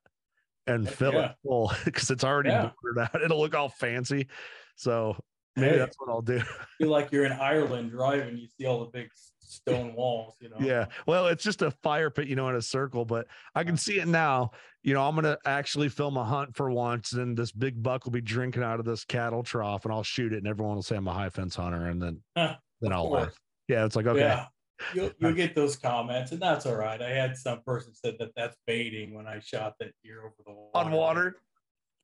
and 0.65 0.89
fill 0.89 1.13
yeah. 1.13 1.31
it 1.31 1.35
full 1.43 1.71
because 1.85 2.09
it's 2.09 2.23
already 2.23 2.49
Yeah. 2.49 2.71
bordered 2.81 3.09
out. 3.13 3.21
It'll 3.23 3.39
look 3.39 3.55
all 3.55 3.69
fancy. 3.69 4.27
So 4.75 5.17
maybe 5.55 5.71
Hey. 5.71 5.77
that's 5.77 5.97
what 5.99 6.09
I'll 6.09 6.21
do. 6.21 6.41
feel 6.77 6.89
like 6.89 7.11
you're 7.11 7.25
in 7.25 7.31
Ireland 7.33 7.91
driving, 7.91 8.37
you 8.37 8.47
see 8.59 8.65
all 8.65 8.79
the 8.79 8.91
big 8.91 9.09
stone 9.47 9.93
walls, 9.95 10.35
you 10.39 10.49
know. 10.49 10.57
Yeah. 10.59 10.85
Well, 11.05 11.27
it's 11.27 11.43
just 11.43 11.61
a 11.61 11.71
fire 11.71 12.09
pit, 12.09 12.27
you 12.27 12.35
know, 12.35 12.49
in 12.49 12.55
a 12.55 12.61
circle, 12.61 13.05
but 13.05 13.27
I 13.55 13.63
can 13.63 13.77
see 13.77 13.99
it 13.99 14.07
now. 14.07 14.51
You 14.83 14.93
know, 14.93 15.05
I'm 15.07 15.15
going 15.15 15.25
to 15.25 15.37
actually 15.45 15.89
film 15.89 16.17
a 16.17 16.23
hunt 16.23 16.55
for 16.55 16.69
once, 16.69 17.13
and 17.13 17.35
this 17.35 17.51
big 17.51 17.81
buck 17.81 18.05
will 18.05 18.11
be 18.11 18.21
drinking 18.21 18.63
out 18.63 18.79
of 18.79 18.85
this 18.85 19.03
cattle 19.03 19.43
trough, 19.43 19.85
and 19.85 19.93
I'll 19.93 20.03
shoot 20.03 20.33
it, 20.33 20.37
and 20.37 20.47
everyone 20.47 20.75
will 20.75 20.83
say 20.83 20.95
I'm 20.95 21.07
a 21.07 21.13
high 21.13 21.29
fence 21.29 21.55
hunter, 21.55 21.87
and 21.87 22.01
then 22.01 22.21
Huh, 22.37 22.55
then 22.81 22.93
I'll 22.93 23.09
laugh. 23.09 23.37
Yeah, 23.67 23.85
it's 23.85 23.95
like 23.95 24.05
okay, 24.07 24.19
Yeah. 24.19 24.45
You'll, 24.93 25.09
you'll 25.17 25.33
get 25.33 25.55
those 25.55 25.75
comments, 25.75 26.31
and 26.31 26.39
that's 26.39 26.67
all 26.67 26.75
right. 26.75 27.01
I 27.01 27.09
had 27.09 27.35
some 27.35 27.61
person 27.63 27.93
said 27.95 28.15
that 28.19 28.29
that's 28.35 28.55
baiting 28.67 29.15
when 29.15 29.25
I 29.25 29.39
shot 29.39 29.73
that 29.79 29.91
deer 30.03 30.19
over 30.19 30.35
the 30.45 30.53
water. 30.53 30.69
on 30.75 30.91
water. 30.91 31.35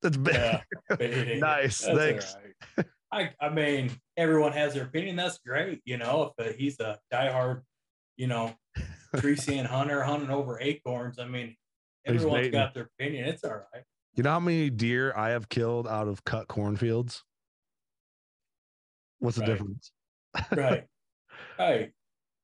That's. 0.01 0.17
Yeah, 0.17 0.61
baiting. 0.97 1.39
Nice, 1.39 1.81
That's 1.81 1.97
thanks. 1.97 2.35
I, 3.13 3.31
I 3.39 3.49
mean, 3.49 3.91
everyone 4.17 4.53
has 4.53 4.73
their 4.73 4.85
opinion. 4.85 5.15
That's 5.15 5.37
great. 5.45 5.81
You 5.85 5.97
know, 5.97 6.33
if 6.37 6.47
uh, 6.47 6.51
he's 6.57 6.79
a 6.79 6.99
diehard, 7.11 7.61
you 8.17 8.27
know, 8.27 8.55
tree 9.17 9.35
stand 9.35 9.67
hunter 9.67 10.01
hunting 10.03 10.31
over 10.31 10.59
acorns, 10.59 11.19
I 11.19 11.25
mean, 11.25 11.55
everyone's 12.05 12.49
got 12.49 12.73
their 12.73 12.89
opinion. 12.99 13.27
It's 13.27 13.43
all 13.43 13.51
right. 13.51 13.83
You 14.15 14.23
know 14.23 14.31
how 14.31 14.39
many 14.39 14.69
deer 14.69 15.13
I 15.15 15.29
have 15.29 15.47
killed 15.47 15.87
out 15.87 16.07
of 16.07 16.23
cut 16.23 16.47
cornfields? 16.47 17.23
What's 19.19 19.37
the 19.37 19.43
Right. 19.43 19.51
difference? 19.51 19.91
Right. 20.51 20.83
right. 21.59 21.91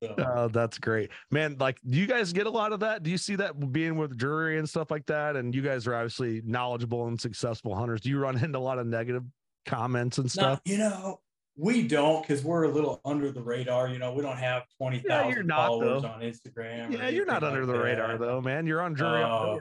So, 0.01 0.15
Oh, 0.17 0.47
that's 0.47 0.77
great, 0.77 1.09
man. 1.29 1.57
Like, 1.59 1.79
do 1.85 1.97
you 1.97 2.07
guys 2.07 2.31
get 2.31 2.45
a 2.47 2.49
lot 2.49 2.71
of 2.71 2.79
that? 2.81 3.03
Do 3.03 3.09
you 3.11 3.17
see 3.17 3.35
that 3.35 3.71
being 3.73 3.97
with 3.97 4.17
Drury 4.17 4.57
and 4.57 4.69
stuff 4.69 4.91
like 4.91 5.05
that? 5.07 5.35
And 5.35 5.53
you 5.53 5.61
guys 5.61 5.87
are 5.87 5.95
obviously 5.95 6.41
knowledgeable 6.45 7.07
and 7.07 7.19
successful 7.19 7.75
hunters. 7.75 8.01
Do 8.01 8.09
you 8.09 8.19
run 8.19 8.37
into 8.43 8.57
a 8.57 8.61
lot 8.61 8.79
of 8.79 8.87
negative 8.87 9.23
comments 9.65 10.17
and 10.17 10.25
now, 10.25 10.29
stuff? 10.55 10.61
you 10.65 10.77
know, 10.77 11.19
we 11.55 11.87
don't 11.87 12.21
because 12.21 12.43
we're 12.43 12.63
a 12.63 12.69
little 12.69 13.01
under 13.05 13.31
the 13.31 13.41
radar. 13.41 13.89
You 13.89 13.99
know, 13.99 14.13
we 14.13 14.21
don't 14.21 14.37
have 14.37 14.63
Yeah, 14.79 14.87
you're 15.27 15.43
20,000 15.43 15.47
not, 15.47 15.67
followers 15.67 16.01
though. 16.03 16.07
on 16.07 16.21
Instagram. 16.21 16.91
yeah, 16.93 17.09
you're 17.09 17.25
not 17.25 17.43
under 17.43 17.65
like 17.65 17.75
the 17.75 17.81
radar 17.83 18.17
though, 18.17 18.39
man. 18.41 18.65
You're 18.65 18.81
on 18.81 18.93
Drury 18.93 19.23
Uh, 19.23 19.57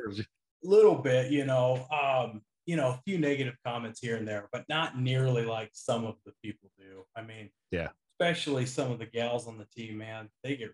little 0.63 0.95
bit, 0.97 1.31
you 1.31 1.45
know, 1.45 1.87
um, 1.91 2.43
you 2.67 2.77
know, 2.77 2.89
a 2.91 3.01
few 3.07 3.19
negative 3.19 3.55
comments 3.65 4.01
here 4.01 4.17
and 4.17 4.27
there, 4.29 4.49
but 4.53 4.65
not 4.69 4.99
nearly 5.01 5.45
like 5.45 5.71
some 5.73 6.05
of 6.05 6.17
the 6.27 6.33
people 6.43 6.71
do. 6.79 7.05
I 7.17 7.23
mean, 7.23 7.51
Yeah. 7.71 7.89
especially 8.21 8.67
some 8.67 8.93
of 8.93 8.99
the 8.99 9.07
gals 9.07 9.47
on 9.49 9.57
the 9.59 9.67
team, 9.67 9.99
man, 9.99 10.29
they 10.43 10.57
get 10.57 10.71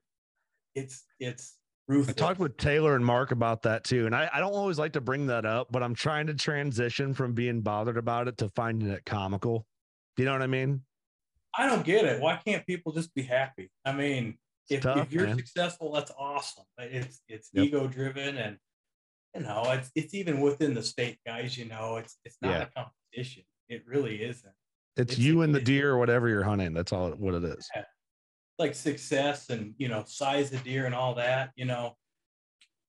it's 0.75 1.05
it's 1.21 1.57
I 1.89 1.93
ruthless. 1.93 2.17
talked 2.17 2.39
with 2.41 2.57
Taylor 2.57 2.97
and 2.97 3.05
Mark 3.05 3.31
about 3.31 3.63
that 3.63 3.85
too. 3.85 4.07
And 4.07 4.15
I, 4.15 4.29
I 4.33 4.41
don't 4.41 4.53
always 4.55 4.79
like 4.79 4.93
to 4.95 5.01
bring 5.01 5.27
that 5.27 5.45
up, 5.45 5.69
but 5.71 5.83
I'm 5.83 5.95
trying 5.95 6.27
to 6.29 6.35
transition 6.35 7.13
from 7.15 7.33
being 7.35 7.61
bothered 7.61 7.99
about 7.99 8.27
it 8.29 8.39
to 8.39 8.49
finding 8.51 8.89
it 8.89 9.05
comical. 9.05 9.67
Do 10.17 10.23
you 10.23 10.27
know 10.27 10.33
what 10.33 10.43
I 10.43 10.47
mean? 10.47 10.83
I 11.57 11.67
don't 11.67 11.85
get 11.85 12.05
it. 12.05 12.21
Why 12.21 12.41
can't 12.45 12.67
people 12.67 12.93
just 12.93 13.15
be 13.15 13.23
happy? 13.23 13.71
I 13.85 13.93
mean, 13.93 14.39
if, 14.71 14.81
tough, 14.83 14.99
if 15.07 15.13
you're 15.13 15.27
man. 15.27 15.37
successful, 15.37 15.93
that's 15.93 16.11
awesome. 16.19 16.65
It's 16.79 17.21
it's 17.29 17.51
Yep. 17.53 17.65
ego 17.67 17.87
driven 17.87 18.37
and 18.39 18.57
you 19.35 19.43
know, 19.43 19.63
it's 19.67 19.91
it's 19.95 20.15
even 20.15 20.41
within 20.41 20.75
the 20.75 20.83
state 20.83 21.19
guys, 21.27 21.57
you 21.59 21.67
know, 21.67 21.97
it's 21.97 22.19
it's 22.25 22.37
not 22.41 22.51
Yeah. 22.51 22.63
a 22.63 22.67
competition. 22.83 23.43
It 23.69 23.83
really 23.87 24.23
isn't. 24.23 24.53
It's, 24.97 25.13
It's- 25.13 25.19
you 25.19 25.43
and 25.43 25.55
the 25.55 25.61
deer 25.61 25.91
or 25.91 25.99
whatever 25.99 26.29
you're 26.29 26.45
hunting. 26.45 26.73
That's 26.73 26.93
all 26.93 27.11
what 27.11 27.35
it 27.35 27.45
is. 27.45 27.69
Like 28.59 28.75
success 28.75 29.51
and 29.51 29.75
you 29.79 29.89
know 29.89 30.05
size 30.07 30.53
of 30.53 30.63
deer 30.65 30.87
and 30.87 30.95
all 30.95 31.15
that 31.15 31.51
you 31.57 31.65
know 31.65 31.97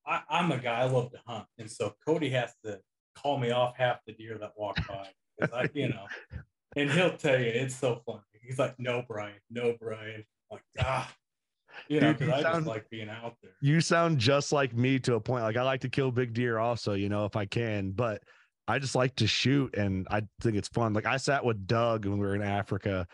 I, 0.05 0.21
i'm 0.29 0.51
a 0.51 0.57
guy 0.57 0.81
i 0.81 0.85
love 0.85 1.11
to 1.11 1.19
hunt. 1.25 1.45
And 1.57 1.69
so 1.69 1.95
cody 2.05 2.29
has 2.29 2.53
to 2.63 2.79
call 3.15 3.37
me 3.37 3.51
off 3.51 3.75
half 3.77 3.99
the 4.05 4.13
deer 4.13 4.37
that 4.39 4.51
walk 4.57 4.75
by 4.87 5.07
'cause 5.39 5.49
I, 5.53 5.69
you 5.73 5.89
know 5.89 6.05
and 6.75 6.91
he'll 6.91 7.17
tell 7.17 7.39
you 7.39 7.47
it's 7.47 7.75
so 7.75 8.01
funny. 8.05 8.21
He's 8.41 8.59
like 8.59 8.75
no 8.77 9.03
brian 9.07 9.39
no 9.49 9.75
brian. 9.79 10.23
I'm 10.51 10.57
like 10.57 10.63
ah. 10.79 11.11
You 11.89 11.99
know 11.99 12.13
because 12.13 12.29
i 12.29 12.41
sound- 12.41 12.55
just 12.57 12.67
like 12.67 12.89
being 12.89 13.09
out 13.09 13.35
there. 13.41 13.51
You 13.61 13.81
sound 13.81 14.19
just 14.19 14.51
like 14.53 14.73
me 14.75 14.99
to 14.99 15.15
a 15.15 15.19
point. 15.19 15.43
Like 15.43 15.57
I 15.57 15.63
like 15.63 15.81
to 15.81 15.89
kill 15.89 16.11
big 16.11 16.33
deer 16.33 16.57
also, 16.57 16.93
you 16.93 17.09
know, 17.09 17.25
if 17.25 17.35
I 17.35 17.45
can, 17.45 17.91
but 17.91 18.21
I 18.67 18.79
just 18.79 18.95
like 18.95 19.15
to 19.17 19.27
shoot 19.27 19.75
and 19.75 20.07
I 20.09 20.21
think 20.41 20.55
it's 20.55 20.69
fun. 20.69 20.93
Like 20.93 21.05
I 21.05 21.17
sat 21.17 21.43
with 21.43 21.67
Doug 21.67 22.05
when 22.05 22.17
we 22.17 22.25
were 22.25 22.35
in 22.35 22.41
Africa 22.41 23.05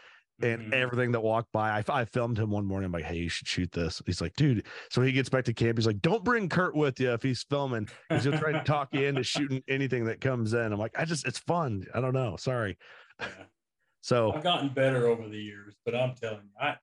and 0.44 0.72
Mhm. 0.72 0.74
everything 0.74 1.12
that 1.12 1.22
walked 1.22 1.52
by. 1.52 1.70
I, 1.80 1.84
I 1.90 2.06
filmed 2.06 2.38
him 2.38 2.50
one 2.52 2.66
morning. 2.66 2.86
I'm 2.88 2.92
like, 2.92 3.04
hey, 3.06 3.18
you 3.18 3.30
should 3.30 3.48
shoot 3.48 3.72
this. 3.72 4.02
He's 4.06 4.22
like, 4.22 4.36
dude. 4.36 4.66
So 4.90 5.02
he 5.02 5.12
gets 5.12 5.30
back 5.30 5.46
to 5.46 5.54
camp. 5.54 5.78
He's 5.78 5.88
like, 5.88 6.02
don't 6.02 6.24
bring 6.24 6.50
Curt 6.50 6.76
with 6.76 7.00
you 7.00 7.14
if 7.14 7.24
he's 7.24 7.44
filming 7.44 7.88
He's 8.10 8.24
he'll 8.24 8.38
try 8.38 8.52
to 8.52 8.64
talk 8.64 8.90
you 8.94 9.06
into 9.06 9.24
shooting 9.24 9.64
anything 9.68 10.06
that 10.06 10.22
comes 10.22 10.54
in. 10.54 10.74
I'm 10.74 10.80
like, 10.80 10.98
I 10.98 11.06
just, 11.06 11.26
it's 11.28 11.40
fun. 11.40 11.86
I 11.94 12.02
don't 12.02 12.14
know. 12.14 12.36
Sorry. 12.38 12.78
Yeah. 13.20 13.28
So 14.04 14.34
I've 14.34 14.42
gotten 14.42 14.70
better 14.70 15.06
over 15.06 15.30
the 15.30 15.38
years, 15.38 15.76
but 15.86 15.94
I'm 15.94 16.16
telling 16.16 16.42
you, 16.46 16.50
I, 16.60 16.78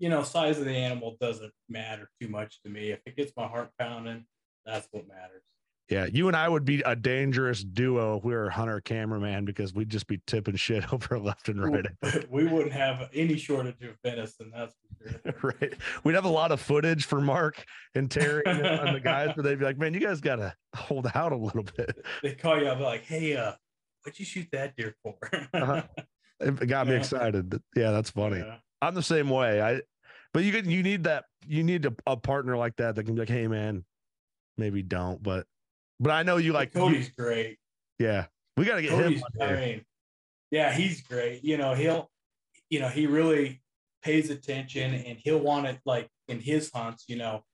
you 0.00 0.08
know, 0.08 0.24
size 0.24 0.58
of 0.58 0.64
the 0.64 0.74
animal 0.74 1.16
doesn't 1.20 1.52
matter 1.68 2.10
too 2.20 2.26
much 2.28 2.60
to 2.64 2.70
me. 2.70 2.90
If 2.90 2.98
it 3.06 3.14
gets 3.16 3.32
my 3.36 3.46
heart 3.46 3.70
pounding, 3.78 4.24
that's 4.66 4.88
what 4.90 5.06
matters. 5.06 5.44
Yeah, 5.90 6.06
you 6.06 6.28
and 6.28 6.36
I 6.36 6.48
would 6.48 6.64
be 6.64 6.82
a 6.86 6.94
dangerous 6.94 7.64
duo 7.64 8.18
if 8.18 8.24
we 8.24 8.32
were 8.32 8.48
hunter 8.48 8.80
cameraman 8.80 9.44
because 9.44 9.74
we'd 9.74 9.88
just 9.88 10.06
be 10.06 10.20
tipping 10.26 10.54
shit 10.54 10.92
over 10.92 11.18
left 11.18 11.48
and 11.48 11.60
right. 11.62 11.86
we 12.30 12.46
wouldn't 12.46 12.72
have 12.72 13.10
any 13.12 13.36
shortage 13.36 13.82
of 13.82 13.96
venison, 14.04 14.52
that's 14.54 14.74
for 15.02 15.10
sure. 15.10 15.54
right. 15.60 15.74
We'd 16.04 16.14
have 16.14 16.24
a 16.24 16.30
lot 16.30 16.52
of 16.52 16.60
footage 16.60 17.06
for 17.06 17.20
Mark 17.20 17.64
and 17.96 18.08
Terry 18.08 18.42
and 18.46 18.64
and 18.64 18.94
the 18.94 19.00
guys, 19.00 19.32
but 19.34 19.42
they'd 19.42 19.58
be 19.58 19.64
like, 19.64 19.78
man, 19.78 19.92
you 19.92 20.00
guys 20.00 20.20
got 20.20 20.36
to 20.36 20.54
hold 20.76 21.10
out 21.14 21.32
a 21.32 21.36
little 21.36 21.64
bit. 21.76 22.04
They 22.22 22.34
call 22.34 22.60
you 22.60 22.68
up 22.68 22.78
like, 22.78 23.02
hey, 23.04 23.36
uh, 23.36 23.52
what'd 24.04 24.18
you 24.18 24.24
shoot 24.24 24.46
that 24.52 24.76
deer 24.76 24.94
for? 25.02 25.16
Uh-huh. 25.52 25.82
It 26.38 26.68
got 26.68 26.86
me 26.86 26.92
Yeah. 26.94 27.00
excited. 27.00 27.60
Yeah, 27.74 27.90
that's 27.90 28.10
funny. 28.10 28.38
Yeah. 28.38 28.56
I'm 28.80 28.94
the 28.94 29.02
same 29.02 29.28
way. 29.28 29.60
I, 29.60 29.80
but 30.32 30.44
you 30.44 30.52
can, 30.52 30.70
you 30.70 30.82
need 30.84 31.04
that, 31.04 31.24
you 31.46 31.64
need 31.64 31.84
a, 31.84 31.94
a 32.06 32.16
partner 32.16 32.56
like 32.56 32.76
that 32.76 32.94
that 32.94 33.04
can 33.04 33.14
be 33.14 33.20
like, 33.20 33.28
hey, 33.28 33.48
man, 33.48 33.84
maybe 34.56 34.82
don't, 34.82 35.20
but, 35.22 35.46
but 36.00 36.10
I 36.10 36.22
know 36.22 36.38
you 36.38 36.52
like, 36.52 36.72
Cody's 36.72 37.10
great. 37.10 37.58
yeah, 37.98 38.26
we 38.56 38.64
got 38.64 38.76
to 38.76 38.82
get 38.82 38.90
Cody's, 38.92 39.22
him 39.22 39.42
I 39.42 39.54
mean, 39.56 39.84
yeah, 40.50 40.72
he's 40.72 41.02
great. 41.02 41.44
You 41.44 41.58
know, 41.58 41.74
he'll, 41.74 42.10
you 42.70 42.80
know, 42.80 42.88
he 42.88 43.06
really 43.06 43.62
pays 44.02 44.30
attention 44.30 44.94
and 44.94 45.18
he'll 45.18 45.38
want 45.40 45.66
it 45.66 45.80
like 45.84 46.08
in 46.28 46.40
his 46.40 46.70
hunts, 46.72 47.04
you 47.08 47.16
know, 47.16 47.44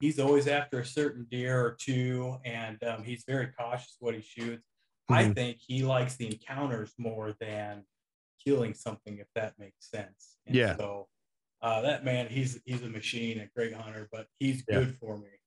he's 0.00 0.18
always 0.20 0.46
after 0.46 0.78
a 0.80 0.86
certain 0.86 1.26
deer 1.30 1.60
or 1.60 1.76
two 1.78 2.38
and 2.44 2.82
um, 2.84 3.02
he's 3.02 3.24
very 3.26 3.48
cautious 3.48 3.96
what 3.98 4.14
he 4.14 4.20
shoots. 4.22 4.62
I 5.10 5.24
Mhm. 5.24 5.34
think 5.34 5.58
he 5.58 5.82
likes 5.82 6.16
the 6.16 6.26
encounters 6.28 6.94
more 6.98 7.32
than 7.40 7.84
killing 8.44 8.74
something, 8.74 9.18
if 9.18 9.26
that 9.34 9.58
makes 9.58 9.90
sense. 9.90 10.38
And 10.46 10.56
Yeah. 10.56 10.76
So 10.76 11.08
uh, 11.60 11.80
that 11.80 12.04
man, 12.04 12.28
he's 12.28 12.60
he's 12.64 12.82
a 12.82 12.88
machine, 12.88 13.40
a 13.40 13.46
great 13.46 13.72
hunter, 13.74 14.08
but 14.12 14.28
he's 14.38 14.62
Yeah. 14.68 14.80
good 14.80 14.98
for 14.98 15.18
me. 15.18 15.37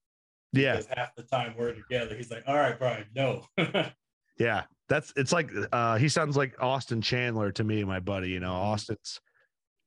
Yeah. 0.53 0.73
Because 0.77 0.87
half 0.95 1.15
the 1.15 1.23
time 1.23 1.53
we're 1.57 1.73
together, 1.73 2.15
he's 2.15 2.29
like, 2.31 2.43
"All 2.47 2.55
right, 2.55 2.77
Brian, 2.77 3.05
no." 3.15 3.45
Yeah. 4.39 4.63
That's, 4.89 5.13
it's 5.15 5.31
like, 5.31 5.51
uh, 5.71 5.97
he 5.97 6.09
sounds 6.09 6.35
like 6.35 6.55
Austin 6.59 6.99
Chandler 7.01 7.51
to 7.51 7.63
me, 7.63 7.83
my 7.83 7.99
buddy, 7.99 8.29
you 8.29 8.39
know, 8.39 8.51
Mhm. 8.51 8.63
Austin's 8.73 9.21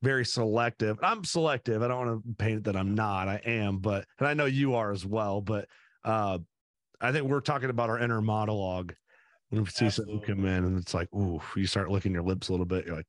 very 0.01 0.23
selective. 0.23 0.97
I'm 1.03 1.25
selective. 1.25 1.83
I 1.83 1.89
don't 1.89 2.07
want 2.07 2.23
to 2.23 2.33
paint 2.35 2.57
it 2.59 2.63
that 2.65 2.75
I'm 2.77 2.95
not, 2.95 3.27
I 3.27 3.41
am, 3.45 3.79
but, 3.79 4.05
and 4.17 4.27
I 4.29 4.33
know 4.33 4.45
you 4.45 4.75
are 4.75 4.91
as 4.93 5.05
well, 5.05 5.41
but, 5.41 5.67
uh, 6.05 6.39
I 7.01 7.11
think 7.11 7.27
we're 7.27 7.41
talking 7.41 7.69
about 7.69 7.89
our 7.89 7.99
inner 7.99 8.21
monologue 8.21 8.93
when 9.49 9.63
we 9.63 9.69
see 9.69 9.89
something 9.89 10.21
come 10.21 10.45
in 10.45 10.63
and 10.63 10.77
it's 10.79 10.93
like, 10.93 11.13
ooh, 11.13 11.41
you 11.57 11.67
start 11.67 11.91
licking 11.91 12.13
your 12.13 12.23
lips 12.23 12.47
a 12.47 12.51
little 12.53 12.65
bit. 12.65 12.85
You're 12.85 12.95
like, 12.95 13.07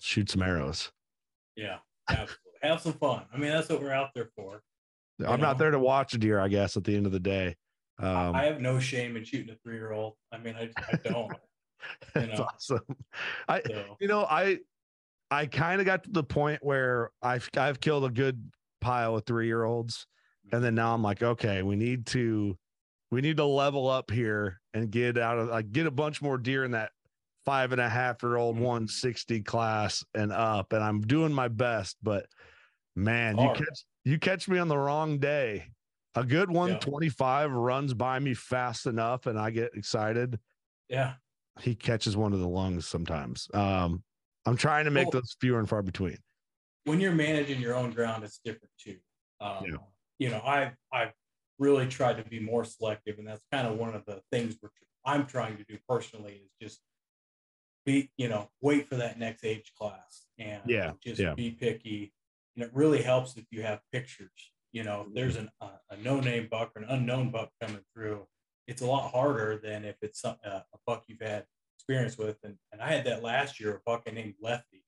shoot 0.00 0.30
some 0.30 0.42
arrows. 0.42 0.90
yeah, 1.56 1.78
absolutely. 2.08 2.38
Have 2.62 2.80
some 2.80 2.94
fun. 2.94 3.26
I 3.32 3.36
mean, 3.36 3.50
that's 3.50 3.68
what 3.68 3.82
we're 3.82 3.92
out 3.92 4.14
there 4.14 4.30
for. 4.34 4.62
I'm 5.20 5.40
know? 5.40 5.46
not 5.46 5.58
there 5.58 5.70
to 5.70 5.78
watch 5.78 6.14
a 6.14 6.18
deer, 6.18 6.40
I 6.40 6.48
guess, 6.48 6.76
at 6.76 6.84
the 6.84 6.96
end 6.96 7.06
of 7.06 7.12
the 7.12 7.20
day. 7.20 7.56
Um, 7.98 8.34
I 8.34 8.44
have 8.44 8.60
no 8.60 8.80
shame 8.80 9.16
in 9.16 9.24
shooting 9.24 9.50
a 9.50 9.56
three 9.56 9.76
year 9.76 9.92
old. 9.92 10.14
I 10.32 10.38
mean, 10.38 10.56
I, 10.56 10.70
I 10.88 10.96
don't. 10.96 11.32
you 12.16 12.22
it's 12.22 12.38
know. 12.38 12.46
awesome. 12.52 12.80
I, 13.48 13.62
So, 13.66 13.96
you 14.00 14.08
know, 14.08 14.24
I, 14.24 14.58
I 15.30 15.46
kind 15.46 15.80
of 15.80 15.86
got 15.86 16.04
to 16.04 16.10
the 16.10 16.24
point 16.24 16.64
where 16.64 17.10
I've, 17.22 17.48
I've 17.56 17.80
killed 17.80 18.04
a 18.04 18.10
good 18.10 18.50
pile 18.80 19.16
of 19.16 19.24
three 19.26 19.46
year 19.46 19.64
olds. 19.64 20.06
And 20.52 20.62
then 20.62 20.74
now 20.74 20.92
I'm 20.94 21.02
like, 21.02 21.22
okay, 21.22 21.62
we 21.62 21.74
need 21.76 22.06
to, 22.08 22.56
we 23.10 23.20
need 23.20 23.38
to 23.38 23.44
level 23.44 23.88
up 23.88 24.10
here 24.10 24.60
and 24.74 24.90
get 24.90 25.16
out 25.16 25.38
of 25.38 25.48
like 25.48 25.70
get 25.72 25.86
a 25.86 25.90
bunch 25.90 26.20
more 26.20 26.36
deer 26.36 26.64
in 26.64 26.72
that 26.72 26.90
five 27.44 27.72
and 27.72 27.80
a 27.80 27.88
half 27.88 28.22
year 28.22 28.36
old 28.36 28.56
Mhm. 28.56 28.60
160 28.60 29.42
class 29.42 30.04
and 30.14 30.32
up. 30.32 30.72
And 30.72 30.82
I'm 30.82 31.00
doing 31.00 31.32
my 31.32 31.48
best, 31.48 31.96
but 32.02 32.26
man, 32.94 33.38
you 33.38 33.44
Hard. 33.44 33.58
catch 33.58 33.84
you 34.04 34.18
catch 34.18 34.48
me 34.48 34.58
on 34.58 34.68
the 34.68 34.76
wrong 34.78 35.18
day. 35.18 35.66
A 36.16 36.24
good 36.24 36.48
125 36.50 37.50
runs 37.50 37.92
by 37.94 38.18
me 38.20 38.34
fast 38.34 38.86
enough 38.86 39.26
and 39.26 39.38
I 39.38 39.50
get 39.50 39.70
excited. 39.74 40.38
yeah. 40.88 41.14
He 41.60 41.76
catches 41.76 42.16
one 42.16 42.32
of 42.32 42.40
the 42.40 42.48
lungs 42.48 42.84
sometimes. 42.84 43.48
Um, 43.54 44.02
I'm 44.44 44.56
trying 44.56 44.86
to 44.86 44.90
make 44.90 45.04
Well- 45.06 45.20
those 45.20 45.36
fewer 45.40 45.60
and 45.60 45.68
far 45.68 45.82
between. 45.82 46.18
When 46.82 47.00
you're 47.00 47.12
managing 47.14 47.60
your 47.60 47.74
own 47.76 47.92
ground, 47.92 48.24
it's 48.24 48.38
different 48.44 48.72
too. 48.76 48.98
Um, 49.40 49.64
Yeah. 49.64 49.76
You 50.18 50.30
know, 50.30 50.40
I 50.40 50.72
I've 50.92 51.12
really 51.58 51.86
tried 51.88 52.16
to 52.22 52.28
be 52.28 52.38
more 52.40 52.64
selective, 52.64 53.18
and 53.18 53.26
that's 53.26 53.44
kind 53.52 53.66
of 53.68 53.76
one 53.78 53.94
of 53.94 54.04
the 54.04 54.20
things 54.32 54.56
I'm 55.04 55.26
trying 55.26 55.56
to 55.58 55.64
do 55.64 55.78
personally 55.88 56.42
is 56.44 56.50
just 56.60 56.80
be, 57.86 58.10
you 58.16 58.28
know, 58.28 58.50
wait 58.60 58.88
for 58.88 58.96
that 58.96 59.18
next 59.18 59.44
age 59.44 59.72
class 59.74 60.26
and 60.38 60.62
Yeah, 60.66 60.92
just 61.02 61.20
yeah. 61.20 61.34
be 61.34 61.50
picky. 61.52 62.12
And 62.54 62.64
it 62.64 62.70
really 62.72 63.02
helps 63.02 63.36
if 63.36 63.44
you 63.50 63.62
have 63.62 63.80
pictures. 63.92 64.52
You 64.72 64.82
know, 64.82 65.06
if 65.08 65.14
there's 65.14 65.36
an, 65.36 65.50
a, 65.60 65.68
a 65.90 65.96
no-name 65.98 66.48
buck 66.50 66.72
or 66.74 66.82
an 66.82 66.88
unknown 66.88 67.30
buck 67.30 67.50
coming 67.60 67.82
through. 67.94 68.26
It's 68.66 68.82
a 68.82 68.86
lot 68.86 69.12
harder 69.12 69.60
than 69.62 69.84
if 69.84 69.96
it's 70.02 70.20
some, 70.20 70.36
uh, 70.44 70.60
a 70.72 70.78
buck 70.86 71.04
you've 71.06 71.20
had 71.20 71.44
experience 71.76 72.16
with. 72.16 72.38
And, 72.42 72.56
and 72.72 72.80
I 72.80 72.92
had 72.92 73.04
that 73.04 73.22
last 73.22 73.60
year, 73.60 73.76
a 73.76 73.80
buck 73.84 74.04
I 74.08 74.10
named 74.10 74.34
Lefty. 74.40 74.84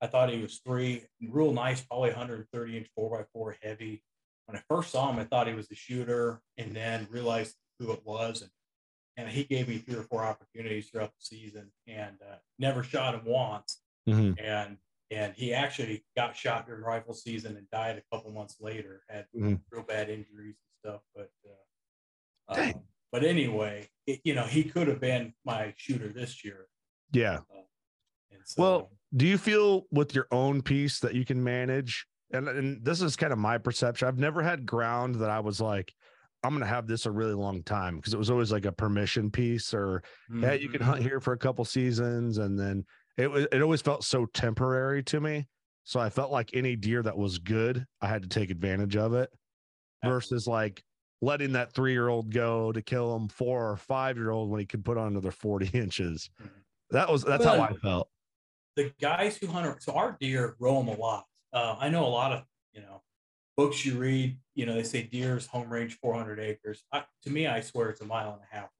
I 0.00 0.06
thought 0.06 0.30
he 0.30 0.40
was 0.40 0.60
three, 0.64 1.04
real 1.28 1.52
nice, 1.52 1.80
probably 1.80 2.10
130 2.10 2.76
inch 2.76 2.88
four 2.94 3.18
by 3.18 3.24
four 3.32 3.56
heavy. 3.62 4.02
When 4.46 4.56
I 4.56 4.62
first 4.68 4.92
saw 4.92 5.10
him, 5.10 5.18
I 5.18 5.24
thought 5.24 5.48
he 5.48 5.54
was 5.54 5.70
a 5.70 5.74
shooter, 5.74 6.40
and 6.56 6.76
then 6.76 7.08
realized 7.10 7.56
who 7.78 7.92
it 7.92 8.02
was. 8.04 8.42
And, 8.42 8.50
and 9.16 9.28
he 9.28 9.44
gave 9.44 9.68
me 9.68 9.78
three 9.78 9.96
or 9.96 10.02
four 10.02 10.22
opportunities 10.22 10.88
throughout 10.88 11.12
the 11.18 11.24
season, 11.36 11.72
and 11.86 12.16
uh, 12.22 12.36
never 12.58 12.82
shot 12.82 13.14
him 13.14 13.22
once. 13.24 13.80
Mhm. 14.08 14.40
And 14.40 14.76
and 15.10 15.34
he 15.34 15.52
actually 15.54 16.04
got 16.16 16.36
shot 16.36 16.66
during 16.66 16.82
rifle 16.82 17.14
season 17.14 17.56
and 17.56 17.68
died 17.70 17.96
a 17.98 18.14
couple 18.16 18.32
months 18.32 18.56
later. 18.60 19.02
Had 19.08 19.26
Mhm. 19.34 19.60
real 19.70 19.82
bad 19.84 20.08
injuries 20.10 20.56
and 20.56 20.92
stuff. 20.92 21.02
But 21.14 21.30
uh, 22.48 22.60
um, 22.74 22.82
but 23.12 23.24
anyway, 23.24 23.88
it, 24.06 24.20
you 24.24 24.34
know, 24.34 24.44
he 24.44 24.64
could 24.64 24.88
have 24.88 25.00
been 25.00 25.34
my 25.44 25.74
shooter 25.76 26.08
this 26.08 26.44
year. 26.44 26.66
Yeah. 27.12 27.40
And 28.30 28.40
so, 28.44 28.62
Well, 28.62 28.92
do 29.14 29.26
you 29.26 29.38
feel 29.38 29.86
with 29.90 30.14
your 30.14 30.26
own 30.30 30.62
piece 30.62 31.00
that 31.00 31.14
you 31.14 31.24
can 31.24 31.42
manage? 31.42 32.06
And, 32.32 32.48
and 32.48 32.84
this 32.84 33.00
is 33.00 33.14
kind 33.16 33.32
of 33.32 33.38
my 33.38 33.58
perception. 33.58 34.08
I've 34.08 34.18
never 34.18 34.42
had 34.42 34.66
ground 34.66 35.16
that 35.16 35.30
I 35.30 35.38
was 35.40 35.60
like, 35.60 35.92
I'm 36.42 36.50
going 36.50 36.60
to 36.60 36.66
have 36.66 36.86
this 36.86 37.06
a 37.06 37.10
really 37.10 37.34
long 37.34 37.62
time 37.62 37.96
because 37.96 38.12
it 38.12 38.18
was 38.18 38.30
always 38.30 38.52
like 38.52 38.64
a 38.66 38.72
permission 38.72 39.30
piece 39.30 39.72
or, 39.72 40.02
yeah, 40.32 40.52
you 40.52 40.68
can 40.68 40.80
Mhm. 40.80 40.84
hunt 40.84 41.02
here 41.02 41.20
for 41.20 41.32
a 41.32 41.38
couple 41.38 41.64
seasons. 41.64 42.38
And 42.38 42.58
then 42.58 42.84
it 43.16 43.30
was, 43.30 43.46
it 43.52 43.62
always 43.62 43.82
felt 43.82 44.04
so 44.04 44.26
temporary 44.26 45.02
to 45.04 45.20
me. 45.20 45.46
So 45.84 46.00
I 46.00 46.10
felt 46.10 46.32
like 46.32 46.50
any 46.52 46.74
deer 46.76 47.02
that 47.02 47.16
was 47.16 47.38
good, 47.38 47.86
I 48.00 48.08
had 48.08 48.22
to 48.22 48.28
take 48.28 48.50
advantage 48.50 48.96
of 48.96 49.14
it 49.14 49.30
versus 50.04 50.46
like 50.46 50.82
letting 51.22 51.52
that 51.52 51.72
three 51.72 51.92
year 51.92 52.08
old 52.08 52.32
go 52.32 52.72
to 52.72 52.82
kill 52.82 53.14
him 53.16 53.28
four 53.28 53.70
or 53.70 53.76
five 53.76 54.16
year 54.16 54.30
old 54.30 54.50
when 54.50 54.60
he 54.60 54.66
could 54.66 54.84
put 54.84 54.98
on 54.98 55.08
another 55.08 55.30
40 55.30 55.66
inches. 55.78 56.28
Mhm. 56.42 56.50
That 56.90 57.10
was, 57.10 57.22
that's 57.24 57.44
how 57.44 57.60
I 57.60 57.72
felt. 57.74 58.08
the 58.76 58.92
guys 59.00 59.36
who 59.36 59.46
hunt, 59.48 59.82
so 59.82 59.92
our 59.94 60.16
deer 60.20 60.54
roam 60.60 60.88
a 60.88 60.96
lot. 60.96 61.24
Uh, 61.52 61.76
I 61.80 61.88
know 61.88 62.04
a 62.04 62.08
lot 62.08 62.32
of, 62.32 62.44
you 62.72 62.80
know, 62.80 63.02
books 63.56 63.84
you 63.86 63.96
read, 63.98 64.36
you 64.54 64.66
know, 64.66 64.74
they 64.74 64.82
say 64.84 65.02
deer's 65.02 65.46
home 65.46 65.72
range 65.72 65.98
400 66.00 66.38
acres. 66.38 66.84
I, 66.92 67.04
to 67.22 67.30
me, 67.30 67.46
I 67.46 67.60
swear 67.60 67.88
it's 67.90 68.02
a 68.02 68.04
mile 68.04 68.32
and 68.34 68.42
a 68.42 68.54
half 68.54 68.70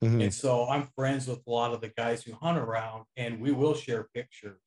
where 0.00 0.08
I 0.08 0.12
hunt. 0.12 0.20
Mhm. 0.20 0.24
And 0.24 0.34
so 0.34 0.68
I'm 0.68 0.88
friends 0.96 1.26
with 1.26 1.46
a 1.46 1.50
lot 1.50 1.72
of 1.74 1.80
the 1.80 1.90
guys 1.90 2.22
who 2.22 2.32
hunt 2.34 2.58
around 2.58 3.06
and 3.16 3.40
we 3.40 3.52
will 3.52 3.74
share 3.74 4.04
pictures. 4.14 4.60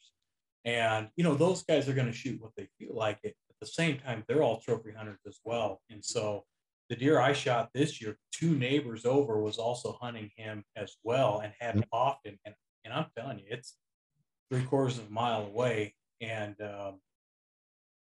And, 0.66 1.10
you 1.16 1.24
know, 1.24 1.36
those 1.36 1.64
guys 1.64 1.90
are 1.90 1.94
going 1.94 2.08
to 2.08 2.14
shoot 2.14 2.42
what 2.42 2.52
they 2.56 2.68
feel 2.80 2.96
like 2.96 3.20
it. 3.24 3.36
At 3.50 3.56
the 3.60 3.68
same 3.68 4.00
time, 4.00 4.24
they're 4.28 4.44
all 4.44 4.62
trophy 4.62 4.92
hunters 4.92 5.22
as 5.28 5.40
well. 5.44 5.82
And 5.90 6.04
so 6.04 6.46
the 6.90 6.96
deer 6.96 7.20
I 7.20 7.34
shot 7.34 7.72
this 7.74 8.02
year, 8.02 8.18
two 8.32 8.56
neighbors 8.56 9.06
over 9.06 9.42
was 9.42 9.58
also 9.58 9.94
hunting 10.02 10.32
him 10.36 10.64
as 10.76 10.98
well 11.04 11.40
and 11.40 11.54
had 11.60 11.76
him 11.76 11.86
often. 11.92 12.40
And, 12.46 12.56
and 12.86 12.94
I'm 12.94 13.08
telling 13.18 13.40
you, 13.40 13.46
it's 13.50 13.78
three 14.50 14.64
quarters 14.66 15.00
of 15.00 15.08
a 15.08 15.12
mile 15.12 15.46
away. 15.46 15.96
And, 16.22 16.62
um, 16.62 17.02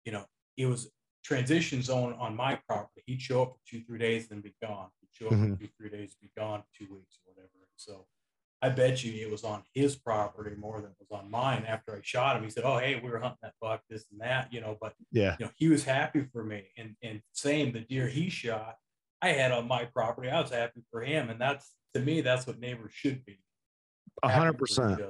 you 0.05 0.13
know, 0.13 0.27
it 0.57 0.67
was 0.67 0.91
transition 1.23 1.83
zone 1.83 2.15
on 2.15 2.35
my 2.35 2.57
property. 2.69 3.03
He'd 3.07 3.21
show 3.23 3.43
up 3.43 3.53
for 3.53 3.61
two, 3.67 3.85
three 3.85 3.99
days, 3.99 4.29
then 4.29 4.41
be 4.41 4.55
gone. 4.63 4.91
Show 5.19 5.27
up 5.27 5.33
Mhm. 5.33 5.55
for 5.55 5.61
two, 5.65 5.69
three 5.77 5.91
days, 5.91 6.15
be 6.15 6.31
gone 6.37 6.63
two 6.77 6.87
weeks 6.95 7.19
or 7.27 7.33
whatever. 7.33 7.51
And 7.57 7.67
so 7.77 8.07
I 8.63 8.69
bet 8.69 9.03
you 9.05 9.13
it 9.27 9.31
was 9.31 9.45
on 9.45 9.65
his 9.75 9.97
property 9.97 10.55
more 10.57 10.81
than 10.81 10.91
it 10.93 10.97
was 11.01 11.11
on 11.11 11.31
mine. 11.31 11.65
After 11.65 11.97
I 11.97 12.01
shot 12.03 12.37
him, 12.37 12.45
he 12.45 12.51
said, 12.51 12.65
"Oh, 12.65 12.79
hey, 12.79 13.01
we 13.01 13.09
were 13.11 13.19
hunting 13.21 13.39
that 13.43 13.55
buck, 13.61 13.83
this 13.89 14.07
and 14.11 14.21
that," 14.21 14.53
you 14.53 14.61
know. 14.61 14.77
But 14.81 14.95
Yeah. 15.11 15.37
you 15.39 15.47
know, 15.47 15.53
he 15.57 15.69
was 15.69 15.85
happy 15.85 16.25
for 16.33 16.45
me, 16.45 16.73
and 16.77 16.97
and 17.03 17.23
same 17.33 17.73
the 17.73 17.81
deer 17.81 18.09
he 18.09 18.29
shot, 18.31 18.79
I 19.21 19.31
had 19.31 19.51
on 19.53 19.67
my 19.67 19.85
property. 19.87 20.29
I 20.29 20.41
was 20.41 20.51
happy 20.51 20.83
for 20.91 21.03
him, 21.03 21.31
and 21.31 21.41
that's 21.41 21.77
to 21.95 22.01
me, 22.01 22.21
that's 22.21 22.47
what 22.47 22.59
neighbors 22.59 22.93
should 22.93 23.25
be. 23.25 23.43
A 24.23 24.29
hundred 24.29 24.59
percent. 24.59 25.01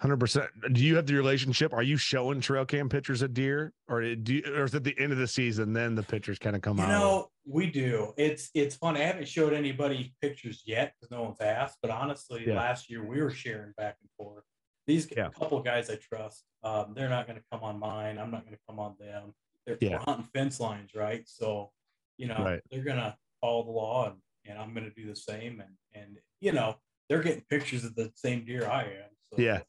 You. 0.00 0.02
Hundred 0.02 0.18
percent. 0.20 0.50
Do 0.72 0.80
you 0.82 0.96
have 0.96 1.06
the 1.06 1.14
relationship? 1.14 1.72
Are 1.72 1.82
you 1.82 1.96
showing 1.96 2.40
trail 2.40 2.64
cam 2.64 2.88
pictures 2.88 3.22
of 3.22 3.32
deer, 3.34 3.72
or 3.88 4.02
do 4.14 4.34
you, 4.34 4.42
or 4.54 4.64
is 4.64 4.74
it 4.74 4.84
the 4.84 4.94
end 4.98 5.12
of 5.12 5.18
the 5.18 5.26
season 5.26 5.72
then 5.72 5.94
the 5.94 6.02
pictures 6.02 6.38
kind 6.38 6.56
of 6.56 6.62
come 6.62 6.78
You 6.78 6.84
out? 6.84 6.88
know, 6.88 7.28
we 7.46 7.70
do. 7.70 8.12
It's 8.16 8.50
it's 8.54 8.74
fun. 8.76 8.96
I 8.96 9.00
haven't 9.00 9.28
showed 9.28 9.52
anybody 9.52 10.14
pictures 10.20 10.62
yet 10.66 10.94
because 10.94 11.10
no 11.10 11.22
one's 11.22 11.40
asked. 11.40 11.78
But 11.82 11.90
honestly, 11.90 12.44
Yeah. 12.46 12.56
last 12.56 12.90
year 12.90 13.04
we 13.04 13.20
were 13.22 13.30
sharing 13.30 13.72
back 13.76 13.96
and 14.00 14.10
forth. 14.16 14.44
These 14.86 15.08
Yeah. 15.16 15.30
couple 15.30 15.62
guys 15.62 15.88
I 15.88 15.96
trust, 15.96 16.44
um, 16.62 16.92
they're 16.94 17.08
not 17.08 17.26
going 17.26 17.38
to 17.38 17.44
come 17.50 17.62
on 17.62 17.78
mine. 17.78 18.18
I'm 18.18 18.30
not 18.30 18.44
going 18.44 18.56
to 18.56 18.62
come 18.68 18.78
on 18.78 18.96
them. 18.98 19.32
They're 19.66 19.78
Yeah. 19.80 19.98
hunting 19.98 20.28
fence 20.34 20.60
lines, 20.60 20.94
right? 20.94 21.26
So, 21.26 21.72
you 22.18 22.26
know, 22.26 22.44
Right. 22.44 22.60
they're 22.70 22.84
going 22.84 22.98
to 22.98 23.16
follow 23.40 23.64
the 23.64 23.70
law, 23.70 24.10
and, 24.10 24.20
and 24.44 24.58
I'm 24.58 24.74
going 24.74 24.84
to 24.84 24.94
do 24.94 25.06
the 25.06 25.16
same. 25.16 25.60
And 25.60 25.76
and 25.94 26.18
you 26.40 26.50
know, 26.52 26.76
they're 27.08 27.22
getting 27.22 27.44
pictures 27.48 27.84
of 27.84 27.94
the 27.94 28.10
same 28.16 28.44
deer 28.44 28.66
I 28.66 28.82
am. 28.82 29.10
So 29.32 29.40
Yeah. 29.40 29.62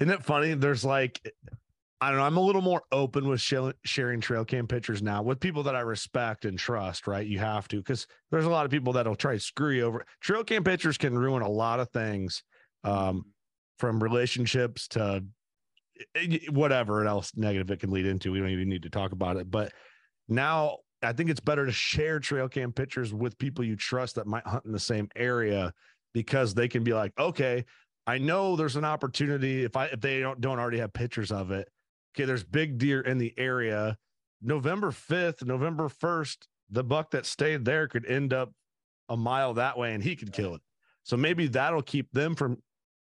Isn't 0.00 0.12
it 0.12 0.24
funny? 0.24 0.54
There's 0.54 0.84
like, 0.84 1.20
I 2.00 2.08
don't 2.08 2.18
know. 2.18 2.24
I'm 2.24 2.36
a 2.36 2.40
little 2.40 2.62
more 2.62 2.82
open 2.90 3.28
with 3.28 3.40
sharing 3.40 4.20
trail 4.20 4.44
cam 4.44 4.66
pictures 4.66 5.02
now 5.02 5.22
with 5.22 5.38
people 5.38 5.62
that 5.64 5.76
I 5.76 5.80
respect 5.80 6.44
and 6.44 6.58
trust. 6.58 7.06
Right? 7.06 7.26
You 7.26 7.38
have 7.38 7.68
to 7.68 7.76
because 7.76 8.06
there's 8.30 8.44
a 8.44 8.50
lot 8.50 8.64
of 8.64 8.70
people 8.70 8.92
that'll 8.94 9.14
try 9.14 9.34
to 9.34 9.40
screw 9.40 9.70
you 9.70 9.84
over. 9.84 10.04
Trail 10.20 10.42
cam 10.42 10.64
pictures 10.64 10.98
can 10.98 11.16
ruin 11.16 11.42
a 11.42 11.48
lot 11.48 11.78
of 11.78 11.90
things, 11.90 12.42
um, 12.84 13.26
from 13.78 14.02
relationships 14.02 14.88
to 14.88 15.24
eh, 16.16 16.38
whatever 16.50 17.06
else 17.06 17.32
negative 17.36 17.70
it 17.70 17.80
can 17.80 17.90
lead 17.90 18.06
into. 18.06 18.32
We 18.32 18.40
don't 18.40 18.50
even 18.50 18.68
need 18.68 18.82
to 18.82 18.90
talk 18.90 19.12
about 19.12 19.36
it. 19.36 19.50
But 19.50 19.72
now 20.28 20.78
I 21.02 21.12
think 21.12 21.30
it's 21.30 21.40
better 21.40 21.66
to 21.66 21.72
share 21.72 22.20
trail 22.20 22.48
cam 22.48 22.72
pictures 22.72 23.12
with 23.12 23.38
people 23.38 23.64
you 23.64 23.76
trust 23.76 24.16
that 24.16 24.26
might 24.26 24.46
hunt 24.46 24.64
in 24.64 24.72
the 24.72 24.78
same 24.78 25.08
area 25.16 25.72
because 26.14 26.54
they 26.54 26.68
can 26.68 26.84
be 26.84 26.92
like, 26.94 27.12
okay, 27.18 27.64
I 28.06 28.18
know 28.18 28.56
there's 28.56 28.76
an 28.76 28.84
opportunity 28.84 29.64
if 29.64 29.76
I 29.76 29.86
if 29.86 30.00
they 30.00 30.20
don't 30.20 30.40
don't 30.40 30.58
already 30.58 30.78
have 30.78 30.92
pictures 30.92 31.30
of 31.30 31.50
it. 31.50 31.68
Okay, 32.14 32.24
there's 32.24 32.44
big 32.44 32.78
deer 32.78 33.00
in 33.00 33.18
the 33.18 33.32
area. 33.38 33.96
November 34.42 34.90
5th, 34.90 35.44
November 35.46 35.88
1st, 35.88 36.38
the 36.68 36.82
buck 36.82 37.12
that 37.12 37.24
stayed 37.26 37.64
there 37.64 37.86
could 37.86 38.04
end 38.06 38.32
up 38.32 38.52
a 39.08 39.16
mile 39.16 39.54
that 39.54 39.78
way 39.78 39.94
and 39.94 40.02
he 40.02 40.16
could 40.16 40.32
kill 40.32 40.54
it. 40.54 40.60
So 41.04 41.16
maybe 41.16 41.46
that'll 41.46 41.82
keep 41.82 42.10
them 42.12 42.34
from 42.34 42.58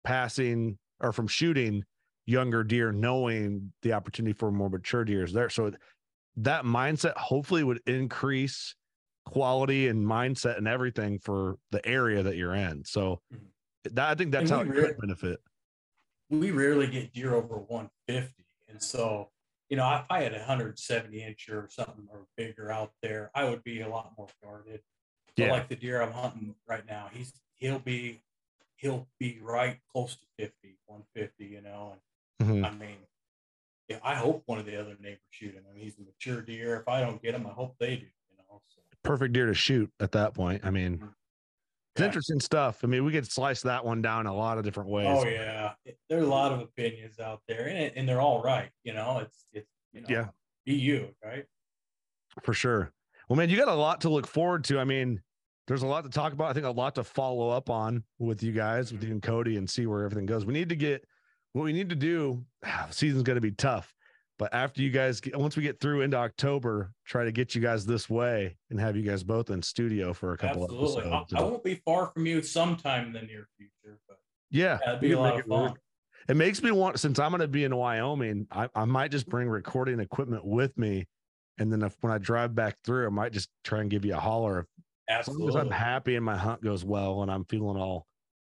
passing 0.03 0.79
or 1.01 1.13
from 1.13 1.27
shooting 1.27 1.85
younger 2.25 2.65
deer, 2.65 2.91
knowing 2.91 3.73
the 3.83 3.93
opportunity 3.93 4.33
for 4.33 4.51
more 4.51 4.71
mature 4.71 5.05
deer 5.05 5.25
is 5.25 5.33
there. 5.33 5.51
So 5.51 5.73
that 6.37 6.65
mindset 6.65 7.17
hopefully 7.17 7.65
would 7.65 7.81
increase 7.87 8.75
quality 9.27 9.89
and 9.89 10.07
mindset 10.07 10.57
and 10.59 10.67
everything 10.67 11.19
for 11.19 11.57
the 11.71 11.85
area 11.87 12.23
that 12.23 12.37
you're 12.37 12.55
in. 12.55 12.85
So 12.85 13.21
Mhm. 13.33 13.41
That 13.95 14.11
I 14.11 14.15
think 14.15 14.33
that's 14.33 14.51
And 14.51 14.59
how 14.59 14.61
it 14.61 14.69
we 14.75 14.81
re- 14.81 14.89
could 14.89 14.99
benefit. 15.01 15.41
we 16.31 16.51
rarely 16.51 16.87
get 16.87 17.13
deer 17.13 17.35
over 17.35 17.57
150. 17.57 18.45
And 18.69 18.83
so, 18.83 19.31
you 19.69 19.77
know, 19.77 19.95
if 19.97 20.07
I 20.11 20.23
had 20.23 20.33
a 20.35 20.39
170 20.39 21.23
inch 21.23 21.49
or 21.49 21.69
something 21.71 22.09
or 22.11 22.27
bigger 22.37 22.71
out 22.71 22.93
there, 23.03 23.31
I 23.35 23.45
would 23.45 23.63
be 23.63 23.81
a 23.81 23.89
lot 23.89 24.13
more 24.19 24.29
guarded. 24.43 24.83
But 25.37 25.51
like 25.51 25.69
the 25.69 25.77
deer 25.77 26.01
I'm 26.03 26.13
hunting 26.13 26.55
right 26.67 26.87
now, 26.87 27.09
he's 27.13 27.33
he'll 27.55 27.79
be 27.79 28.23
he'll 28.77 29.07
be 29.21 29.39
right 29.43 29.79
close 29.93 30.17
to 30.17 30.27
50, 30.39 30.79
150, 30.87 31.45
you 31.47 31.61
know. 31.61 31.97
And 32.41 32.49
Mhm. 32.49 32.67
I 32.67 32.71
mean, 32.75 32.97
yeah, 33.89 33.99
I 34.03 34.15
hope 34.15 34.43
one 34.47 34.59
of 34.59 34.67
the 34.67 34.81
other 34.81 34.97
neighbors 35.01 35.21
shoot 35.31 35.55
him. 35.55 35.65
I 35.71 35.75
mean, 35.75 35.85
he's 35.85 35.99
a 35.99 36.03
mature 36.03 36.43
deer. 36.43 36.77
If 36.81 36.89
I 36.89 37.01
don't 37.01 37.23
get 37.23 37.35
him, 37.35 37.47
I 37.47 37.51
hope 37.51 37.77
they 37.79 37.97
do, 37.97 38.07
you 38.07 38.37
know. 38.39 38.61
So 38.69 38.81
Perfect 39.03 39.33
deer 39.35 39.47
to 39.47 39.55
shoot 39.55 39.93
at 40.01 40.13
that 40.13 40.35
point. 40.35 40.65
I 40.65 40.71
mean, 40.71 41.03
it's 41.97 42.03
Yeah. 42.03 42.07
interesting 42.09 42.41
stuff. 42.41 42.85
I 42.85 42.89
mean, 42.89 43.07
we 43.07 43.13
could 43.13 43.27
slice 43.27 43.63
that 43.63 43.83
one 43.83 44.03
down 44.03 44.27
a 44.27 44.35
lot 44.35 44.59
of 44.59 44.65
different 44.65 44.91
ways. 44.91 45.07
Oh 45.09 45.27
yeah, 45.27 45.73
there 46.11 46.19
are 46.19 46.23
a 46.23 46.27
lot 46.27 46.53
of 46.53 46.61
opinions 46.61 47.19
out 47.19 47.41
there, 47.49 47.69
and 47.69 47.97
and 47.97 48.07
they're 48.07 48.21
all 48.21 48.43
right. 48.43 48.71
You 48.85 48.93
know, 48.93 49.21
it's 49.21 49.47
it's 49.55 49.71
you 49.95 50.03
know, 50.03 50.07
Yeah. 50.11 50.29
be 50.67 50.75
you, 50.75 51.15
right? 51.25 51.47
for 52.43 52.53
sure. 52.53 52.93
Well, 53.31 53.39
man, 53.39 53.49
you 53.49 53.57
got 53.57 53.69
a 53.69 53.75
lot 53.75 54.03
to 54.03 54.11
look 54.11 54.27
forward 54.27 54.65
to. 54.65 54.79
I 54.79 54.85
mean, 54.85 55.23
there's 55.69 55.83
a 55.83 55.87
lot 55.87 56.05
to 56.05 56.11
talk 56.11 56.35
about. 56.35 56.51
I 56.51 56.53
think 56.53 56.67
a 56.67 56.71
lot 56.71 56.97
to 56.97 57.05
follow 57.05 57.49
up 57.49 57.71
on 57.71 58.05
with 58.19 58.43
you 58.43 58.53
guys, 58.53 58.93
with 58.93 59.01
mm-hmm. 59.01 59.09
you 59.09 59.15
and 59.15 59.23
Cody, 59.23 59.57
and 59.57 59.69
see 59.71 59.87
where 59.87 60.05
everything 60.05 60.27
goes. 60.27 60.45
We 60.45 60.53
need 60.53 60.69
to 60.69 60.77
get 60.77 61.03
what 61.55 61.63
we 61.65 61.73
need 61.73 61.89
to 61.89 61.97
do. 61.97 62.45
The 62.63 62.93
season's 62.93 63.23
going 63.23 63.37
to 63.37 63.41
be 63.41 63.53
tough, 63.53 63.95
but 64.39 64.53
after 64.53 64.83
you 64.83 64.91
guys, 64.91 65.21
get, 65.21 65.37
once 65.37 65.57
we 65.57 65.63
get 65.63 65.81
through 65.81 66.03
into 66.03 66.17
October, 66.17 66.93
try 67.07 67.25
to 67.25 67.33
get 67.33 67.55
you 67.55 67.61
guys 67.61 67.87
this 67.87 68.11
way 68.11 68.57
and 68.71 68.79
have 68.79 68.97
you 68.97 69.03
guys 69.03 69.23
both 69.23 69.51
in 69.51 69.63
studio 69.63 70.13
for 70.13 70.33
a 70.33 70.39
couple 70.39 70.65
Absolutely. 70.65 71.11
I, 71.11 71.21
episodes. 71.21 71.35
I 71.35 71.43
won't 71.43 71.65
be 71.65 71.81
far 71.85 72.11
from 72.13 72.27
you 72.27 72.43
sometime 72.43 73.07
in 73.07 73.13
the 73.13 73.23
near 73.23 73.49
future, 73.57 73.99
but 74.09 74.19
yeah, 74.51 74.79
that'd 74.85 75.01
be 75.01 75.13
a 75.13 75.21
lot 75.21 75.35
of 75.35 75.41
it 75.41 75.49
fun. 75.49 75.75
It 76.29 76.37
makes 76.37 76.63
me 76.63 76.71
want 76.71 76.99
since 76.99 77.19
I'm 77.19 77.31
going 77.31 77.41
to 77.41 77.49
be 77.49 77.65
in 77.65 77.75
Wyoming, 77.75 78.47
I, 78.51 78.69
I 78.75 78.85
might 78.85 79.11
just 79.11 79.29
bring 79.29 79.49
recording 79.49 80.01
equipment 80.01 80.45
with 80.45 80.77
me, 80.77 81.07
and 81.59 81.73
then 81.73 81.83
if 81.83 81.97
when 82.01 82.13
I 82.13 82.19
drive 82.19 82.55
back 82.55 82.77
through, 82.85 83.07
I 83.07 83.11
might 83.11 83.33
just 83.33 83.49
try 83.65 83.81
and 83.81 83.91
give 83.91 84.05
you 84.05 84.15
a 84.15 84.21
holler 84.21 84.61
if 84.61 84.67
As 85.09 85.29
long 85.29 85.49
as 85.49 85.57
I'm 85.57 85.71
happy 85.71 86.17
and 86.17 86.25
my 86.25 86.37
hunt 86.37 86.63
goes 86.63 86.85
well 86.85 87.23
and 87.23 87.31
I'm 87.31 87.45
feeling 87.45 87.77
all 87.77 88.07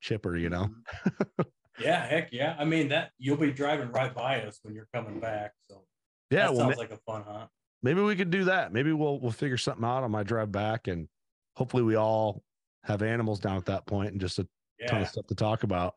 chipper, 0.02 0.38
you 0.38 0.50
know. 0.50 0.70
Mm-hmm. 1.06 1.42
Yeah, 1.80 2.06
heck 2.06 2.30
yeah. 2.32 2.56
I 2.58 2.66
mean 2.66 2.88
that 2.90 3.12
you'll 3.20 3.38
be 3.38 3.52
driving 3.52 3.92
right 3.92 4.14
by 4.14 4.42
us 4.42 4.60
when 4.64 4.74
you're 4.74 4.88
coming 4.94 5.20
back. 5.20 5.52
So 5.70 5.84
Yeah, 6.32 6.48
that 6.48 6.52
well, 6.54 6.62
sounds 6.68 6.78
like 6.78 6.92
a 6.92 6.98
fun 6.98 7.24
hunt. 7.24 7.50
maybe 7.84 8.02
we 8.02 8.16
could 8.16 8.30
do 8.32 8.46
that. 8.46 8.74
Maybe 8.74 8.92
we'll 8.94 9.20
we'll 9.20 9.32
figure 9.32 9.58
something 9.58 9.86
out 9.86 10.04
on 10.04 10.12
my 10.12 10.24
drive 10.24 10.52
back, 10.52 10.88
and 10.88 11.08
hopefully 11.56 11.84
we 11.84 11.96
all 11.96 12.44
have 12.84 13.02
animals 13.02 13.40
down 13.40 13.58
at 13.58 13.66
that 13.66 13.86
point 13.86 14.12
and 14.12 14.22
just 14.22 14.40
a 14.40 14.48
ton 14.88 15.02
of 15.02 15.08
stuff 15.10 15.28
to 15.28 15.36
talk 15.36 15.64
about. 15.64 15.96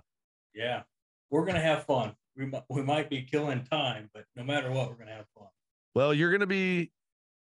yeah. 0.55 0.83
We're 1.31 1.45
gonna 1.45 1.61
have 1.61 1.85
fun. 1.85 2.15
We 2.37 2.47
might 2.47 2.65
we 2.69 2.83
might 2.83 3.09
be 3.09 3.23
killing 3.23 3.63
time, 3.65 4.11
but 4.13 4.25
no 4.35 4.43
matter 4.43 4.71
what, 4.73 4.89
we're 4.91 4.97
gonna 4.97 5.15
have 5.15 5.27
fun. 5.39 5.47
Well, 5.95 6.13
you're 6.13 6.33
gonna 6.33 6.47
be 6.49 6.91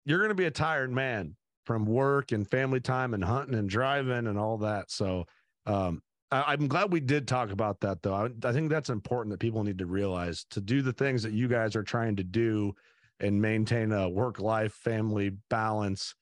you're 0.05 0.20
gonna 0.22 0.35
be 0.35 0.45
a 0.45 0.51
tired 0.53 0.93
man 0.93 1.37
from 1.66 1.85
work 1.87 2.31
and 2.31 2.49
family 2.49 2.79
time 2.79 3.14
and 3.14 3.25
hunting 3.25 3.57
and 3.59 3.68
driving 3.68 4.29
and 4.29 4.39
all 4.39 4.59
that. 4.59 4.91
So 4.93 5.27
um 5.66 6.03
I'm 6.31 6.66
glad 6.68 6.93
we 6.93 7.01
did 7.01 7.29
talk 7.29 7.51
about 7.51 7.81
that 7.81 8.03
though. 8.03 8.14
I, 8.14 8.29
I 8.49 8.53
think 8.53 8.70
that's 8.70 8.91
important 8.91 9.33
that 9.33 9.41
people 9.41 9.62
need 9.62 9.79
to 9.79 9.87
realize 9.87 10.45
to 10.51 10.61
do 10.61 10.83
the 10.83 10.93
things 10.93 11.22
that 11.22 11.33
you 11.33 11.49
guys 11.49 11.77
are 11.77 11.83
trying 11.83 12.16
to 12.16 12.25
do 12.25 12.75
and 13.20 13.41
maintain 13.41 13.93
a 13.93 14.09
work 14.09 14.41
life 14.41 14.72
family 14.72 15.37
balance. 15.51 16.14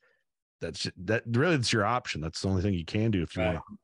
That's 0.61 0.89
that 1.05 1.23
really 1.27 1.57
it's 1.57 1.73
your 1.73 1.85
option. 1.85 2.21
That's 2.21 2.41
the 2.41 2.49
only 2.49 2.63
thing 2.63 2.75
you 2.75 2.85
can 2.85 3.11
do 3.11 3.23
if 3.23 3.37
you 3.37 3.43
Right. 3.43 3.55
want. 3.55 3.81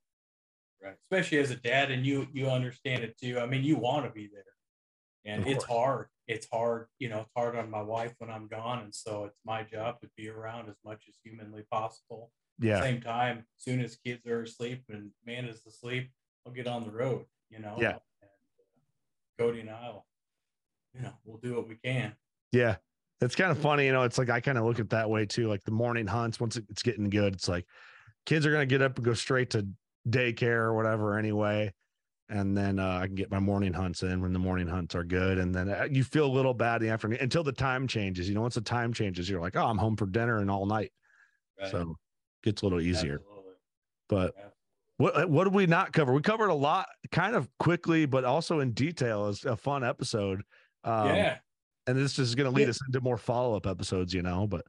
Right. 0.83 0.97
Especially 1.11 1.39
as 1.39 1.51
a 1.51 1.57
dad 1.57 1.91
and 1.91 2.07
you 2.07 2.29
you 2.33 2.49
understand 2.49 3.03
it 3.03 3.17
too. 3.19 3.41
I 3.41 3.47
mean, 3.47 3.65
you 3.65 3.77
want 3.77 4.07
to 4.07 4.13
be 4.13 4.29
there. 4.33 4.45
And 5.25 5.47
it's 5.47 5.65
hard. 5.65 6.07
It's 6.27 6.47
hard, 6.53 6.87
you 6.99 7.09
know, 7.09 7.21
it's 7.21 7.33
hard 7.37 7.57
on 7.57 7.71
my 7.71 7.83
wife 7.83 8.15
when 8.19 8.31
I'm 8.31 8.49
gone. 8.49 8.81
And 8.81 8.95
so 8.95 9.25
it's 9.25 9.39
my 9.45 9.63
job 9.63 10.01
to 10.03 10.09
be 10.17 10.29
around 10.29 10.69
as 10.69 10.77
much 10.85 11.05
as 11.09 11.17
humanly 11.25 11.65
possible. 11.71 12.31
Yeah. 12.61 12.81
Same 12.81 13.01
time, 13.01 13.45
soon 13.57 13.81
as 13.81 13.97
kids 13.97 14.27
are 14.27 14.43
asleep 14.43 14.85
and 14.89 15.11
man 15.25 15.45
is 15.45 15.65
asleep, 15.67 16.11
I'll 16.47 16.53
get 16.53 16.67
on 16.67 16.83
the 16.83 16.91
road, 16.91 17.25
you 17.51 17.61
know. 17.61 17.77
Yeah. 17.79 17.91
And, 17.91 17.97
uh, 18.23 18.27
Cody 19.39 19.61
and 19.61 19.71
I'll, 19.71 20.07
you 20.95 21.03
know, 21.03 21.13
we'll 21.25 21.39
do 21.39 21.55
what 21.55 21.69
we 21.69 21.77
can. 21.77 22.15
Yeah. 22.53 22.77
It's 23.21 23.35
kind 23.35 23.51
of 23.51 23.59
funny, 23.59 23.87
you 23.87 23.93
know. 23.93 24.03
It's 24.03 24.19
like 24.19 24.31
I 24.31 24.41
kind 24.41 24.59
of 24.59 24.65
look 24.65 24.79
at 24.79 24.91
that 24.91 25.11
way 25.11 25.27
too. 25.27 25.49
Like 25.49 25.65
the 25.65 25.73
morning 25.73 26.07
hunts, 26.07 26.39
once 26.39 26.57
it's 26.57 26.83
getting 26.83 27.11
good, 27.11 27.35
it's 27.35 27.49
like 27.49 27.67
kids 28.27 28.47
are 28.47 28.53
gonna 28.53 28.67
get 28.67 28.83
up 28.83 28.97
and 28.97 29.05
go 29.05 29.15
straight 29.15 29.51
to 29.51 29.67
daycare 30.09 30.63
or 30.63 30.75
whatever 30.75 31.19
anyway. 31.19 31.73
And 32.29 32.57
then 32.57 32.79
uh, 32.79 32.99
I 33.03 33.07
can 33.07 33.15
get 33.15 33.31
my 33.31 33.41
morning 33.41 33.73
hunts 33.73 34.03
in 34.03 34.21
when 34.21 34.33
the 34.33 34.39
morning 34.39 34.69
hunts 34.69 34.95
are 34.95 35.03
good. 35.03 35.39
And 35.39 35.55
then 35.55 35.69
uh, 35.69 35.89
you 35.91 36.05
feel 36.05 36.27
a 36.27 36.31
little 36.33 36.53
bad 36.55 36.83
in 36.83 36.89
the 36.89 36.93
afternoon 36.93 37.19
until 37.21 37.43
the 37.43 37.53
time 37.53 37.89
changes. 37.89 38.29
You 38.29 38.35
know, 38.35 38.43
once 38.43 38.55
the 38.55 38.61
time 38.61 38.93
changes, 38.93 39.29
you're 39.31 39.41
like, 39.41 39.57
oh, 39.57 39.65
I'm 39.65 39.79
home 39.79 39.97
for 39.97 40.07
dinner 40.07 40.39
and 40.39 40.51
all 40.51 40.67
night. 40.67 40.93
Right? 41.59 41.71
So 41.71 41.97
gets 42.43 42.63
a 42.63 42.65
little 42.67 42.81
easier. 42.81 43.17
Absolutely. 43.17 43.53
But 44.09 44.35
Absolutely. 44.37 44.53
what 44.97 45.31
what 45.31 45.45
did 45.45 45.55
we 45.55 45.67
not 45.67 45.93
cover? 45.93 46.13
We 46.13 46.23
covered 46.23 46.49
a 46.49 46.55
lot, 46.55 46.87
kind 47.11 47.35
of 47.37 47.49
quickly, 47.59 48.07
but 48.07 48.25
also 48.25 48.61
in 48.61 48.73
detail. 48.73 49.29
It's 49.29 49.45
a 49.45 49.57
fun 49.57 49.85
episode. 49.85 50.43
Um, 50.85 51.09
yeah. 51.15 51.39
And 51.87 51.97
this 51.99 52.19
is 52.19 52.35
going 52.35 52.51
to 52.51 52.55
lead 52.55 52.65
Yeah. 52.65 52.71
us 52.71 52.81
into 52.87 53.01
more 53.01 53.17
follow 53.19 53.57
up 53.57 53.67
episodes, 53.67 54.13
you 54.13 54.23
know. 54.23 54.47
But 54.47 54.65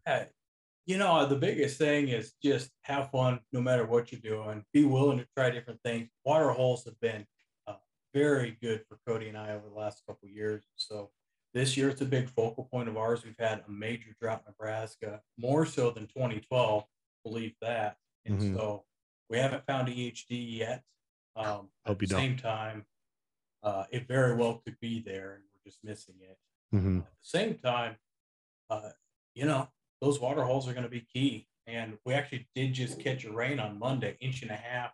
you 0.86 0.98
know, 0.98 1.26
the 1.26 1.36
biggest 1.36 1.78
thing 1.78 2.08
is 2.08 2.34
just 2.42 2.72
have 2.84 3.12
fun 3.12 3.40
no 3.52 3.62
matter 3.62 3.86
what 3.86 4.12
you're 4.12 4.22
doing. 4.22 4.64
Be 4.74 4.86
willing 4.86 5.20
to 5.20 5.28
try 5.38 5.52
different 5.52 5.80
things. 5.84 6.10
Water 6.26 6.50
holes 6.50 6.84
have 6.86 7.00
been 7.00 7.26
uh, 7.68 7.76
very 8.14 8.58
good 8.62 8.84
for 8.90 8.98
Cody 9.06 9.28
and 9.30 9.38
I 9.38 9.52
over 9.52 9.68
the 9.70 9.76
last 9.76 10.02
couple 10.08 10.28
of 10.28 10.34
years. 10.34 10.64
So 10.78 11.12
this 11.54 11.78
year 11.78 11.90
it's 11.90 12.02
a 12.02 12.06
big 12.06 12.28
focal 12.30 12.64
point 12.72 12.90
of 12.90 12.98
ours. 12.98 13.24
We've 13.24 13.36
had 13.38 13.64
a 13.68 13.72
major 13.72 14.16
drought 14.20 14.44
in 14.48 14.52
Nebraska, 14.58 15.22
more 15.38 15.66
so 15.66 15.92
than 15.92 16.08
2012. 16.08 16.84
Believe 17.24 17.56
that. 17.62 17.98
And 18.26 18.40
Mhm. 18.40 18.56
so 18.56 18.86
we 19.30 19.38
haven't 19.38 19.66
found 19.66 19.88
EHD 19.90 20.36
yet. 20.58 20.84
Um, 21.36 21.72
at 21.86 21.98
the 22.00 22.08
don't. 22.08 22.20
same 22.20 22.38
time, 22.38 22.86
uh, 23.64 23.86
it 23.92 24.08
very 24.08 24.36
well 24.36 24.60
could 24.60 24.80
be 24.80 25.00
there, 25.00 25.34
and 25.36 25.44
we're 25.54 25.64
just 25.64 25.84
missing 25.84 26.20
it. 26.22 26.38
mhm. 26.74 27.00
At 27.02 27.06
the 27.22 27.28
same 27.28 27.58
time, 27.60 27.98
uh, 28.70 28.92
you 29.34 29.46
know, 29.46 29.72
those 30.02 30.20
water 30.20 30.44
holes 30.44 30.68
are 30.68 30.74
going 30.74 30.84
to 30.84 30.90
be 30.90 31.02
key. 31.02 31.48
And 31.66 32.00
we 32.04 32.14
actually 32.14 32.48
did 32.56 32.74
just 32.74 33.00
catch 33.00 33.26
a 33.26 33.32
rain 33.32 33.60
on 33.60 33.78
Monday, 33.80 34.18
inch 34.20 34.42
and 34.42 34.52
a 34.52 34.56
half, 34.56 34.94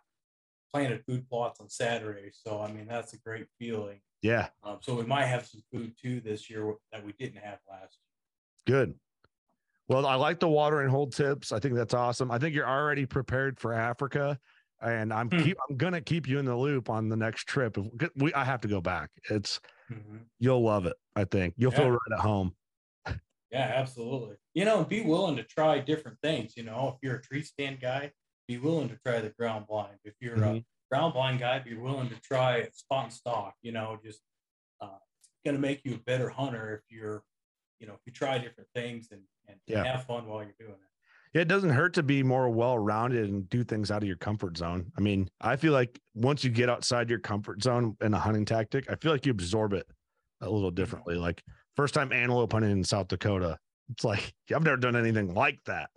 planted 0.70 1.04
food 1.06 1.28
plots 1.28 1.58
on 1.60 1.68
Saturday. 1.70 2.30
So, 2.32 2.60
I 2.60 2.70
mean, 2.70 2.86
that's 2.86 3.12
a 3.14 3.18
great 3.18 3.48
feeling. 3.58 4.02
Yeah. 4.22 4.50
Um, 4.62 4.80
so 4.82 4.94
we 4.94 5.04
might 5.04 5.24
have 5.26 5.46
some 5.46 5.62
food 5.72 5.96
too 5.96 6.20
this 6.20 6.50
year 6.50 6.76
that 6.92 7.04
we 7.04 7.12
didn't 7.12 7.42
have 7.42 7.60
last. 7.68 7.98
Good. 8.66 8.98
Well, 9.88 10.04
I 10.06 10.16
like 10.16 10.40
the 10.40 10.48
water 10.48 10.80
and 10.80 10.90
hold 10.90 11.12
tips. 11.12 11.52
I 11.52 11.60
think 11.60 11.74
that's 11.74 11.94
awesome. 11.94 12.30
I 12.30 12.38
think 12.38 12.54
you're 12.54 12.68
already 12.68 13.06
prepared 13.06 13.60
for 13.60 13.72
Africa, 13.72 14.38
and 14.80 15.12
I'm 15.12 15.30
Hmm. 15.30 15.38
keep 15.42 15.56
I'm 15.68 15.76
gonna 15.76 16.00
keep 16.00 16.26
you 16.28 16.38
in 16.38 16.44
the 16.44 16.56
loop 16.56 16.90
on 16.90 17.08
the 17.08 17.16
next 17.16 17.44
trip. 17.46 17.78
If 17.78 18.10
we 18.16 18.34
I 18.34 18.44
have 18.44 18.60
to 18.62 18.68
go 18.68 18.80
back. 18.80 19.10
It's. 19.30 19.60
Mhm. 19.90 20.28
you'll 20.40 20.62
love 20.62 20.86
it. 20.86 20.96
I 21.16 21.24
think 21.24 21.54
you'll 21.58 21.70
feel 21.72 21.90
right 21.90 22.12
at 22.12 22.20
home. 22.20 22.56
Yeah, 23.52 23.60
absolutely. 23.76 24.36
You 24.54 24.64
know, 24.64 24.84
be 24.84 25.02
willing 25.02 25.36
to 25.36 25.44
try 25.44 25.78
different 25.78 26.20
things. 26.20 26.56
You 26.56 26.64
know, 26.64 26.88
if 26.88 26.96
you're 27.02 27.16
a 27.16 27.22
tree 27.22 27.42
stand 27.42 27.80
guy, 27.80 28.12
be 28.48 28.58
willing 28.58 28.88
to 28.88 28.96
try 28.96 29.20
the 29.20 29.30
ground 29.30 29.66
blind. 29.68 29.98
If 30.04 30.14
you're 30.20 30.44
a 30.44 30.58
Mhm. 30.58 30.64
ground 30.90 31.14
blind 31.14 31.38
guy, 31.40 31.58
be 31.60 31.76
willing 31.76 32.08
to 32.10 32.20
try 32.20 32.68
spot 32.70 33.04
and 33.04 33.12
stock. 33.12 33.54
You 33.62 33.72
know, 33.72 33.98
just 34.02 34.22
uh, 34.80 34.98
it's 35.20 35.30
going 35.44 35.54
to 35.56 35.60
make 35.60 35.84
you 35.84 35.94
a 35.94 35.98
better 35.98 36.28
hunter 36.30 36.74
if 36.76 36.82
you're, 36.90 37.24
you 37.80 37.86
know, 37.86 37.94
if 37.94 38.00
you 38.06 38.12
try 38.12 38.38
different 38.38 38.70
things 38.74 39.08
and, 39.12 39.24
and 39.48 39.58
Yeah. 39.66 39.84
have 39.84 40.06
fun 40.06 40.26
while 40.26 40.42
you're 40.42 40.54
doing 40.58 40.72
it. 40.72 40.78
Yeah, 41.36 41.42
it 41.42 41.48
doesn't 41.48 41.70
hurt 41.70 41.92
to 41.94 42.02
be 42.02 42.22
more 42.22 42.48
well 42.48 42.78
rounded 42.78 43.28
and 43.28 43.48
do 43.50 43.62
things 43.62 43.90
out 43.90 44.02
of 44.02 44.06
your 44.06 44.16
comfort 44.16 44.56
zone. 44.56 44.90
I 44.96 45.02
mean, 45.02 45.28
I 45.40 45.56
feel 45.56 45.74
like 45.74 46.00
once 46.14 46.42
you 46.42 46.50
get 46.50 46.70
outside 46.70 47.10
your 47.10 47.18
comfort 47.18 47.62
zone 47.62 47.96
in 48.00 48.14
a 48.14 48.18
hunting 48.18 48.46
tactic, 48.46 48.90
I 48.90 48.94
feel 48.96 49.12
like 49.12 49.26
you 49.26 49.32
absorb 49.32 49.74
it 49.74 49.86
a 50.40 50.48
little 50.48 50.70
mm-hmm. 50.70 50.76
differently. 50.76 51.16
Like 51.16 51.42
first 51.76 51.92
time 51.92 52.12
antelope 52.12 52.52
hunting 52.52 52.70
in 52.70 52.82
South 52.82 53.08
Dakota, 53.08 53.58
it's 53.90 54.02
like 54.02 54.32
I've 54.54 54.64
never 54.64 54.78
done 54.78 54.96
anything 54.96 55.34
like 55.34 55.58
that. 55.66 55.90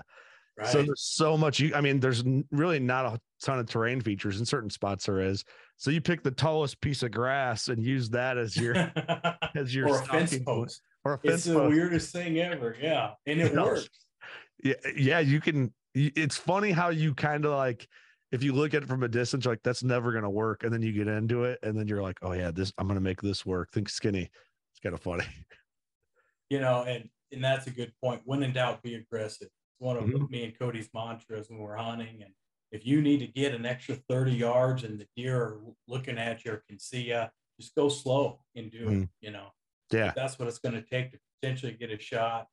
Right. 0.58 0.68
So 0.68 0.84
there's 0.84 1.04
so 1.04 1.38
much 1.38 1.60
you 1.62 1.74
I 1.74 1.80
mean, 1.80 2.02
there's 2.02 2.22
really 2.52 2.80
not 2.80 3.06
a 3.06 3.20
ton 3.42 3.60
of 3.60 3.68
terrain 3.68 4.02
features 4.02 4.40
in 4.40 4.46
certain 4.46 4.70
spots 4.70 5.06
there 5.06 5.22
is. 5.22 5.46
So 5.78 5.90
you 5.90 6.02
pick 6.02 6.22
the 6.22 6.32
tallest 6.32 6.82
piece 6.82 7.02
of 7.04 7.12
grass 7.12 7.70
and 7.70 7.82
use 7.82 8.10
that 8.10 8.38
as 8.38 8.58
your 8.58 8.76
as 9.56 9.74
your 9.74 9.88
or 9.88 10.02
a 10.02 10.06
fence 10.06 10.38
post. 10.46 10.82
Or 11.06 11.14
a 11.14 11.18
fence 11.20 11.34
It's 11.36 11.44
the 11.46 11.54
post. 11.54 11.70
weirdest 11.76 12.12
thing 12.14 12.38
ever. 12.40 12.76
Yeah. 12.80 13.14
And 13.26 13.42
it 13.42 13.54
works. 13.56 13.90
yeah, 14.64 14.74
yeah, 14.96 15.20
you 15.20 15.40
can. 15.42 15.74
It's 15.96 16.38
funny 16.38 16.72
how 16.72 16.90
you 16.90 17.14
kind 17.16 17.46
of 17.46 17.52
like, 17.52 17.88
if 18.32 18.44
you 18.44 18.54
look 18.54 18.74
at 18.74 18.84
it 18.84 18.88
from 18.88 19.04
a 19.04 19.08
distance, 19.08 19.46
you're 19.46 19.54
like 19.54 19.64
that's 19.64 19.84
never 19.84 20.12
gonna 20.12 20.30
work, 20.30 20.64
and 20.64 20.72
then 20.74 20.82
you 20.82 20.94
get 20.94 21.08
into 21.08 21.46
it, 21.46 21.60
and 21.64 21.78
then 21.78 21.88
you're 21.88 22.02
like, 22.04 22.20
oh 22.22 22.34
yeah, 22.34 22.52
this 22.52 22.72
I'm 22.78 22.88
gonna 22.88 23.00
make 23.00 23.22
this 23.22 23.46
work. 23.46 23.72
Think 23.72 23.90
skinny. 23.90 24.30
It's 24.72 24.80
kind 24.84 24.94
of 24.94 25.02
funny. 25.02 25.26
you 26.50 26.60
know, 26.60 26.84
and 26.84 27.10
and 27.32 27.44
that's 27.44 27.68
a 27.68 27.72
good 27.72 27.92
point. 28.04 28.22
When 28.26 28.44
in 28.44 28.54
doubt, 28.54 28.82
be 28.84 28.96
aggressive. 28.96 29.48
It's 29.48 29.80
one 29.80 29.98
of 29.98 30.04
Mhm. 30.04 30.30
me 30.30 30.44
and 30.46 30.58
Cody's 30.58 30.90
mantras 30.94 31.50
when 31.50 31.60
we're 31.60 31.76
hunting. 31.76 32.22
And 32.24 32.34
if 32.72 32.86
you 32.86 33.02
need 33.02 33.20
to 33.20 33.28
get 33.28 33.54
an 33.56 33.66
extra 33.66 33.96
30 33.96 34.32
yards 34.32 34.84
and 34.84 35.00
the 35.00 35.08
deer 35.16 35.38
are 35.38 35.62
looking 35.88 36.18
at 36.18 36.44
you 36.46 36.54
or 36.54 36.64
can 36.68 36.80
see 36.80 37.10
you, 37.10 37.24
just 37.60 37.74
go 37.76 37.88
slow 37.90 38.42
and 38.56 38.72
do 38.72 38.90
it. 38.90 38.94
Mhm. 38.94 39.10
You 39.22 39.32
know, 39.32 39.52
Yeah, 39.92 40.12
that's 40.16 40.38
what 40.38 40.48
it's 40.48 40.60
going 40.60 40.76
to 40.76 40.82
take 40.82 41.12
to 41.12 41.20
potentially 41.42 41.74
get 41.74 41.92
a 41.92 42.00
shot. 42.00 42.48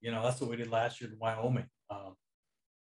You 0.00 0.10
know, 0.10 0.22
that's 0.22 0.40
what 0.40 0.50
we 0.50 0.56
did 0.56 0.70
last 0.70 1.00
year 1.00 1.10
in 1.10 1.18
Wyoming. 1.18 1.66
Um, 1.90 2.14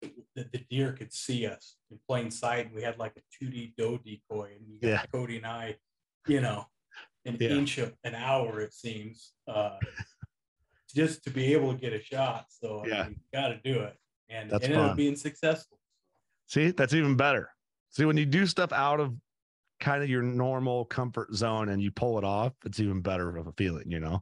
the, 0.03 0.45
the 0.53 0.59
deer 0.71 0.93
could 0.93 1.13
see 1.13 1.47
us 1.47 1.77
in 1.91 1.99
plain 2.07 2.31
sight. 2.31 2.73
We 2.75 2.83
had 2.83 2.99
like 2.99 3.15
a 3.17 3.45
2D 3.45 3.75
doe 3.77 3.99
decoy, 3.99 4.53
and 4.59 4.67
you 4.69 4.79
got 4.81 4.89
Yeah. 4.89 5.03
Cody 5.13 5.39
and 5.39 5.47
I, 5.47 5.77
you 6.27 6.41
know, 6.41 6.67
an 7.25 7.39
Yeah. 7.41 7.51
inch 7.51 7.79
of 7.79 7.95
an 8.05 8.15
hour, 8.15 8.61
it 8.61 8.75
seems, 8.75 9.33
uh, 9.49 9.79
just 10.95 11.25
to 11.25 11.31
be 11.31 11.53
able 11.55 11.73
to 11.73 11.79
get 11.81 11.93
a 11.93 12.03
shot. 12.03 12.47
So 12.51 12.83
I 12.83 12.87
mean, 13.05 13.17
you 13.17 13.17
got 13.33 13.49
to 13.49 13.61
do 13.65 13.81
it. 13.81 13.97
And 14.29 14.51
That's 14.51 14.65
it 14.65 14.73
ended 14.73 14.81
up 14.91 14.97
being 14.97 15.17
successful. 15.17 15.79
see, 16.47 16.71
that's 16.73 16.93
even 16.93 17.17
better. 17.17 17.51
See, 17.91 18.05
when 18.05 18.17
you 18.17 18.27
do 18.27 18.45
stuff 18.47 18.73
out 18.73 19.01
of 19.01 19.15
kind 19.81 20.03
of 20.03 20.09
your 20.09 20.23
normal 20.23 20.85
comfort 20.85 21.35
zone 21.35 21.69
and 21.69 21.83
you 21.83 21.91
pull 21.91 22.19
it 22.19 22.25
off, 22.25 22.53
it's 22.65 22.81
even 22.81 23.01
better 23.01 23.37
of 23.37 23.47
a 23.47 23.53
feeling, 23.53 23.91
you 23.91 24.01
know. 24.01 24.21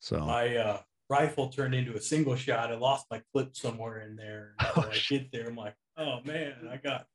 So 0.00 0.20
My 0.20 0.56
uh, 0.56 0.80
rifle 1.08 1.48
turned 1.48 1.74
into 1.74 1.94
a 1.96 2.00
single 2.00 2.36
shot. 2.36 2.70
I 2.72 2.76
lost 2.76 3.06
my 3.10 3.22
clip 3.32 3.56
somewhere 3.56 4.00
in 4.02 4.16
there. 4.16 4.54
Oh, 4.76 4.88
I 4.90 4.98
get 5.08 5.30
there, 5.32 5.48
I'm 5.48 5.56
like, 5.56 5.74
oh 5.96 6.18
man, 6.24 6.54
I 6.70 6.76
got. 6.76 7.06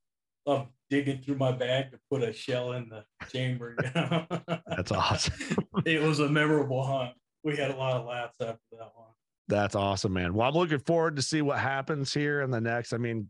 I'm 0.47 0.67
digging 0.89 1.21
through 1.21 1.37
my 1.37 1.51
bag 1.51 1.91
to 1.91 1.99
put 2.09 2.23
a 2.23 2.33
shell 2.33 2.71
in 2.71 2.89
the 2.89 3.03
chamber. 3.29 3.75
you 3.83 3.89
know? 3.95 4.25
That's 4.67 4.91
awesome. 4.91 5.33
it 5.85 6.01
was 6.01 6.19
a 6.21 6.29
memorable 6.29 6.83
hunt. 6.83 7.11
We 7.43 7.55
had 7.55 7.69
a 7.69 7.75
lot 7.75 7.97
of 7.97 8.07
laughs 8.07 8.37
after 8.41 8.57
that 8.71 8.91
one. 8.95 9.07
That's 9.47 9.75
awesome, 9.75 10.13
man. 10.13 10.33
Well, 10.33 10.47
I'm 10.47 10.55
looking 10.55 10.79
forward 10.79 11.17
to 11.17 11.21
see 11.21 11.41
what 11.41 11.59
happens 11.59 12.13
here 12.13 12.41
in 12.41 12.51
the 12.51 12.61
next. 12.61 12.93
I 12.93 12.97
mean, 12.97 13.29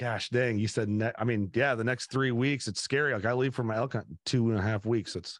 gosh 0.00 0.30
dang, 0.30 0.58
you 0.58 0.66
said 0.66 0.88
ne- 0.88 1.12
I 1.18 1.24
mean, 1.24 1.50
yeah, 1.54 1.74
the 1.74 1.84
next 1.84 2.10
three 2.10 2.32
weeks. 2.32 2.66
It's 2.66 2.80
scary. 2.80 3.12
Like 3.12 3.26
I 3.26 3.34
leave 3.34 3.54
for 3.54 3.62
my 3.64 3.76
elk 3.76 3.92
hunt 3.92 4.06
in 4.08 4.18
two 4.24 4.48
and 4.50 4.58
a 4.58 4.62
half 4.62 4.86
weeks. 4.86 5.14
It's 5.14 5.38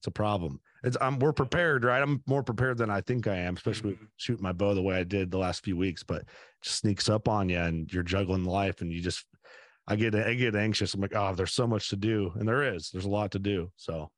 it's 0.00 0.06
a 0.06 0.10
problem. 0.10 0.60
It's 0.82 0.96
I'm 1.00 1.18
we're 1.18 1.32
prepared, 1.32 1.84
right? 1.84 2.00
I'm 2.02 2.22
more 2.26 2.42
prepared 2.42 2.78
than 2.78 2.88
I 2.90 3.00
think 3.02 3.26
I 3.26 3.36
am, 3.36 3.54
especially 3.56 3.92
Mhm. 3.92 4.08
shooting 4.16 4.42
my 4.42 4.52
bow 4.52 4.74
the 4.74 4.82
way 4.82 4.96
I 4.96 5.04
did 5.04 5.30
the 5.30 5.38
last 5.38 5.62
few 5.64 5.76
weeks. 5.76 6.02
But 6.02 6.22
it 6.22 6.28
just 6.62 6.78
sneaks 6.78 7.08
up 7.08 7.28
on 7.28 7.48
you, 7.48 7.58
and 7.58 7.92
you're 7.92 8.02
juggling 8.02 8.44
life, 8.44 8.80
and 8.80 8.90
you 8.92 9.02
just 9.02 9.26
I 9.86 9.96
get 9.96 10.14
I 10.14 10.34
get 10.34 10.56
anxious. 10.56 10.94
I'm 10.94 11.00
like, 11.02 11.14
oh, 11.14 11.34
there's 11.34 11.52
so 11.52 11.66
much 11.66 11.90
to 11.90 11.96
do, 11.96 12.32
and 12.36 12.48
there 12.48 12.74
is. 12.74 12.90
There's 12.90 13.04
a 13.04 13.10
lot 13.10 13.30
to 13.32 13.38
do. 13.38 13.70
So 13.76 14.10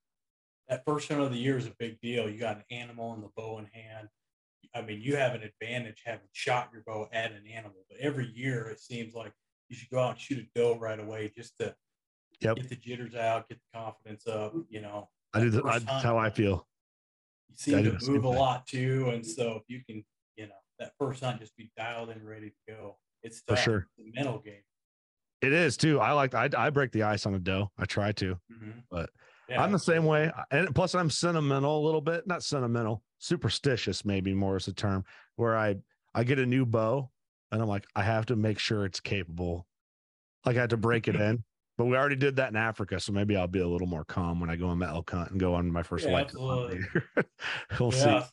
That 0.68 0.84
first 0.86 1.08
hunt 1.08 1.20
of 1.20 1.32
the 1.32 1.38
year 1.38 1.56
is 1.58 1.66
a 1.66 1.74
big 1.80 2.00
deal. 2.00 2.30
You 2.30 2.38
got 2.38 2.58
an 2.58 2.64
animal 2.70 3.12
and 3.14 3.24
the 3.24 3.30
bow 3.36 3.58
in 3.58 3.66
hand. 3.66 4.08
I 4.72 4.82
mean, 4.82 5.00
you 5.00 5.16
have 5.16 5.34
an 5.34 5.42
advantage 5.42 6.02
having 6.06 6.28
shot 6.32 6.70
your 6.72 6.82
bow 6.86 7.08
at 7.12 7.32
an 7.32 7.44
animal, 7.48 7.84
but 7.88 7.98
every 7.98 8.26
year 8.26 8.68
it 8.68 8.78
seems 8.78 9.14
like 9.14 9.32
you 9.70 9.76
should 9.76 9.88
go 9.90 10.00
out 10.00 10.10
and 10.10 10.20
shoot 10.20 10.38
a 10.38 10.58
doe 10.58 10.76
right 10.78 11.00
away 11.00 11.32
just 11.34 11.56
to 11.60 11.74
Yep. 12.42 12.56
get 12.56 12.68
the 12.70 12.76
jitters 12.76 13.14
out, 13.14 13.48
get 13.48 13.58
the 13.58 13.78
confidence 13.78 14.26
up. 14.26 14.54
You 14.70 14.80
know, 14.80 15.08
I 15.34 15.40
do. 15.40 15.50
The, 15.50 15.62
I, 15.64 15.78
that's 15.78 16.02
how 16.02 16.16
I 16.18 16.30
feel. 16.30 16.66
you 17.50 17.54
seem 17.56 17.84
to 17.98 18.10
move 18.10 18.24
a 18.24 18.28
lot 18.28 18.66
too, 18.66 19.10
and 19.10 19.24
so 19.26 19.56
if 19.56 19.62
you 19.68 19.80
can, 19.86 20.02
you 20.36 20.46
know, 20.46 20.54
that 20.78 20.92
first 20.98 21.22
hunt 21.22 21.38
just 21.40 21.54
be 21.56 21.70
dialed 21.76 22.08
in, 22.10 22.24
ready 22.24 22.48
to 22.50 22.74
go. 22.74 22.96
It's 23.22 23.42
For 23.46 23.56
sure. 23.56 23.86
It's 23.98 24.08
a 24.08 24.18
mental 24.18 24.38
game. 24.38 24.62
It 25.42 25.52
is 25.52 25.76
too. 25.76 26.00
I 26.00 26.12
like. 26.12 26.34
I 26.34 26.48
I 26.56 26.70
break 26.70 26.92
the 26.92 27.02
ice 27.02 27.26
on 27.26 27.34
a 27.34 27.38
doe. 27.38 27.70
I 27.78 27.84
try 27.84 28.12
to. 28.12 28.38
Mhm. 28.50 28.84
But 28.90 29.10
yeah, 29.48 29.62
I'm 29.62 29.72
the 29.72 29.78
same 29.78 30.04
way. 30.06 30.32
And 30.50 30.74
plus, 30.74 30.94
I'm 30.94 31.10
sentimental 31.10 31.78
a 31.78 31.84
little 31.84 32.00
bit. 32.00 32.26
Not 32.26 32.42
sentimental, 32.42 33.02
superstitious, 33.18 34.04
maybe 34.06 34.32
more 34.32 34.56
is 34.56 34.64
the 34.66 34.72
term. 34.72 35.04
Where 35.36 35.58
I 35.58 35.76
I 36.14 36.24
get 36.24 36.38
a 36.38 36.46
new 36.46 36.64
bow, 36.64 37.10
and 37.52 37.60
I'm 37.62 37.68
like, 37.68 37.86
I 37.96 38.02
have 38.02 38.26
to 38.26 38.36
make 38.36 38.58
sure 38.58 38.84
it's 38.84 39.00
capable. 39.00 39.66
Like 40.44 40.56
I 40.56 40.60
had 40.62 40.70
to 40.70 40.76
break 40.76 41.08
it 41.08 41.16
in. 41.20 41.44
But 41.78 41.86
we 41.86 41.96
already 41.96 42.16
did 42.16 42.36
that 42.36 42.50
in 42.50 42.56
Africa, 42.56 43.00
so 43.00 43.10
maybe 43.12 43.36
I'll 43.36 43.46
be 43.46 43.60
a 43.60 43.66
little 43.68 43.86
more 43.86 44.04
calm 44.04 44.38
when 44.38 44.50
I 44.50 44.56
go 44.56 44.66
on 44.66 44.78
my 44.78 44.88
elk 44.88 45.10
hunt 45.10 45.30
and 45.30 45.40
go 45.40 45.54
on 45.54 45.70
my 45.72 45.82
first 45.82 46.04
Yeah, 46.06 46.12
white. 46.12 46.30
hunt 46.30 46.78
we'll 47.80 47.92
yeah, 47.94 48.20
see. 48.22 48.26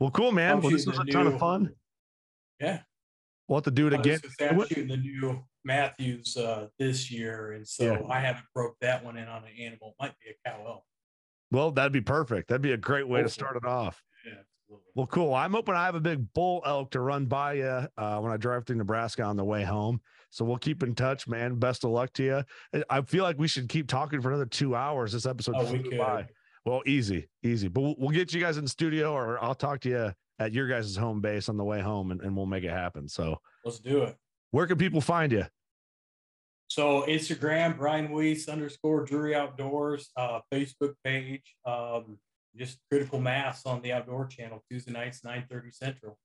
Well, 0.00 0.10
cool, 0.10 0.32
man. 0.32 0.60
Well, 0.60 0.72
this 0.72 0.84
was 0.84 0.98
a 0.98 1.02
a 1.02 1.04
ton 1.06 1.26
of 1.28 1.38
fun. 1.38 1.70
yeah. 2.60 2.80
We'll 3.46 3.58
have 3.58 3.64
to 3.64 3.70
do 3.70 3.86
it 3.86 3.92
again. 3.94 4.18
I'm 4.40 4.56
What- 4.56 4.68
shooting 4.68 4.88
the 4.88 4.96
new 4.96 5.44
Mathews 5.64 6.36
uh, 6.36 6.66
this 6.80 7.08
year, 7.12 7.52
and 7.52 7.66
so 7.66 7.84
Yeah. 7.84 8.00
I 8.10 8.18
haven't 8.18 8.46
broke 8.52 8.74
that 8.80 9.04
one 9.04 9.16
in 9.16 9.28
on 9.28 9.44
an 9.44 9.50
animal. 9.60 9.94
It 9.98 10.02
might 10.02 10.14
be 10.18 10.30
a 10.30 10.50
cow 10.50 10.64
elk. 10.66 10.84
Well, 11.52 11.70
that'd 11.70 11.92
be 11.92 12.00
perfect. 12.00 12.48
That'd 12.48 12.62
be 12.62 12.72
a 12.72 12.76
great 12.76 13.06
way 13.06 13.22
to 13.22 13.28
start 13.28 13.56
it 13.56 13.64
off. 13.64 14.02
Well, 14.94 15.06
cool. 15.06 15.34
I'm 15.34 15.52
hoping 15.52 15.74
I 15.74 15.84
have 15.84 15.94
a 15.94 16.00
big 16.00 16.32
bull 16.32 16.62
elk 16.66 16.90
to 16.92 17.00
run 17.00 17.26
by 17.26 17.54
you 17.54 17.86
uh, 17.96 18.18
when 18.20 18.32
I 18.32 18.36
drive 18.36 18.66
through 18.66 18.76
Nebraska 18.76 19.22
on 19.22 19.36
the 19.36 19.44
way 19.44 19.62
home. 19.62 20.00
So 20.30 20.44
we'll 20.44 20.58
keep 20.58 20.82
in 20.82 20.94
touch, 20.94 21.28
man. 21.28 21.56
Best 21.58 21.84
of 21.84 21.90
luck 21.90 22.12
to 22.14 22.22
you. 22.24 22.42
I- 22.74 22.98
I 22.98 23.02
feel 23.02 23.22
like 23.24 23.38
we 23.38 23.46
should 23.48 23.68
keep 23.68 23.86
talking 23.88 24.20
for 24.20 24.28
another 24.30 24.46
two 24.46 24.74
hours. 24.74 25.12
This 25.12 25.26
episode 25.26 25.54
Oh, 25.56 25.72
we 25.72 25.78
could. 25.82 25.98
by. 25.98 26.26
Well, 26.64 26.82
easy, 26.86 27.28
easy. 27.44 27.68
But 27.68 27.80
we'll, 27.82 27.94
we'll 27.98 28.10
get 28.10 28.32
you 28.34 28.40
guys 28.40 28.56
in 28.56 28.64
the 28.64 28.70
studio, 28.70 29.12
or 29.12 29.42
I'll 29.42 29.54
talk 29.54 29.80
to 29.82 29.88
you 29.88 30.12
at 30.40 30.52
your 30.52 30.66
guys' 30.66 30.96
home 30.96 31.20
base 31.20 31.48
on 31.48 31.56
the 31.56 31.64
way 31.64 31.80
home, 31.80 32.10
and, 32.10 32.20
and 32.22 32.36
we'll 32.36 32.46
make 32.46 32.64
it 32.64 32.70
happen. 32.70 33.08
So, 33.08 33.38
Let's 33.64 33.78
do 33.78 34.02
it. 34.02 34.16
where 34.50 34.66
can 34.66 34.76
people 34.78 35.00
find 35.00 35.30
you? 35.30 35.44
So 36.68 37.02
Instagram, 37.06 37.78
Brian 37.78 38.10
Wiese 38.10 38.48
underscore 38.48 39.04
Drury 39.04 39.34
Outdoors, 39.36 40.10
uh, 40.16 40.40
Facebook 40.52 40.94
page, 41.04 41.54
um, 41.64 42.18
just 42.56 42.78
critical 42.90 43.20
mass 43.20 43.66
on 43.66 43.82
the 43.82 43.92
outdoor 43.92 44.26
channel, 44.26 44.64
Tuesday 44.70 44.92
nights, 44.92 45.20
9:30 45.22 45.74
Central. 45.74 46.18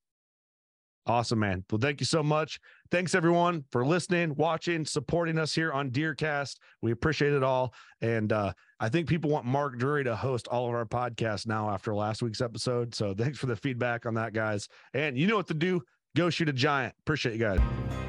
Awesome, 1.08 1.40
man. 1.40 1.66
Well, 1.72 1.80
thank 1.80 2.00
you 2.00 2.06
so 2.06 2.22
much. 2.22 2.60
Thanks 2.92 3.16
everyone 3.16 3.66
for 3.72 3.84
listening, 3.84 4.36
watching, 4.36 4.86
supporting 4.86 5.40
us 5.40 5.54
here 5.54 5.72
on 5.72 5.90
Deercast. 5.90 6.58
We 6.84 6.92
appreciate 6.92 7.34
it 7.34 7.44
all. 7.44 7.74
And 8.02 8.32
uh, 8.32 8.54
I 8.80 8.90
think 8.90 9.08
people 9.08 9.32
want 9.32 9.46
Mark 9.46 9.80
Drury 9.80 10.04
to 10.04 10.16
host 10.16 10.48
all 10.48 10.68
of 10.68 10.76
our 10.76 10.86
podcasts 10.86 11.48
now 11.48 11.72
after 11.72 11.96
last 11.96 12.22
week's 12.22 12.42
episode. 12.42 12.94
So 12.94 13.16
thanks 13.16 13.40
for 13.40 13.48
the 13.48 13.56
feedback 13.56 14.06
on 14.06 14.14
that, 14.14 14.34
guys. 14.34 14.68
And 14.94 15.18
you 15.18 15.26
know 15.26 15.38
what 15.38 15.48
to 15.48 15.56
do. 15.56 15.82
Go 16.16 16.30
shoot 16.30 16.50
a 16.50 16.54
giant. 16.54 16.94
Appreciate 17.00 17.34
you 17.34 17.40
guys. 17.40 18.01